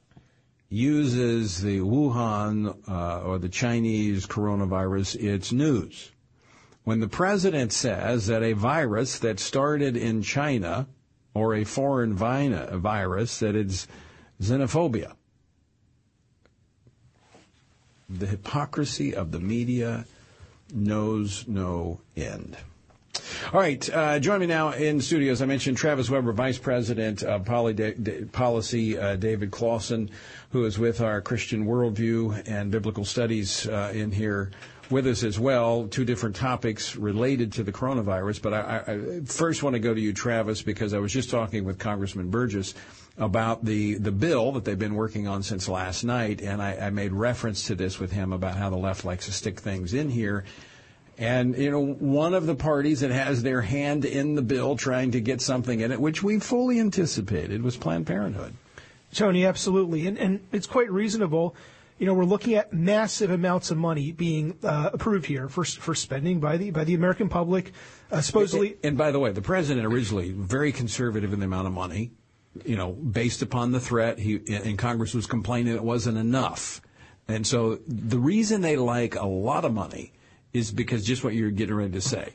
uses 0.73 1.61
the 1.61 1.79
Wuhan 1.79 2.75
uh, 2.89 3.21
or 3.21 3.37
the 3.37 3.47
Chinese 3.47 4.25
coronavirus, 4.25 5.23
it's 5.23 5.51
news. 5.51 6.11
When 6.83 6.99
the 6.99 7.07
president 7.07 7.71
says 7.71 8.25
that 8.25 8.41
a 8.41 8.53
virus 8.53 9.19
that 9.19 9.39
started 9.39 9.95
in 9.95 10.23
China 10.23 10.87
or 11.35 11.53
a 11.53 11.63
foreign 11.63 12.15
virus 12.15 13.39
that 13.39 13.55
is 13.55 13.87
xenophobia, 14.41 15.13
the 18.09 18.25
hypocrisy 18.25 19.13
of 19.13 19.31
the 19.31 19.39
media 19.39 20.05
knows 20.73 21.47
no 21.47 22.01
end. 22.17 22.57
All 23.51 23.59
right, 23.59 23.89
uh, 23.93 24.19
join 24.19 24.39
me 24.39 24.47
now 24.47 24.71
in 24.71 25.01
studio. 25.01 25.31
As 25.31 25.41
I 25.41 25.45
mentioned, 25.45 25.77
Travis 25.77 26.09
Weber, 26.09 26.31
Vice 26.31 26.57
President 26.57 27.23
of 27.23 27.43
Policy, 27.45 28.97
uh, 28.97 29.15
David 29.17 29.51
Closson, 29.51 30.09
who 30.51 30.63
is 30.65 30.79
with 30.79 31.01
our 31.01 31.21
Christian 31.21 31.65
Worldview 31.65 32.47
and 32.47 32.71
Biblical 32.71 33.03
Studies 33.03 33.67
uh, 33.67 33.91
in 33.93 34.11
here 34.11 34.51
with 34.89 35.05
us 35.07 35.23
as 35.23 35.37
well. 35.39 35.87
Two 35.87 36.05
different 36.05 36.37
topics 36.37 36.95
related 36.95 37.51
to 37.53 37.63
the 37.63 37.71
coronavirus. 37.71 38.41
But 38.41 38.53
I, 38.53 38.83
I 38.87 39.21
first 39.25 39.61
want 39.61 39.73
to 39.73 39.79
go 39.79 39.93
to 39.93 40.01
you, 40.01 40.13
Travis, 40.13 40.61
because 40.61 40.93
I 40.93 40.99
was 40.99 41.11
just 41.11 41.29
talking 41.29 41.65
with 41.65 41.77
Congressman 41.77 42.29
Burgess 42.29 42.73
about 43.17 43.65
the, 43.65 43.95
the 43.95 44.11
bill 44.11 44.53
that 44.53 44.63
they've 44.63 44.79
been 44.79 44.95
working 44.95 45.27
on 45.27 45.43
since 45.43 45.67
last 45.67 46.03
night, 46.03 46.41
and 46.41 46.61
I, 46.61 46.75
I 46.77 46.89
made 46.91 47.11
reference 47.11 47.67
to 47.67 47.75
this 47.75 47.99
with 47.99 48.11
him 48.11 48.31
about 48.31 48.55
how 48.55 48.69
the 48.69 48.77
left 48.77 49.03
likes 49.05 49.25
to 49.25 49.33
stick 49.33 49.59
things 49.59 49.93
in 49.93 50.09
here. 50.09 50.45
And, 51.17 51.55
you 51.55 51.69
know, 51.69 51.85
one 51.85 52.33
of 52.33 52.45
the 52.47 52.55
parties 52.55 53.01
that 53.01 53.11
has 53.11 53.43
their 53.43 53.61
hand 53.61 54.03
in 54.03 54.35
the 54.35 54.41
bill 54.41 54.75
trying 54.75 55.11
to 55.11 55.21
get 55.21 55.41
something 55.41 55.79
in 55.79 55.91
it, 55.91 56.01
which 56.01 56.23
we 56.23 56.39
fully 56.39 56.79
anticipated, 56.79 57.61
was 57.61 57.77
Planned 57.77 58.07
Parenthood. 58.07 58.55
Tony, 59.13 59.45
absolutely. 59.45 60.07
And, 60.07 60.17
and 60.17 60.39
it's 60.51 60.65
quite 60.65 60.91
reasonable. 60.91 61.55
You 61.99 62.07
know, 62.07 62.15
we're 62.15 62.25
looking 62.25 62.55
at 62.55 62.73
massive 62.73 63.29
amounts 63.29 63.69
of 63.69 63.77
money 63.77 64.11
being 64.11 64.57
uh, 64.63 64.89
approved 64.91 65.27
here 65.27 65.47
for, 65.47 65.63
for 65.63 65.93
spending 65.93 66.39
by 66.39 66.57
the, 66.57 66.71
by 66.71 66.83
the 66.83 66.95
American 66.95 67.29
public. 67.29 67.73
Uh, 68.11 68.21
supposedly. 68.21 68.71
And, 68.71 68.79
and 68.83 68.97
by 68.97 69.11
the 69.11 69.19
way, 69.19 69.31
the 69.31 69.41
president 69.41 69.85
originally 69.85 70.31
very 70.31 70.71
conservative 70.71 71.31
in 71.31 71.39
the 71.39 71.45
amount 71.45 71.67
of 71.67 71.73
money, 71.73 72.11
you 72.65 72.75
know, 72.75 72.91
based 72.91 73.43
upon 73.43 73.71
the 73.71 73.79
threat. 73.79 74.17
He, 74.17 74.41
and 74.47 74.79
Congress 74.79 75.13
was 75.13 75.27
complaining 75.27 75.75
it 75.75 75.83
wasn't 75.83 76.17
enough. 76.17 76.81
And 77.27 77.45
so 77.45 77.79
the 77.87 78.19
reason 78.19 78.61
they 78.61 78.75
like 78.75 79.15
a 79.15 79.27
lot 79.27 79.63
of 79.63 79.73
money 79.73 80.11
is 80.53 80.71
because 80.71 81.03
just 81.03 81.23
what 81.23 81.33
you're 81.33 81.51
getting 81.51 81.75
ready 81.75 81.91
to 81.91 82.01
say. 82.01 82.33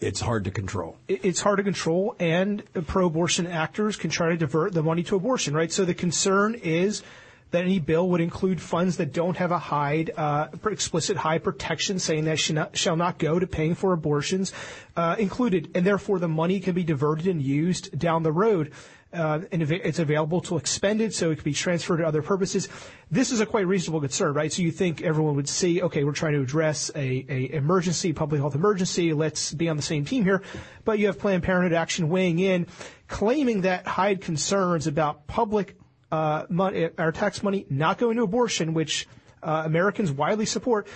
It's 0.00 0.20
hard 0.20 0.44
to 0.44 0.50
control. 0.50 0.96
It's 1.06 1.40
hard 1.40 1.58
to 1.58 1.62
control, 1.62 2.16
and 2.18 2.64
pro-abortion 2.88 3.46
actors 3.46 3.96
can 3.96 4.10
try 4.10 4.30
to 4.30 4.36
divert 4.36 4.72
the 4.74 4.82
money 4.82 5.04
to 5.04 5.16
abortion, 5.16 5.54
right? 5.54 5.70
So 5.70 5.84
the 5.84 5.94
concern 5.94 6.54
is 6.56 7.04
that 7.52 7.64
any 7.64 7.78
bill 7.78 8.08
would 8.08 8.20
include 8.20 8.60
funds 8.60 8.96
that 8.96 9.12
don't 9.12 9.36
have 9.36 9.52
a 9.52 9.58
Hyde, 9.58 10.10
uh, 10.16 10.48
explicit 10.64 11.16
Hyde 11.16 11.44
protection 11.44 11.98
saying 12.00 12.24
that 12.24 12.40
shall 12.40 12.54
not, 12.54 12.76
shall 12.76 12.96
not 12.96 13.18
go 13.18 13.38
to 13.38 13.46
paying 13.46 13.74
for 13.76 13.92
abortions 13.92 14.52
uh, 14.96 15.14
included, 15.18 15.70
and 15.74 15.86
therefore 15.86 16.18
the 16.18 16.28
money 16.28 16.58
can 16.58 16.74
be 16.74 16.82
diverted 16.82 17.28
and 17.28 17.40
used 17.40 17.96
down 17.96 18.24
the 18.24 18.32
road 18.32 18.72
uh, 19.12 19.40
and 19.52 19.62
it's 19.62 19.98
available 19.98 20.40
to 20.42 20.56
expend 20.56 21.00
it, 21.00 21.14
so 21.14 21.30
it 21.30 21.36
can 21.36 21.44
be 21.44 21.52
transferred 21.52 21.98
to 21.98 22.06
other 22.06 22.22
purposes. 22.22 22.68
This 23.10 23.30
is 23.30 23.40
a 23.40 23.46
quite 23.46 23.66
reasonable 23.66 24.00
concern, 24.00 24.32
right? 24.32 24.50
So 24.50 24.62
you 24.62 24.70
think 24.70 25.02
everyone 25.02 25.36
would 25.36 25.48
see, 25.48 25.82
okay, 25.82 26.04
we're 26.04 26.12
trying 26.12 26.32
to 26.32 26.40
address 26.40 26.90
a, 26.94 27.26
a 27.28 27.52
emergency, 27.52 28.12
public 28.12 28.40
health 28.40 28.54
emergency. 28.54 29.12
Let's 29.12 29.52
be 29.52 29.68
on 29.68 29.76
the 29.76 29.82
same 29.82 30.04
team 30.04 30.24
here. 30.24 30.42
But 30.84 30.98
you 30.98 31.06
have 31.06 31.18
Planned 31.18 31.42
Parenthood 31.42 31.74
Action 31.74 32.08
weighing 32.08 32.38
in, 32.38 32.66
claiming 33.08 33.62
that 33.62 33.86
Hyde 33.86 34.22
concerns 34.22 34.86
about 34.86 35.26
public 35.26 35.76
uh, 36.10 36.46
money, 36.48 36.88
our 36.96 37.12
tax 37.12 37.42
money 37.42 37.66
not 37.68 37.98
going 37.98 38.16
to 38.16 38.22
abortion, 38.22 38.72
which 38.74 39.08
uh, 39.42 39.62
Americans 39.64 40.10
widely 40.10 40.46
support. 40.46 40.86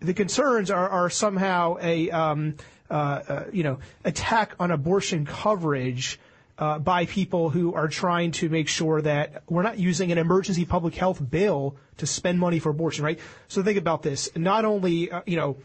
The 0.00 0.14
concerns 0.14 0.70
are, 0.70 0.88
are 0.88 1.08
somehow 1.08 1.76
a 1.80 2.10
um, 2.10 2.56
uh, 2.88 2.92
uh 2.92 3.44
you 3.52 3.64
know 3.64 3.78
attack 4.04 4.54
on 4.60 4.70
abortion 4.70 5.26
coverage 5.26 6.20
uh, 6.58 6.78
by 6.78 7.06
people 7.06 7.50
who 7.50 7.74
are 7.74 7.88
trying 7.88 8.30
to 8.32 8.48
make 8.48 8.68
sure 8.68 9.02
that 9.02 9.42
we're 9.48 9.62
not 9.62 9.78
using 9.78 10.12
an 10.12 10.18
emergency 10.18 10.64
public 10.64 10.94
health 10.94 11.22
bill 11.30 11.76
to 11.98 12.06
spend 12.06 12.38
money 12.38 12.58
for 12.58 12.70
abortion, 12.70 13.04
right? 13.04 13.18
So 13.48 13.62
think 13.62 13.78
about 13.78 14.02
this. 14.02 14.30
Not 14.36 14.64
only, 14.64 15.10
uh, 15.10 15.22
you 15.26 15.36
know, 15.36 15.58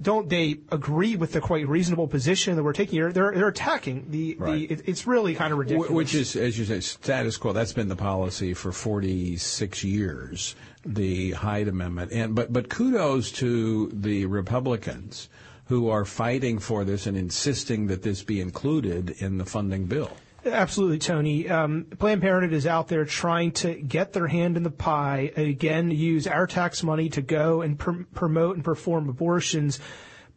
don't 0.00 0.28
they 0.28 0.58
agree 0.70 1.16
with 1.16 1.32
the 1.32 1.40
quite 1.40 1.66
reasonable 1.66 2.06
position 2.06 2.54
that 2.56 2.62
we're 2.62 2.74
taking 2.74 2.96
here? 2.96 3.12
They're 3.12 3.32
they're 3.32 3.48
attacking 3.48 4.10
the, 4.10 4.36
Right. 4.38 4.68
the 4.68 4.74
it, 4.74 4.82
it's 4.86 5.06
really 5.06 5.34
kind 5.34 5.52
of 5.52 5.58
ridiculous. 5.58 5.90
Which 5.90 6.14
is, 6.14 6.36
as 6.36 6.58
you 6.58 6.66
say, 6.66 6.80
status 6.80 7.38
quo. 7.38 7.52
That's 7.52 7.72
been 7.72 7.88
the 7.88 7.96
policy 7.96 8.52
for 8.52 8.72
46 8.72 9.84
years, 9.84 10.54
the 10.84 11.32
Hyde 11.32 11.68
Amendment. 11.68 12.12
And 12.12 12.34
but 12.34 12.52
but 12.52 12.68
kudos 12.68 13.32
to 13.32 13.90
the 13.92 14.26
Republicans 14.26 15.30
who 15.68 15.88
are 15.88 16.04
fighting 16.04 16.58
for 16.58 16.84
this 16.84 17.06
and 17.06 17.16
insisting 17.16 17.86
that 17.88 18.02
this 18.02 18.22
be 18.22 18.40
included 18.40 19.10
in 19.18 19.38
the 19.38 19.44
funding 19.46 19.86
bill. 19.86 20.10
Absolutely, 20.46 20.98
Tony. 20.98 21.48
Um, 21.48 21.86
Planned 21.98 22.22
Parenthood 22.22 22.52
is 22.52 22.66
out 22.66 22.88
there 22.88 23.04
trying 23.04 23.52
to 23.52 23.74
get 23.74 24.12
their 24.12 24.28
hand 24.28 24.56
in 24.56 24.62
the 24.62 24.70
pie, 24.70 25.32
again, 25.36 25.90
use 25.90 26.26
our 26.26 26.46
tax 26.46 26.82
money 26.82 27.08
to 27.10 27.22
go 27.22 27.62
and 27.62 27.78
pr- 27.78 28.02
promote 28.14 28.54
and 28.54 28.64
perform 28.64 29.08
abortions. 29.08 29.80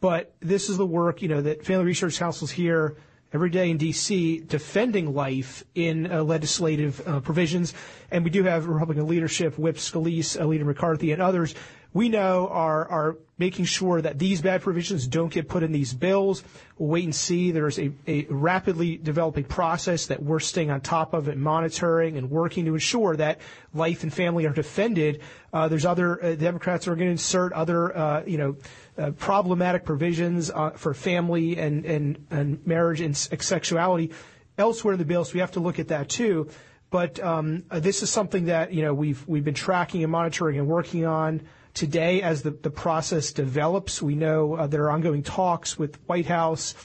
But 0.01 0.33
this 0.39 0.69
is 0.69 0.77
the 0.77 0.85
work, 0.85 1.21
you 1.21 1.27
know, 1.27 1.41
that 1.41 1.65
Family 1.65 1.85
Research 1.85 2.17
Council's 2.17 2.51
here 2.51 2.97
every 3.33 3.49
day 3.49 3.69
in 3.69 3.77
D.C. 3.77 4.39
defending 4.47 5.13
life 5.13 5.63
in 5.75 6.11
uh, 6.11 6.23
legislative 6.23 7.05
uh, 7.07 7.19
provisions. 7.19 7.73
And 8.09 8.23
we 8.23 8.31
do 8.31 8.43
have 8.43 8.67
Republican 8.67 9.07
leadership, 9.07 9.59
Whip 9.59 9.75
Scalise, 9.75 10.39
uh, 10.39 10.45
Leader 10.45 10.65
McCarthy, 10.65 11.11
and 11.11 11.21
others 11.21 11.53
we 11.93 12.09
know 12.09 12.47
are 12.49 12.87
are 12.87 13.17
making 13.39 13.63
sure 13.63 14.01
that 14.01 14.19
these 14.19 14.41
bad 14.41 14.61
provisions 14.61 15.07
don't 15.07 15.31
get 15.31 15.47
put 15.47 15.63
in 15.63 15.71
these 15.71 15.93
bills. 15.93 16.43
We'll 16.77 16.89
wait 16.89 17.05
and 17.05 17.15
see. 17.15 17.51
There's 17.51 17.79
a, 17.79 17.91
a 18.05 18.25
rapidly 18.29 18.97
developing 18.97 19.45
process 19.45 20.07
that 20.07 20.21
we're 20.21 20.41
staying 20.41 20.71
on 20.71 20.81
top 20.81 21.13
of 21.13 21.29
and 21.29 21.41
monitoring 21.41 22.17
and 22.17 22.29
working 22.29 22.65
to 22.65 22.73
ensure 22.73 23.15
that 23.15 23.39
life 23.73 24.03
and 24.03 24.13
family 24.13 24.45
are 24.45 24.51
defended. 24.51 25.21
Uh, 25.53 25.69
there's 25.69 25.85
other 25.85 26.23
uh, 26.23 26.35
Democrats 26.35 26.87
are 26.87 26.95
going 26.95 27.07
to 27.07 27.11
insert 27.11 27.53
other 27.53 27.95
uh, 27.97 28.23
you 28.25 28.37
know 28.37 28.57
uh, 28.97 29.11
problematic 29.11 29.85
provisions 29.85 30.51
uh, 30.51 30.71
for 30.71 30.93
family 30.93 31.57
and 31.57 31.85
and 31.85 32.27
and 32.29 32.67
marriage 32.67 33.01
and 33.01 33.15
sexuality 33.15 34.11
elsewhere 34.57 34.93
in 34.93 34.99
the 34.99 35.05
bill. 35.05 35.23
So 35.23 35.33
we 35.33 35.39
have 35.39 35.53
to 35.53 35.61
look 35.61 35.79
at 35.79 35.87
that 35.87 36.09
too. 36.09 36.49
But 36.91 37.19
um, 37.19 37.63
this 37.69 38.03
is 38.03 38.09
something 38.09 38.45
that 38.45 38.73
you 38.73 38.81
know 38.81 38.93
we've 38.93 39.25
we've 39.27 39.45
been 39.45 39.53
tracking 39.53 40.03
and 40.03 40.11
monitoring 40.11 40.59
and 40.59 40.67
working 40.67 41.05
on 41.05 41.41
today 41.73 42.21
as 42.21 42.41
the, 42.41 42.51
the 42.51 42.69
process 42.69 43.31
develops. 43.31 44.01
We 44.01 44.15
know 44.15 44.55
uh, 44.55 44.67
there 44.67 44.83
are 44.83 44.91
ongoing 44.91 45.23
talks 45.23 45.77
with 45.77 45.97
White 46.07 46.25
House 46.25 46.75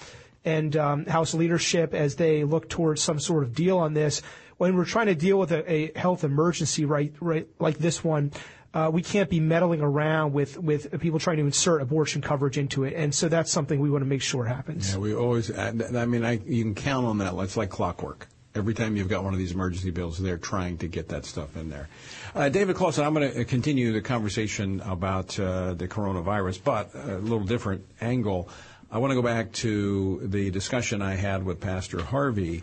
and 0.45 0.77
um, 0.77 1.07
House 1.07 1.35
leadership 1.35 1.95
as 1.95 2.17
they 2.17 2.45
look 2.45 2.69
towards 2.69 3.03
some 3.03 3.19
sort 3.19 3.43
of 3.45 3.55
deal 3.55 3.79
on 3.79 3.95
this. 3.95 4.23
When 4.57 4.77
we're 4.77 4.85
trying 4.85 5.07
to 5.07 5.15
deal 5.15 5.39
with 5.39 5.53
a, 5.53 5.71
a 5.71 5.99
health 5.99 6.23
emergency 6.23 6.85
right, 6.85 7.13
right 7.21 7.49
like 7.59 7.79
this 7.79 8.05
one, 8.05 8.33
uh, 8.73 8.91
we 8.93 9.03
can't 9.03 9.31
be 9.31 9.41
meddling 9.41 9.81
around 9.81 10.33
with, 10.33 10.59
with 10.59 11.01
people 11.01 11.19
trying 11.19 11.37
to 11.39 11.45
insert 11.45 11.81
abortion 11.81 12.21
coverage 12.21 12.59
into 12.59 12.85
it. 12.85 12.95
And 12.95 13.15
so 13.15 13.29
that's 13.29 13.51
something 13.51 13.81
we 13.81 13.91
want 13.91 14.03
to 14.03 14.09
make 14.09 14.23
sure 14.23 14.45
happens. 14.45 14.93
Yeah, 14.93 14.99
we 14.99 15.15
always. 15.15 15.51
I 15.51 15.69
I 15.69 16.07
mean, 16.07 16.25
I, 16.25 16.41
you 16.45 16.65
can 16.65 16.75
count 16.75 17.07
on 17.07 17.19
that. 17.19 17.35
It's 17.35 17.57
like 17.57 17.71
clockwork. 17.71 18.29
Every 18.57 18.73
time 18.75 18.97
you've 18.97 19.09
got 19.09 19.25
one 19.25 19.33
of 19.33 19.39
these 19.41 19.51
emergency 19.51 19.91
bills, 19.91 20.17
they're 20.17 20.39
trying 20.39 20.79
to 20.79 20.87
get 20.87 21.09
that 21.09 21.25
stuff 21.25 21.57
in 21.57 21.71
there. 21.71 21.89
Uh, 22.37 22.49
David 22.49 22.77
Closson, 22.77 23.05
I'm 23.05 23.13
going 23.13 23.33
to 23.33 23.45
continue 23.45 23.93
the 23.93 24.01
conversation 24.01 24.81
about 24.83 25.37
uh, 25.41 25.75
the 25.75 25.89
coronavirus, 25.89 26.61
but 26.63 26.95
a 26.95 27.19
little 27.19 27.43
different 27.43 27.85
angle. 28.01 28.49
I 28.93 28.99
want 28.99 29.11
to 29.11 29.17
go 29.17 29.23
back 29.23 29.51
to 29.55 30.21
the 30.23 30.53
discussion 30.53 31.03
I 31.03 31.17
had 31.17 31.45
with 31.45 31.61
Pastor 31.61 32.01
Harvey 32.01 32.63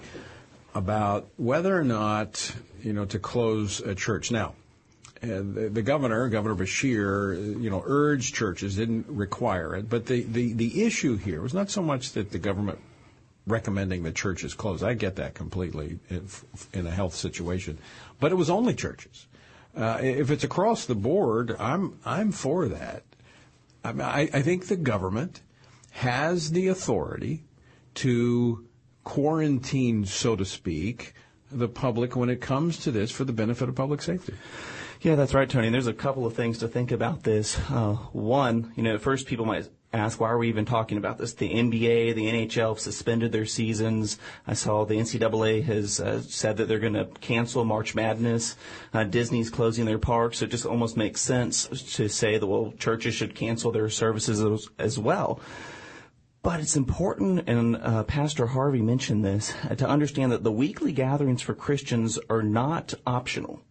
about 0.74 1.28
whether 1.36 1.78
or 1.78 1.84
not, 1.84 2.56
you 2.82 2.94
know, 2.94 3.04
to 3.04 3.20
close 3.20 3.82
a 3.82 3.94
church. 3.94 4.32
Now, 4.32 4.56
uh, 5.22 5.28
the, 5.28 5.70
the 5.74 5.82
governor, 5.82 6.30
Governor 6.30 6.56
Beshear, 6.56 7.62
you 7.62 7.70
know, 7.70 7.84
urged 7.86 8.34
churches, 8.34 8.78
didn't 8.78 9.08
require 9.10 9.76
it. 9.76 9.90
But 9.90 10.06
the, 10.06 10.22
the, 10.22 10.54
the 10.54 10.86
issue 10.86 11.18
here 11.18 11.42
was 11.42 11.54
not 11.54 11.70
so 11.70 11.82
much 11.82 12.14
that 12.14 12.32
the 12.32 12.40
government 12.40 12.80
recommending 13.48 14.04
that 14.04 14.16
churches 14.16 14.54
close. 14.54 14.84
I 14.84 14.94
get 14.94 15.16
that 15.16 15.34
completely 15.34 16.00
in, 16.10 16.88
a 16.88 16.92
health 16.92 17.16
situation, 17.16 17.78
but 18.20 18.32
it 18.32 18.36
was 18.36 18.50
only 18.50 18.74
churches. 18.74 19.28
Uh, 19.76 20.00
if 20.02 20.30
it's 20.30 20.44
across 20.44 20.86
the 20.86 20.96
board, 20.96 21.56
I'm 21.58 21.98
I'm 22.06 22.32
for 22.32 22.68
that. 22.68 23.04
I, 23.84 23.92
mean, 23.94 24.02
I, 24.02 24.30
I 24.34 24.42
think 24.42 24.68
the 24.68 24.76
government 24.76 25.42
has 25.92 26.52
the 26.52 26.68
authority 26.68 27.44
to 27.96 28.68
quarantine, 29.04 30.06
so 30.06 30.36
to 30.36 30.46
speak, 30.46 31.14
the 31.52 31.68
public 31.68 32.16
when 32.16 32.30
it 32.30 32.42
comes 32.42 32.78
to 32.80 32.92
this 32.92 33.12
for 33.12 33.24
the 33.24 33.34
benefit 33.34 33.68
of 33.70 33.76
public 33.76 34.02
safety. 34.02 34.34
Yeah, 35.02 35.16
that's 35.16 35.34
right, 35.34 35.50
Tony. 35.50 35.70
There's 35.70 35.88
a 35.88 35.94
couple 35.94 36.26
of 36.26 36.36
things 36.36 36.60
to 36.60 36.68
think 36.68 36.92
about 36.92 37.24
this. 37.24 37.58
Uh, 37.70 37.96
one, 38.14 38.72
you 38.76 38.84
know, 38.84 38.96
at 38.96 39.02
first 39.02 39.26
people 39.26 39.46
might 39.46 39.68
ask, 39.94 40.20
why 40.20 40.30
are 40.30 40.38
we 40.38 40.48
even 40.50 40.66
talking 40.66 40.98
about 40.98 41.18
this? 41.18 41.34
The 41.34 41.50
NBA, 41.50 42.16
the 42.16 42.26
NHL 42.26 42.70
have 42.70 42.80
suspended 42.80 43.32
their 43.32 43.46
seasons. 43.46 44.18
I 44.48 44.54
saw 44.54 44.86
the 44.86 44.96
NCAA 44.96 45.64
has 45.64 46.00
uh, 46.00 46.22
said 46.22 46.58
that 46.58 46.68
they're 46.68 46.80
going 46.80 46.94
to 46.94 47.06
cancel 47.20 47.66
March 47.66 47.94
Madness. 47.94 48.56
Uh, 48.94 49.04
Disney's 49.04 49.50
closing 49.50 49.86
their 49.86 50.00
parks. 50.00 50.40
So 50.40 50.46
it 50.46 50.52
just 50.52 50.66
almost 50.66 50.96
makes 50.96 51.22
sense 51.22 51.68
to 51.96 52.08
say 52.08 52.38
that, 52.38 52.48
well, 52.48 52.74
churches 52.78 53.16
should 53.16 53.36
cancel 53.36 53.72
their 53.72 53.90
services 53.90 54.42
as, 54.42 54.70
as 54.80 55.00
well. 55.00 55.40
But 56.44 56.60
it's 56.60 56.76
important, 56.76 57.48
and 57.48 57.76
uh, 57.78 58.04
Pastor 58.04 58.48
Harvey 58.48 58.82
mentioned 58.82 59.24
this, 59.24 59.54
to 59.78 59.88
understand 59.88 60.32
that 60.32 60.44
the 60.44 60.52
weekly 60.52 60.92
gatherings 60.92 61.44
for 61.44 61.54
Christians 61.54 62.18
are 62.32 62.42
not 62.42 62.96
optional. 63.06 63.62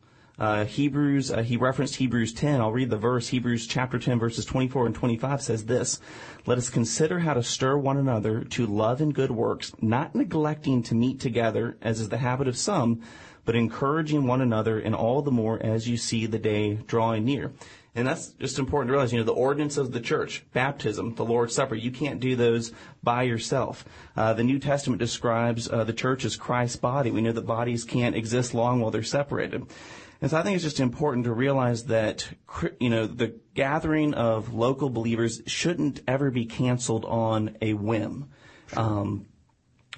Uh, 0.40 0.64
Hebrews, 0.64 1.30
uh, 1.30 1.42
he 1.42 1.58
referenced 1.58 1.96
Hebrews 1.96 2.32
10. 2.32 2.62
I'll 2.62 2.72
read 2.72 2.88
the 2.88 2.96
verse. 2.96 3.28
Hebrews 3.28 3.66
chapter 3.66 3.98
10 3.98 4.18
verses 4.18 4.46
24 4.46 4.86
and 4.86 4.94
25 4.94 5.42
says 5.42 5.66
this, 5.66 6.00
Let 6.46 6.56
us 6.56 6.70
consider 6.70 7.18
how 7.18 7.34
to 7.34 7.42
stir 7.42 7.76
one 7.76 7.98
another 7.98 8.44
to 8.44 8.66
love 8.66 9.02
and 9.02 9.14
good 9.14 9.30
works, 9.30 9.72
not 9.82 10.14
neglecting 10.14 10.82
to 10.84 10.94
meet 10.94 11.20
together, 11.20 11.76
as 11.82 12.00
is 12.00 12.08
the 12.08 12.16
habit 12.16 12.48
of 12.48 12.56
some, 12.56 13.02
but 13.44 13.54
encouraging 13.54 14.26
one 14.26 14.40
another 14.40 14.78
and 14.78 14.94
all 14.94 15.20
the 15.20 15.30
more 15.30 15.62
as 15.62 15.86
you 15.86 15.98
see 15.98 16.24
the 16.24 16.38
day 16.38 16.74
drawing 16.86 17.26
near. 17.26 17.52
And 17.94 18.06
that's 18.06 18.28
just 18.34 18.58
important 18.58 18.88
to 18.88 18.92
realize, 18.92 19.12
you 19.12 19.18
know, 19.18 19.24
the 19.24 19.32
ordinance 19.32 19.76
of 19.76 19.92
the 19.92 20.00
church, 20.00 20.44
baptism, 20.54 21.16
the 21.16 21.24
Lord's 21.24 21.54
Supper, 21.54 21.74
you 21.74 21.90
can't 21.90 22.20
do 22.20 22.34
those 22.34 22.72
by 23.02 23.24
yourself. 23.24 23.84
Uh, 24.16 24.32
the 24.32 24.44
New 24.44 24.58
Testament 24.58 25.00
describes 25.00 25.68
uh, 25.68 25.84
the 25.84 25.92
church 25.92 26.24
as 26.24 26.36
Christ's 26.36 26.76
body. 26.76 27.10
We 27.10 27.20
know 27.20 27.32
that 27.32 27.42
bodies 27.42 27.84
can't 27.84 28.16
exist 28.16 28.54
long 28.54 28.80
while 28.80 28.90
they're 28.90 29.02
separated. 29.02 29.66
And 30.20 30.30
so 30.30 30.36
I 30.36 30.42
think 30.42 30.54
it's 30.54 30.64
just 30.64 30.80
important 30.80 31.24
to 31.24 31.32
realize 31.32 31.84
that, 31.84 32.28
you 32.78 32.90
know, 32.90 33.06
the 33.06 33.38
gathering 33.54 34.12
of 34.14 34.52
local 34.52 34.90
believers 34.90 35.40
shouldn't 35.46 36.00
ever 36.06 36.30
be 36.30 36.44
canceled 36.44 37.06
on 37.06 37.56
a 37.62 37.72
whim. 37.72 38.28
Um, 38.76 39.26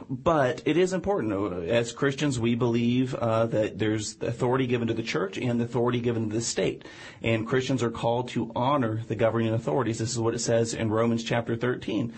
but 0.09 0.63
it 0.65 0.77
is 0.77 0.93
important. 0.93 1.69
As 1.69 1.93
Christians, 1.93 2.39
we 2.39 2.55
believe 2.55 3.15
uh, 3.15 3.47
that 3.47 3.79
there's 3.79 4.17
authority 4.21 4.67
given 4.67 4.89
to 4.89 4.95
the 4.95 5.03
church 5.03 5.39
and 5.39 5.61
authority 5.61 6.01
given 6.01 6.29
to 6.29 6.35
the 6.35 6.41
state. 6.41 6.85
And 7.23 7.47
Christians 7.47 7.83
are 7.83 7.91
called 7.91 8.29
to 8.31 8.51
honor 8.55 9.03
the 9.09 9.17
governing 9.17 9.53
authorities. 9.53 9.99
This 9.99 10.11
is 10.11 10.19
what 10.19 10.35
it 10.35 10.41
says 10.41 10.73
in 10.73 10.91
Romans 10.91 11.25
chapter 11.25 11.57
13. 11.57 12.13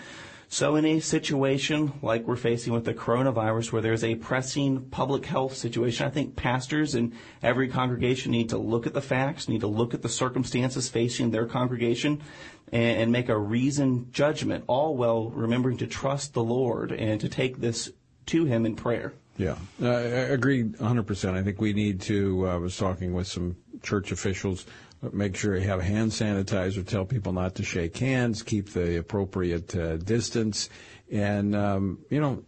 So 0.47 0.75
in 0.75 0.85
a 0.85 0.99
situation 0.99 1.93
like 2.01 2.27
we're 2.27 2.35
facing 2.35 2.73
with 2.73 2.85
the 2.85 2.93
coronavirus 2.93 3.71
where 3.71 3.81
there's 3.81 4.03
a 4.03 4.15
pressing 4.15 4.81
public 4.89 5.25
health 5.25 5.55
situation, 5.55 6.05
I 6.05 6.09
think 6.09 6.35
pastors 6.35 6.95
in 6.95 7.13
every 7.41 7.67
congregation 7.67 8.31
need 8.31 8.49
to 8.49 8.57
look 8.57 8.85
at 8.87 8.93
the 8.93 9.01
facts, 9.01 9.49
need 9.49 9.61
to 9.61 9.67
look 9.67 9.93
at 9.93 10.01
the 10.01 10.09
circumstances 10.09 10.87
facing 10.89 11.31
their 11.31 11.45
congregation 11.45 12.21
and, 12.71 12.97
and 13.01 13.11
make 13.11 13.29
a 13.29 13.37
reasoned 13.37 14.13
judgment, 14.13 14.63
all 14.67 14.95
while 14.95 15.29
remembering 15.29 15.77
to 15.77 15.87
trust 15.87 16.33
the 16.33 16.43
Lord 16.43 16.91
and 16.91 17.19
to 17.21 17.29
take 17.29 17.57
this 17.57 17.91
to 18.27 18.45
Him 18.45 18.65
in 18.65 18.75
prayer. 18.75 19.13
Yeah, 19.37 19.57
I 19.81 19.87
agree 19.87 20.63
100%. 20.63 21.33
I 21.33 21.43
think 21.43 21.59
we 21.59 21.73
need 21.73 21.99
to, 22.01 22.47
uh, 22.47 22.53
I 22.53 22.57
was 22.57 22.77
talking 22.77 23.13
with 23.13 23.27
some 23.27 23.57
church 23.83 24.11
officials, 24.11 24.65
make 25.13 25.35
sure 25.35 25.55
you 25.55 25.67
have 25.67 25.81
hand 25.81 26.11
sanitizer, 26.11 26.85
tell 26.85 27.05
people 27.05 27.33
not 27.33 27.55
to 27.55 27.63
shake 27.63 27.97
hands, 27.97 28.43
keep 28.43 28.69
the 28.71 28.97
appropriate 28.97 29.75
uh, 29.75 29.97
distance, 29.97 30.69
and, 31.11 31.55
um, 31.55 31.99
you 32.09 32.19
know, 32.19 32.43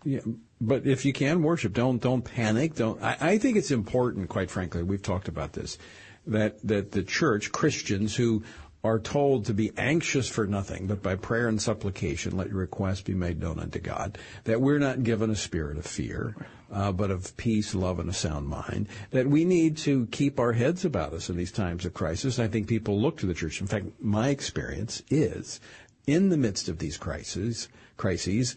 but 0.60 0.88
if 0.88 1.06
you 1.06 1.14
can 1.14 1.44
worship, 1.44 1.74
don't, 1.74 2.02
don't 2.02 2.24
panic. 2.24 2.76
Don't, 2.76 3.02
I, 3.04 3.18
I 3.20 3.38
think 3.38 3.58
it's 3.58 3.72
important, 3.72 4.30
quite 4.30 4.50
frankly, 4.50 4.82
we've 4.82 5.04
talked 5.04 5.28
about 5.28 5.54
this, 5.54 5.78
that, 6.26 6.66
that 6.68 6.92
the 6.92 7.04
church, 7.04 7.52
Christians 7.52 8.16
who 8.16 8.44
are 8.88 9.00
told 9.00 9.46
to 9.46 9.54
be 9.54 9.72
anxious 9.78 10.30
for 10.30 10.48
nothing, 10.48 10.88
but 10.88 11.04
by 11.04 11.16
prayer 11.16 11.50
and 11.50 11.62
supplication 11.62 12.38
let 12.38 12.48
your 12.48 12.60
requests 12.60 13.02
be 13.02 13.14
made 13.14 13.40
known 13.40 13.60
unto 13.60 13.80
God. 13.80 14.18
That 14.46 14.62
we're 14.62 14.80
not 14.80 15.04
given 15.04 15.30
a 15.30 15.36
spirit 15.36 15.78
of 15.78 15.86
fear, 15.86 16.36
uh, 16.72 16.94
but 16.94 17.12
of 17.12 17.36
peace, 17.36 17.76
love, 17.76 18.00
and 18.00 18.10
a 18.10 18.14
sound 18.14 18.48
mind. 18.48 18.88
That 19.12 19.28
we 19.28 19.44
need 19.44 19.76
to 19.80 20.06
keep 20.08 20.40
our 20.40 20.54
heads 20.54 20.86
about 20.86 21.14
us 21.14 21.30
in 21.30 21.36
these 21.36 21.52
times 21.52 21.86
of 21.86 21.94
crisis. 21.94 22.40
I 22.40 22.48
think 22.48 22.68
people 22.68 23.00
look 23.00 23.18
to 23.18 23.26
the 23.26 23.34
church. 23.34 23.60
In 23.60 23.68
fact, 23.68 23.88
my 24.00 24.30
experience 24.30 25.04
is 25.10 25.60
in 26.06 26.30
the 26.30 26.38
midst 26.38 26.70
of 26.70 26.80
these 26.80 26.98
crises, 26.98 27.68
crises, 27.98 28.56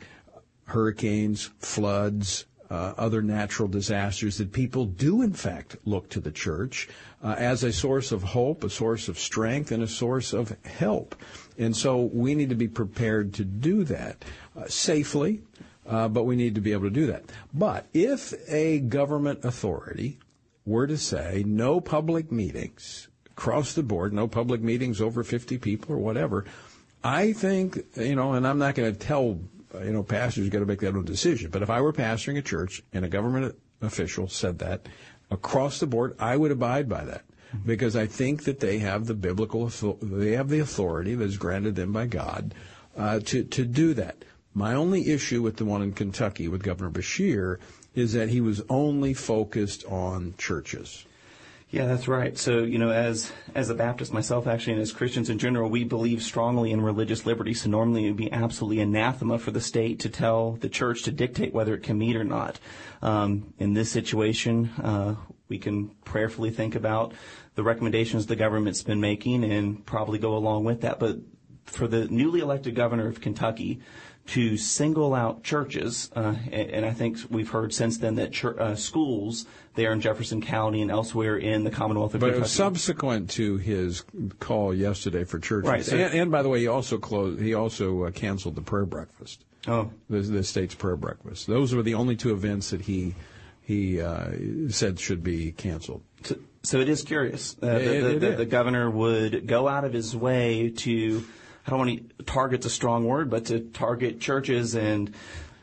hurricanes, 0.66 1.50
floods, 1.58 2.46
uh, 2.70 2.94
other 2.96 3.20
natural 3.20 3.68
disasters, 3.68 4.38
that 4.38 4.52
people 4.52 4.86
do 4.86 5.22
in 5.22 5.32
fact 5.32 5.76
look 5.84 6.08
to 6.10 6.20
the 6.20 6.30
church 6.30 6.88
uh, 7.22 7.34
as 7.36 7.64
a 7.64 7.72
source 7.72 8.12
of 8.12 8.22
hope, 8.22 8.64
a 8.64 8.70
source 8.70 9.08
of 9.08 9.18
strength, 9.18 9.72
and 9.72 9.82
a 9.82 9.88
source 9.88 10.32
of 10.32 10.56
help. 10.64 11.14
And 11.58 11.76
so 11.76 12.02
we 12.12 12.34
need 12.34 12.48
to 12.50 12.54
be 12.54 12.68
prepared 12.68 13.34
to 13.34 13.44
do 13.44 13.84
that 13.84 14.24
uh, 14.56 14.66
safely, 14.68 15.42
uh, 15.86 16.08
but 16.08 16.24
we 16.24 16.36
need 16.36 16.54
to 16.54 16.60
be 16.60 16.72
able 16.72 16.84
to 16.84 16.90
do 16.90 17.06
that. 17.06 17.24
But 17.52 17.86
if 17.92 18.32
a 18.48 18.78
government 18.80 19.44
authority 19.44 20.18
were 20.64 20.86
to 20.86 20.96
say 20.96 21.42
no 21.46 21.80
public 21.80 22.30
meetings 22.30 23.08
across 23.26 23.72
the 23.74 23.82
board, 23.82 24.12
no 24.12 24.28
public 24.28 24.60
meetings 24.60 25.00
over 25.00 25.24
50 25.24 25.58
people 25.58 25.94
or 25.94 25.98
whatever, 25.98 26.44
I 27.02 27.32
think, 27.32 27.84
you 27.96 28.14
know, 28.14 28.34
and 28.34 28.46
I'm 28.46 28.58
not 28.58 28.74
going 28.74 28.92
to 28.92 28.98
tell, 28.98 29.40
you 29.74 29.92
know, 29.92 30.02
pastors 30.02 30.48
got 30.48 30.60
to 30.60 30.66
make 30.66 30.80
their 30.80 30.96
own 30.96 31.04
decision, 31.04 31.50
but 31.50 31.62
if 31.62 31.70
I 31.70 31.80
were 31.80 31.92
pastoring 31.92 32.38
a 32.38 32.42
church 32.42 32.82
and 32.92 33.04
a 33.04 33.08
government 33.08 33.54
official 33.80 34.28
said 34.28 34.58
that 34.58 34.88
across 35.30 35.80
the 35.80 35.86
board, 35.86 36.16
I 36.18 36.36
would 36.36 36.50
abide 36.50 36.88
by 36.88 37.04
that 37.04 37.24
because 37.64 37.96
I 37.96 38.06
think 38.06 38.44
that 38.44 38.60
they 38.60 38.78
have 38.78 39.06
the 39.06 39.14
biblical, 39.14 39.66
they 40.02 40.32
have 40.32 40.48
the 40.48 40.60
authority 40.60 41.14
that 41.14 41.24
is 41.24 41.36
granted 41.36 41.76
them 41.76 41.92
by 41.92 42.06
God 42.06 42.54
uh, 42.96 43.20
to 43.20 43.44
to 43.44 43.64
do 43.64 43.94
that. 43.94 44.24
My 44.52 44.74
only 44.74 45.08
issue 45.08 45.42
with 45.42 45.56
the 45.56 45.64
one 45.64 45.82
in 45.82 45.92
Kentucky 45.92 46.48
with 46.48 46.62
Governor 46.62 46.90
Beshear 46.90 47.58
is 47.94 48.12
that 48.12 48.28
he 48.28 48.40
was 48.40 48.62
only 48.68 49.14
focused 49.14 49.84
on 49.86 50.34
churches. 50.38 51.04
Yeah, 51.70 51.86
that's 51.86 52.08
right. 52.08 52.36
So, 52.36 52.64
you 52.64 52.78
know, 52.78 52.90
as 52.90 53.32
as 53.54 53.70
a 53.70 53.74
Baptist 53.76 54.12
myself, 54.12 54.48
actually, 54.48 54.72
and 54.72 54.82
as 54.82 54.90
Christians 54.90 55.30
in 55.30 55.38
general, 55.38 55.70
we 55.70 55.84
believe 55.84 56.20
strongly 56.20 56.72
in 56.72 56.80
religious 56.80 57.26
liberty. 57.26 57.54
So 57.54 57.70
normally 57.70 58.06
it 58.06 58.08
would 58.08 58.16
be 58.16 58.32
absolutely 58.32 58.80
anathema 58.80 59.38
for 59.38 59.52
the 59.52 59.60
state 59.60 60.00
to 60.00 60.08
tell 60.08 60.52
the 60.52 60.68
church 60.68 61.04
to 61.04 61.12
dictate 61.12 61.54
whether 61.54 61.74
it 61.74 61.84
can 61.84 61.96
meet 61.96 62.16
or 62.16 62.24
not. 62.24 62.58
Um, 63.02 63.54
in 63.58 63.74
this 63.74 63.90
situation, 63.90 64.70
uh, 64.82 65.14
we 65.48 65.58
can 65.58 65.90
prayerfully 66.04 66.50
think 66.50 66.74
about 66.74 67.12
the 67.54 67.62
recommendations 67.62 68.26
the 68.26 68.34
government's 68.34 68.82
been 68.82 69.00
making 69.00 69.44
and 69.44 69.86
probably 69.86 70.18
go 70.18 70.36
along 70.36 70.64
with 70.64 70.80
that. 70.80 70.98
But 70.98 71.18
for 71.66 71.86
the 71.86 72.08
newly 72.08 72.40
elected 72.40 72.74
governor 72.74 73.06
of 73.06 73.20
Kentucky 73.20 73.80
to 74.30 74.56
single 74.56 75.12
out 75.12 75.42
churches, 75.42 76.10
uh, 76.14 76.36
and, 76.52 76.70
and, 76.70 76.86
I 76.86 76.92
think 76.92 77.18
we've 77.30 77.48
heard 77.48 77.74
since 77.74 77.98
then 77.98 78.14
that 78.14 78.44
uh, 78.44 78.76
schools 78.76 79.44
there 79.74 79.92
in 79.92 80.00
Jefferson 80.00 80.40
County 80.40 80.82
and 80.82 80.90
elsewhere 80.90 81.36
in 81.36 81.64
the 81.64 81.70
Commonwealth 81.70 82.14
of 82.14 82.20
but 82.20 82.34
Kentucky. 82.34 82.48
subsequent 82.48 83.30
to 83.30 83.56
his 83.56 84.04
call 84.38 84.72
yesterday 84.72 85.24
for 85.24 85.40
churches, 85.40 85.68
right, 85.68 85.84
so, 85.84 85.96
and, 85.96 86.14
and, 86.14 86.30
by 86.30 86.42
the 86.42 86.48
way, 86.48 86.60
he 86.60 86.68
also 86.68 86.96
closed. 86.96 87.40
He 87.40 87.54
also 87.54 88.04
uh, 88.04 88.10
canceled 88.12 88.54
the 88.54 88.62
prayer 88.62 88.86
breakfast. 88.86 89.44
Oh, 89.66 89.90
the, 90.08 90.20
the, 90.20 90.44
state's 90.44 90.76
prayer 90.76 90.96
breakfast. 90.96 91.48
Those 91.48 91.74
were 91.74 91.82
the 91.82 91.94
only 91.94 92.14
two 92.14 92.32
events 92.32 92.70
that 92.70 92.82
he 92.82 93.16
he 93.62 94.00
uh, 94.00 94.30
said 94.68 95.00
should 95.00 95.24
be 95.24 95.50
canceled. 95.52 96.02
So, 96.22 96.36
so 96.62 96.80
it 96.80 96.88
is 96.88 97.02
curious. 97.02 97.56
Uh, 97.60 97.78
the, 97.78 98.16
the, 98.20 98.30
the, 98.36 98.46
governor 98.46 98.90
would 98.90 99.46
go 99.46 99.66
out 99.66 99.84
of 99.84 99.92
his 99.92 100.16
way 100.16 100.70
to, 100.70 101.24
I 101.70 101.76
don't 101.76 101.86
want 101.86 102.18
to 102.18 102.24
target's 102.24 102.66
a 102.66 102.70
strong 102.70 103.04
word, 103.04 103.30
but 103.30 103.46
to 103.46 103.60
target 103.60 104.20
churches 104.20 104.74
and 104.74 105.14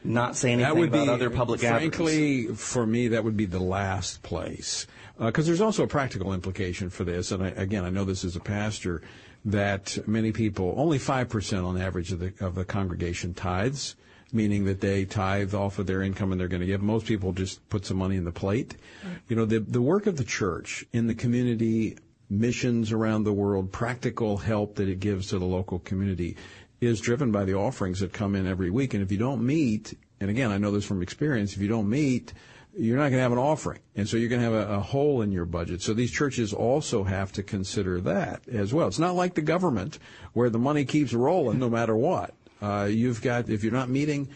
not 0.06 0.38
say 0.38 0.54
anything 0.54 0.74
that 0.74 0.80
would 0.80 0.88
about 0.88 1.06
be, 1.06 1.12
other 1.12 1.30
public 1.30 1.62
areas. 1.62 1.82
Frankly, 1.82 2.38
gatherings. 2.44 2.64
for 2.64 2.86
me, 2.86 3.10
that 3.10 3.26
would 3.26 3.36
be 3.36 3.44
the 3.44 3.60
last 3.60 4.24
place. 4.24 4.88
Because 5.20 5.46
uh, 5.46 5.48
there's 5.48 5.60
also 5.60 5.84
a 5.84 5.88
practical 5.88 6.32
implication 6.32 6.90
for 6.90 7.04
this. 7.04 7.34
And 7.34 7.44
I, 7.44 7.48
again, 7.50 7.84
I 7.84 7.90
know 7.90 8.06
this 8.06 8.24
as 8.24 8.38
a 8.38 8.40
pastor 8.40 9.02
that 9.44 9.98
many 10.08 10.32
people, 10.32 10.74
only 10.78 10.98
5% 10.98 11.66
on 11.66 11.82
average 11.82 12.14
of 12.14 12.20
the, 12.20 12.34
of 12.40 12.56
the 12.56 12.64
congregation 12.64 13.34
tithes 13.34 13.98
meaning 14.34 14.66
that 14.66 14.82
they 14.82 15.06
tithe 15.06 15.54
off 15.54 15.80
of 15.80 15.88
their 15.88 16.02
income 16.02 16.34
and 16.34 16.42
they're 16.42 16.50
going 16.50 16.60
to 16.60 16.68
give. 16.68 16.82
Most 16.82 17.06
people 17.06 17.32
just 17.32 17.68
put 17.70 17.86
some 17.86 17.96
money 17.96 18.18
in 18.18 18.26
the 18.26 18.32
plate. 18.32 18.76
Right. 19.02 19.22
You 19.30 19.38
know, 19.38 19.46
the, 19.46 19.60
the 19.60 19.82
work 19.82 20.06
of 20.06 20.18
the 20.18 20.26
church 20.26 20.86
in 20.92 21.08
the 21.08 21.16
community, 21.16 21.98
missions 22.30 22.92
around 22.92 23.24
the 23.24 23.34
world, 23.34 23.72
practical 23.72 24.38
help 24.38 24.76
that 24.76 24.90
it 24.90 25.00
gives 25.00 25.28
to 25.28 25.40
the 25.40 25.46
local 25.46 25.80
community 25.80 26.36
is 26.80 27.00
driven 27.00 27.32
by 27.32 27.46
the 27.46 27.56
offerings 27.56 28.00
that 28.02 28.14
come 28.14 28.36
in 28.36 28.46
every 28.46 28.70
week. 28.70 28.94
And 28.94 29.02
if 29.02 29.12
you 29.12 29.18
don't 29.18 29.46
meet, 29.46 29.98
and 30.20 30.30
again, 30.30 30.52
I 30.52 30.58
know 30.58 30.72
this 30.72 30.86
from 30.86 31.02
experience, 31.02 31.54
if 31.54 31.62
you 31.62 31.68
don't 31.68 31.90
meet, 31.90 32.34
you're 32.78 32.98
not 32.98 33.04
going 33.04 33.14
to 33.14 33.22
have 33.22 33.32
an 33.32 33.40
offering. 33.40 33.80
And 33.96 34.08
so 34.08 34.18
you're 34.18 34.30
going 34.30 34.42
to 34.42 34.52
have 34.52 34.70
a, 34.70 34.74
a, 34.76 34.80
hole 34.80 35.22
in 35.24 35.32
your 35.32 35.46
budget. 35.46 35.82
So 35.82 35.94
these 35.94 36.12
churches 36.12 36.54
also 36.54 37.04
have 37.04 37.32
to 37.34 37.44
consider 37.44 38.00
that 38.02 38.48
as 38.48 38.74
well. 38.74 38.88
It's 38.88 39.00
not 39.00 39.16
like 39.16 39.34
the 39.34 39.42
government 39.42 39.98
where 40.34 40.50
the 40.50 40.60
money 40.60 40.86
keeps 40.86 41.14
rolling 41.14 41.58
no 41.58 41.70
matter 41.70 41.96
what. 41.96 42.36
Uh, 42.62 42.88
you've 42.90 43.22
got 43.22 43.50
if 43.50 43.64
you're 43.64 43.74
not 43.74 43.90
meeting, 43.90 44.30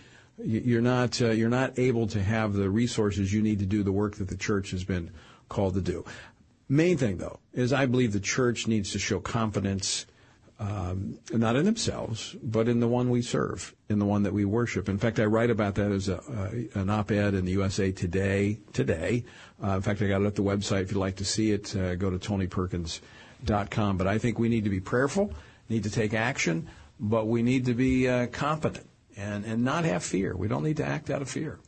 you're 0.43 0.81
not 0.81 1.21
uh, 1.21 1.31
you're 1.31 1.49
not 1.49 1.77
able 1.77 2.07
to 2.07 2.21
have 2.21 2.53
the 2.53 2.69
resources 2.69 3.31
you 3.33 3.41
need 3.41 3.59
to 3.59 3.65
do 3.65 3.83
the 3.83 3.91
work 3.91 4.15
that 4.15 4.27
the 4.27 4.37
church 4.37 4.71
has 4.71 4.83
been 4.83 5.11
called 5.49 5.73
to 5.73 5.81
do. 5.81 6.05
Main 6.71 6.97
thing 6.97 7.17
though 7.17 7.39
is 7.53 7.73
I 7.73 7.85
believe 7.85 8.13
the 8.13 8.19
church 8.19 8.67
needs 8.67 8.91
to 8.93 8.99
show 8.99 9.19
confidence. 9.19 10.05
Um, 10.59 11.17
not 11.31 11.55
in 11.55 11.65
themselves, 11.65 12.35
but 12.43 12.69
in 12.69 12.81
the 12.81 12.87
one 12.87 13.09
we 13.09 13.23
serve, 13.23 13.73
in 13.89 13.97
the 13.97 14.05
one 14.05 14.21
that 14.23 14.33
we 14.33 14.45
worship. 14.45 14.87
In 14.89 14.99
fact, 14.99 15.19
I 15.19 15.25
write 15.25 15.49
about 15.49 15.73
that 15.73 15.91
as 15.91 16.07
a, 16.07 16.17
uh, 16.19 16.79
an 16.79 16.87
op-ed 16.87 17.33
in 17.33 17.45
the 17.45 17.53
USA 17.53 17.91
Today 17.91 18.59
today. 18.71 19.25
Uh, 19.63 19.77
in 19.77 19.81
fact, 19.81 20.03
I 20.03 20.07
got 20.07 20.21
it 20.21 20.27
at 20.27 20.35
the 20.35 20.43
website. 20.43 20.83
If 20.83 20.91
you'd 20.91 20.99
like 20.99 21.15
to 21.15 21.25
see 21.25 21.51
it, 21.51 21.75
uh, 21.75 21.95
go 21.95 22.11
to 22.11 22.19
tonyperkins.com. 22.19 23.97
But 23.97 24.05
I 24.05 24.19
think 24.19 24.37
we 24.37 24.49
need 24.49 24.65
to 24.65 24.69
be 24.69 24.79
prayerful, 24.79 25.33
need 25.67 25.81
to 25.83 25.89
take 25.89 26.13
action 26.13 26.67
but 27.01 27.25
we 27.25 27.41
need 27.41 27.65
to 27.65 27.73
be 27.73 28.07
uh, 28.07 28.27
confident 28.27 28.87
and, 29.17 29.43
and 29.43 29.63
not 29.63 29.83
have 29.83 30.03
fear. 30.03 30.35
We 30.35 30.47
don't 30.47 30.63
need 30.63 30.77
to 30.77 30.85
act 30.85 31.09
out 31.09 31.21
of 31.21 31.29
fear. 31.29 31.59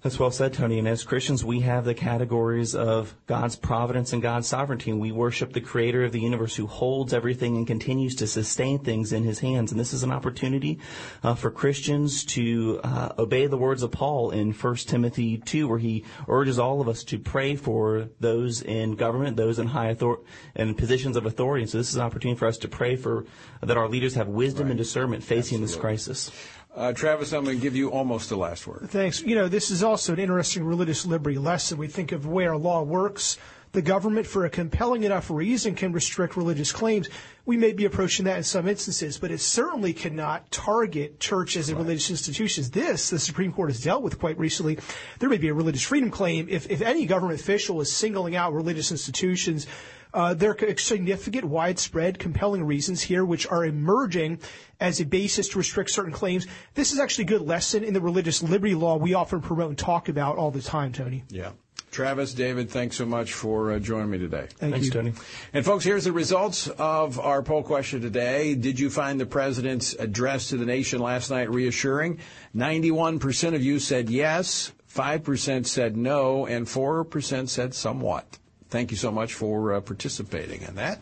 That's 0.00 0.16
well 0.16 0.30
said, 0.30 0.52
Tony. 0.52 0.78
And 0.78 0.86
as 0.86 1.02
Christians, 1.02 1.44
we 1.44 1.58
have 1.60 1.84
the 1.84 1.92
categories 1.92 2.76
of 2.76 3.16
God's 3.26 3.56
providence 3.56 4.12
and 4.12 4.22
God's 4.22 4.46
sovereignty. 4.46 4.92
And 4.92 5.00
we 5.00 5.10
worship 5.10 5.52
the 5.52 5.60
creator 5.60 6.04
of 6.04 6.12
the 6.12 6.20
universe 6.20 6.54
who 6.54 6.68
holds 6.68 7.12
everything 7.12 7.56
and 7.56 7.66
continues 7.66 8.14
to 8.16 8.28
sustain 8.28 8.78
things 8.78 9.12
in 9.12 9.24
his 9.24 9.40
hands. 9.40 9.72
And 9.72 9.80
this 9.80 9.92
is 9.92 10.04
an 10.04 10.12
opportunity 10.12 10.78
uh, 11.24 11.34
for 11.34 11.50
Christians 11.50 12.24
to 12.26 12.80
uh, 12.84 13.08
obey 13.18 13.48
the 13.48 13.56
words 13.56 13.82
of 13.82 13.90
Paul 13.90 14.30
in 14.30 14.52
1 14.52 14.76
Timothy 14.76 15.38
2, 15.38 15.66
where 15.66 15.80
he 15.80 16.04
urges 16.28 16.60
all 16.60 16.80
of 16.80 16.88
us 16.88 17.02
to 17.02 17.18
pray 17.18 17.56
for 17.56 18.08
those 18.20 18.62
in 18.62 18.94
government, 18.94 19.36
those 19.36 19.58
in 19.58 19.66
high 19.66 19.88
authority, 19.88 20.22
and 20.54 20.78
positions 20.78 21.16
of 21.16 21.26
authority. 21.26 21.62
And 21.62 21.70
so 21.70 21.78
this 21.78 21.90
is 21.90 21.96
an 21.96 22.02
opportunity 22.02 22.38
for 22.38 22.46
us 22.46 22.58
to 22.58 22.68
pray 22.68 22.94
for 22.94 23.24
that 23.62 23.76
our 23.76 23.88
leaders 23.88 24.14
have 24.14 24.28
wisdom 24.28 24.66
right. 24.66 24.70
and 24.70 24.78
discernment 24.78 25.24
facing 25.24 25.60
Absolutely. 25.60 25.66
this 25.66 25.80
crisis. 25.80 26.30
Uh, 26.78 26.92
Travis, 26.92 27.32
I'm 27.32 27.42
going 27.42 27.56
to 27.56 27.62
give 27.62 27.74
you 27.74 27.90
almost 27.90 28.28
the 28.28 28.36
last 28.36 28.64
word. 28.64 28.88
Thanks. 28.88 29.20
You 29.20 29.34
know, 29.34 29.48
this 29.48 29.72
is 29.72 29.82
also 29.82 30.12
an 30.12 30.20
interesting 30.20 30.62
religious 30.62 31.04
liberty 31.04 31.36
lesson. 31.36 31.76
We 31.76 31.88
think 31.88 32.12
of 32.12 32.22
the 32.22 32.28
way 32.28 32.46
our 32.46 32.56
law 32.56 32.84
works. 32.84 33.36
The 33.72 33.82
government, 33.82 34.28
for 34.28 34.44
a 34.44 34.50
compelling 34.50 35.02
enough 35.02 35.28
reason, 35.28 35.74
can 35.74 35.92
restrict 35.92 36.36
religious 36.36 36.70
claims. 36.70 37.08
We 37.46 37.56
may 37.56 37.72
be 37.72 37.84
approaching 37.84 38.26
that 38.26 38.36
in 38.36 38.44
some 38.44 38.68
instances, 38.68 39.18
but 39.18 39.32
it 39.32 39.40
certainly 39.40 39.92
cannot 39.92 40.52
target 40.52 41.18
churches 41.18 41.68
and 41.68 41.76
right. 41.76 41.84
religious 41.84 42.10
institutions. 42.10 42.70
This, 42.70 43.10
the 43.10 43.18
Supreme 43.18 43.52
Court 43.52 43.70
has 43.70 43.82
dealt 43.82 44.04
with 44.04 44.20
quite 44.20 44.38
recently. 44.38 44.78
There 45.18 45.28
may 45.28 45.36
be 45.36 45.48
a 45.48 45.54
religious 45.54 45.82
freedom 45.82 46.12
claim 46.12 46.46
if, 46.48 46.70
if 46.70 46.80
any 46.80 47.06
government 47.06 47.40
official 47.40 47.80
is 47.80 47.92
singling 47.92 48.36
out 48.36 48.54
religious 48.54 48.92
institutions 48.92 49.66
uh, 50.14 50.34
there 50.34 50.56
are 50.60 50.76
significant, 50.76 51.44
widespread, 51.44 52.18
compelling 52.18 52.64
reasons 52.64 53.02
here 53.02 53.24
which 53.24 53.46
are 53.46 53.64
emerging 53.64 54.40
as 54.80 55.00
a 55.00 55.04
basis 55.04 55.48
to 55.48 55.58
restrict 55.58 55.90
certain 55.90 56.12
claims. 56.12 56.46
This 56.74 56.92
is 56.92 56.98
actually 56.98 57.24
a 57.24 57.28
good 57.28 57.42
lesson 57.42 57.84
in 57.84 57.94
the 57.94 58.00
religious 58.00 58.42
liberty 58.42 58.74
law 58.74 58.96
we 58.96 59.14
often 59.14 59.40
promote 59.40 59.70
and 59.70 59.78
talk 59.78 60.08
about 60.08 60.36
all 60.36 60.50
the 60.50 60.62
time, 60.62 60.92
Tony. 60.92 61.24
Yeah. 61.28 61.50
Travis, 61.90 62.34
David, 62.34 62.70
thanks 62.70 62.96
so 62.96 63.06
much 63.06 63.32
for 63.32 63.72
uh, 63.72 63.78
joining 63.78 64.10
me 64.10 64.18
today. 64.18 64.46
Thank 64.56 64.74
thanks, 64.74 64.86
you. 64.86 64.92
Tony. 64.92 65.12
And 65.52 65.64
folks, 65.64 65.84
here's 65.84 66.04
the 66.04 66.12
results 66.12 66.68
of 66.68 67.18
our 67.18 67.42
poll 67.42 67.62
question 67.62 68.02
today. 68.02 68.54
Did 68.54 68.78
you 68.78 68.90
find 68.90 69.18
the 69.18 69.26
president's 69.26 69.94
address 69.94 70.48
to 70.48 70.58
the 70.58 70.66
nation 70.66 71.00
last 71.00 71.30
night 71.30 71.50
reassuring? 71.50 72.18
91% 72.54 73.54
of 73.54 73.62
you 73.62 73.78
said 73.78 74.10
yes, 74.10 74.72
5% 74.94 75.66
said 75.66 75.96
no, 75.96 76.46
and 76.46 76.66
4% 76.66 77.48
said 77.48 77.74
somewhat. 77.74 78.38
Thank 78.70 78.90
you 78.90 78.96
so 78.96 79.10
much 79.10 79.34
for 79.34 79.74
uh, 79.74 79.80
participating 79.80 80.62
in 80.62 80.76
that. 80.76 81.00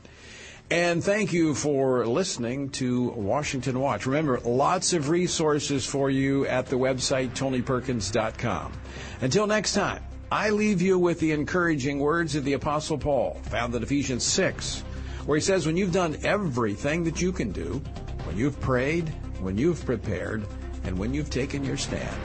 And 0.68 1.02
thank 1.02 1.32
you 1.32 1.54
for 1.54 2.04
listening 2.06 2.70
to 2.70 3.10
Washington 3.10 3.78
Watch. 3.78 4.06
Remember, 4.06 4.40
lots 4.40 4.92
of 4.92 5.10
resources 5.10 5.86
for 5.86 6.10
you 6.10 6.44
at 6.46 6.66
the 6.66 6.76
website, 6.76 7.30
tonyperkins.com. 7.30 8.72
Until 9.20 9.46
next 9.46 9.74
time, 9.74 10.02
I 10.30 10.50
leave 10.50 10.82
you 10.82 10.98
with 10.98 11.20
the 11.20 11.30
encouraging 11.30 12.00
words 12.00 12.34
of 12.34 12.44
the 12.44 12.54
Apostle 12.54 12.98
Paul, 12.98 13.34
found 13.44 13.76
in 13.76 13.82
Ephesians 13.84 14.24
6, 14.24 14.80
where 15.24 15.38
he 15.38 15.42
says, 15.42 15.66
When 15.66 15.76
you've 15.76 15.92
done 15.92 16.16
everything 16.24 17.04
that 17.04 17.20
you 17.20 17.30
can 17.30 17.52
do, 17.52 17.80
when 18.24 18.36
you've 18.36 18.60
prayed, 18.60 19.08
when 19.40 19.56
you've 19.56 19.84
prepared, 19.86 20.44
and 20.82 20.98
when 20.98 21.14
you've 21.14 21.30
taken 21.30 21.64
your 21.64 21.76
stand, 21.76 22.16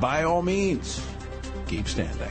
by 0.00 0.22
all 0.22 0.42
means, 0.42 1.04
keep 1.66 1.88
standing. 1.88 2.30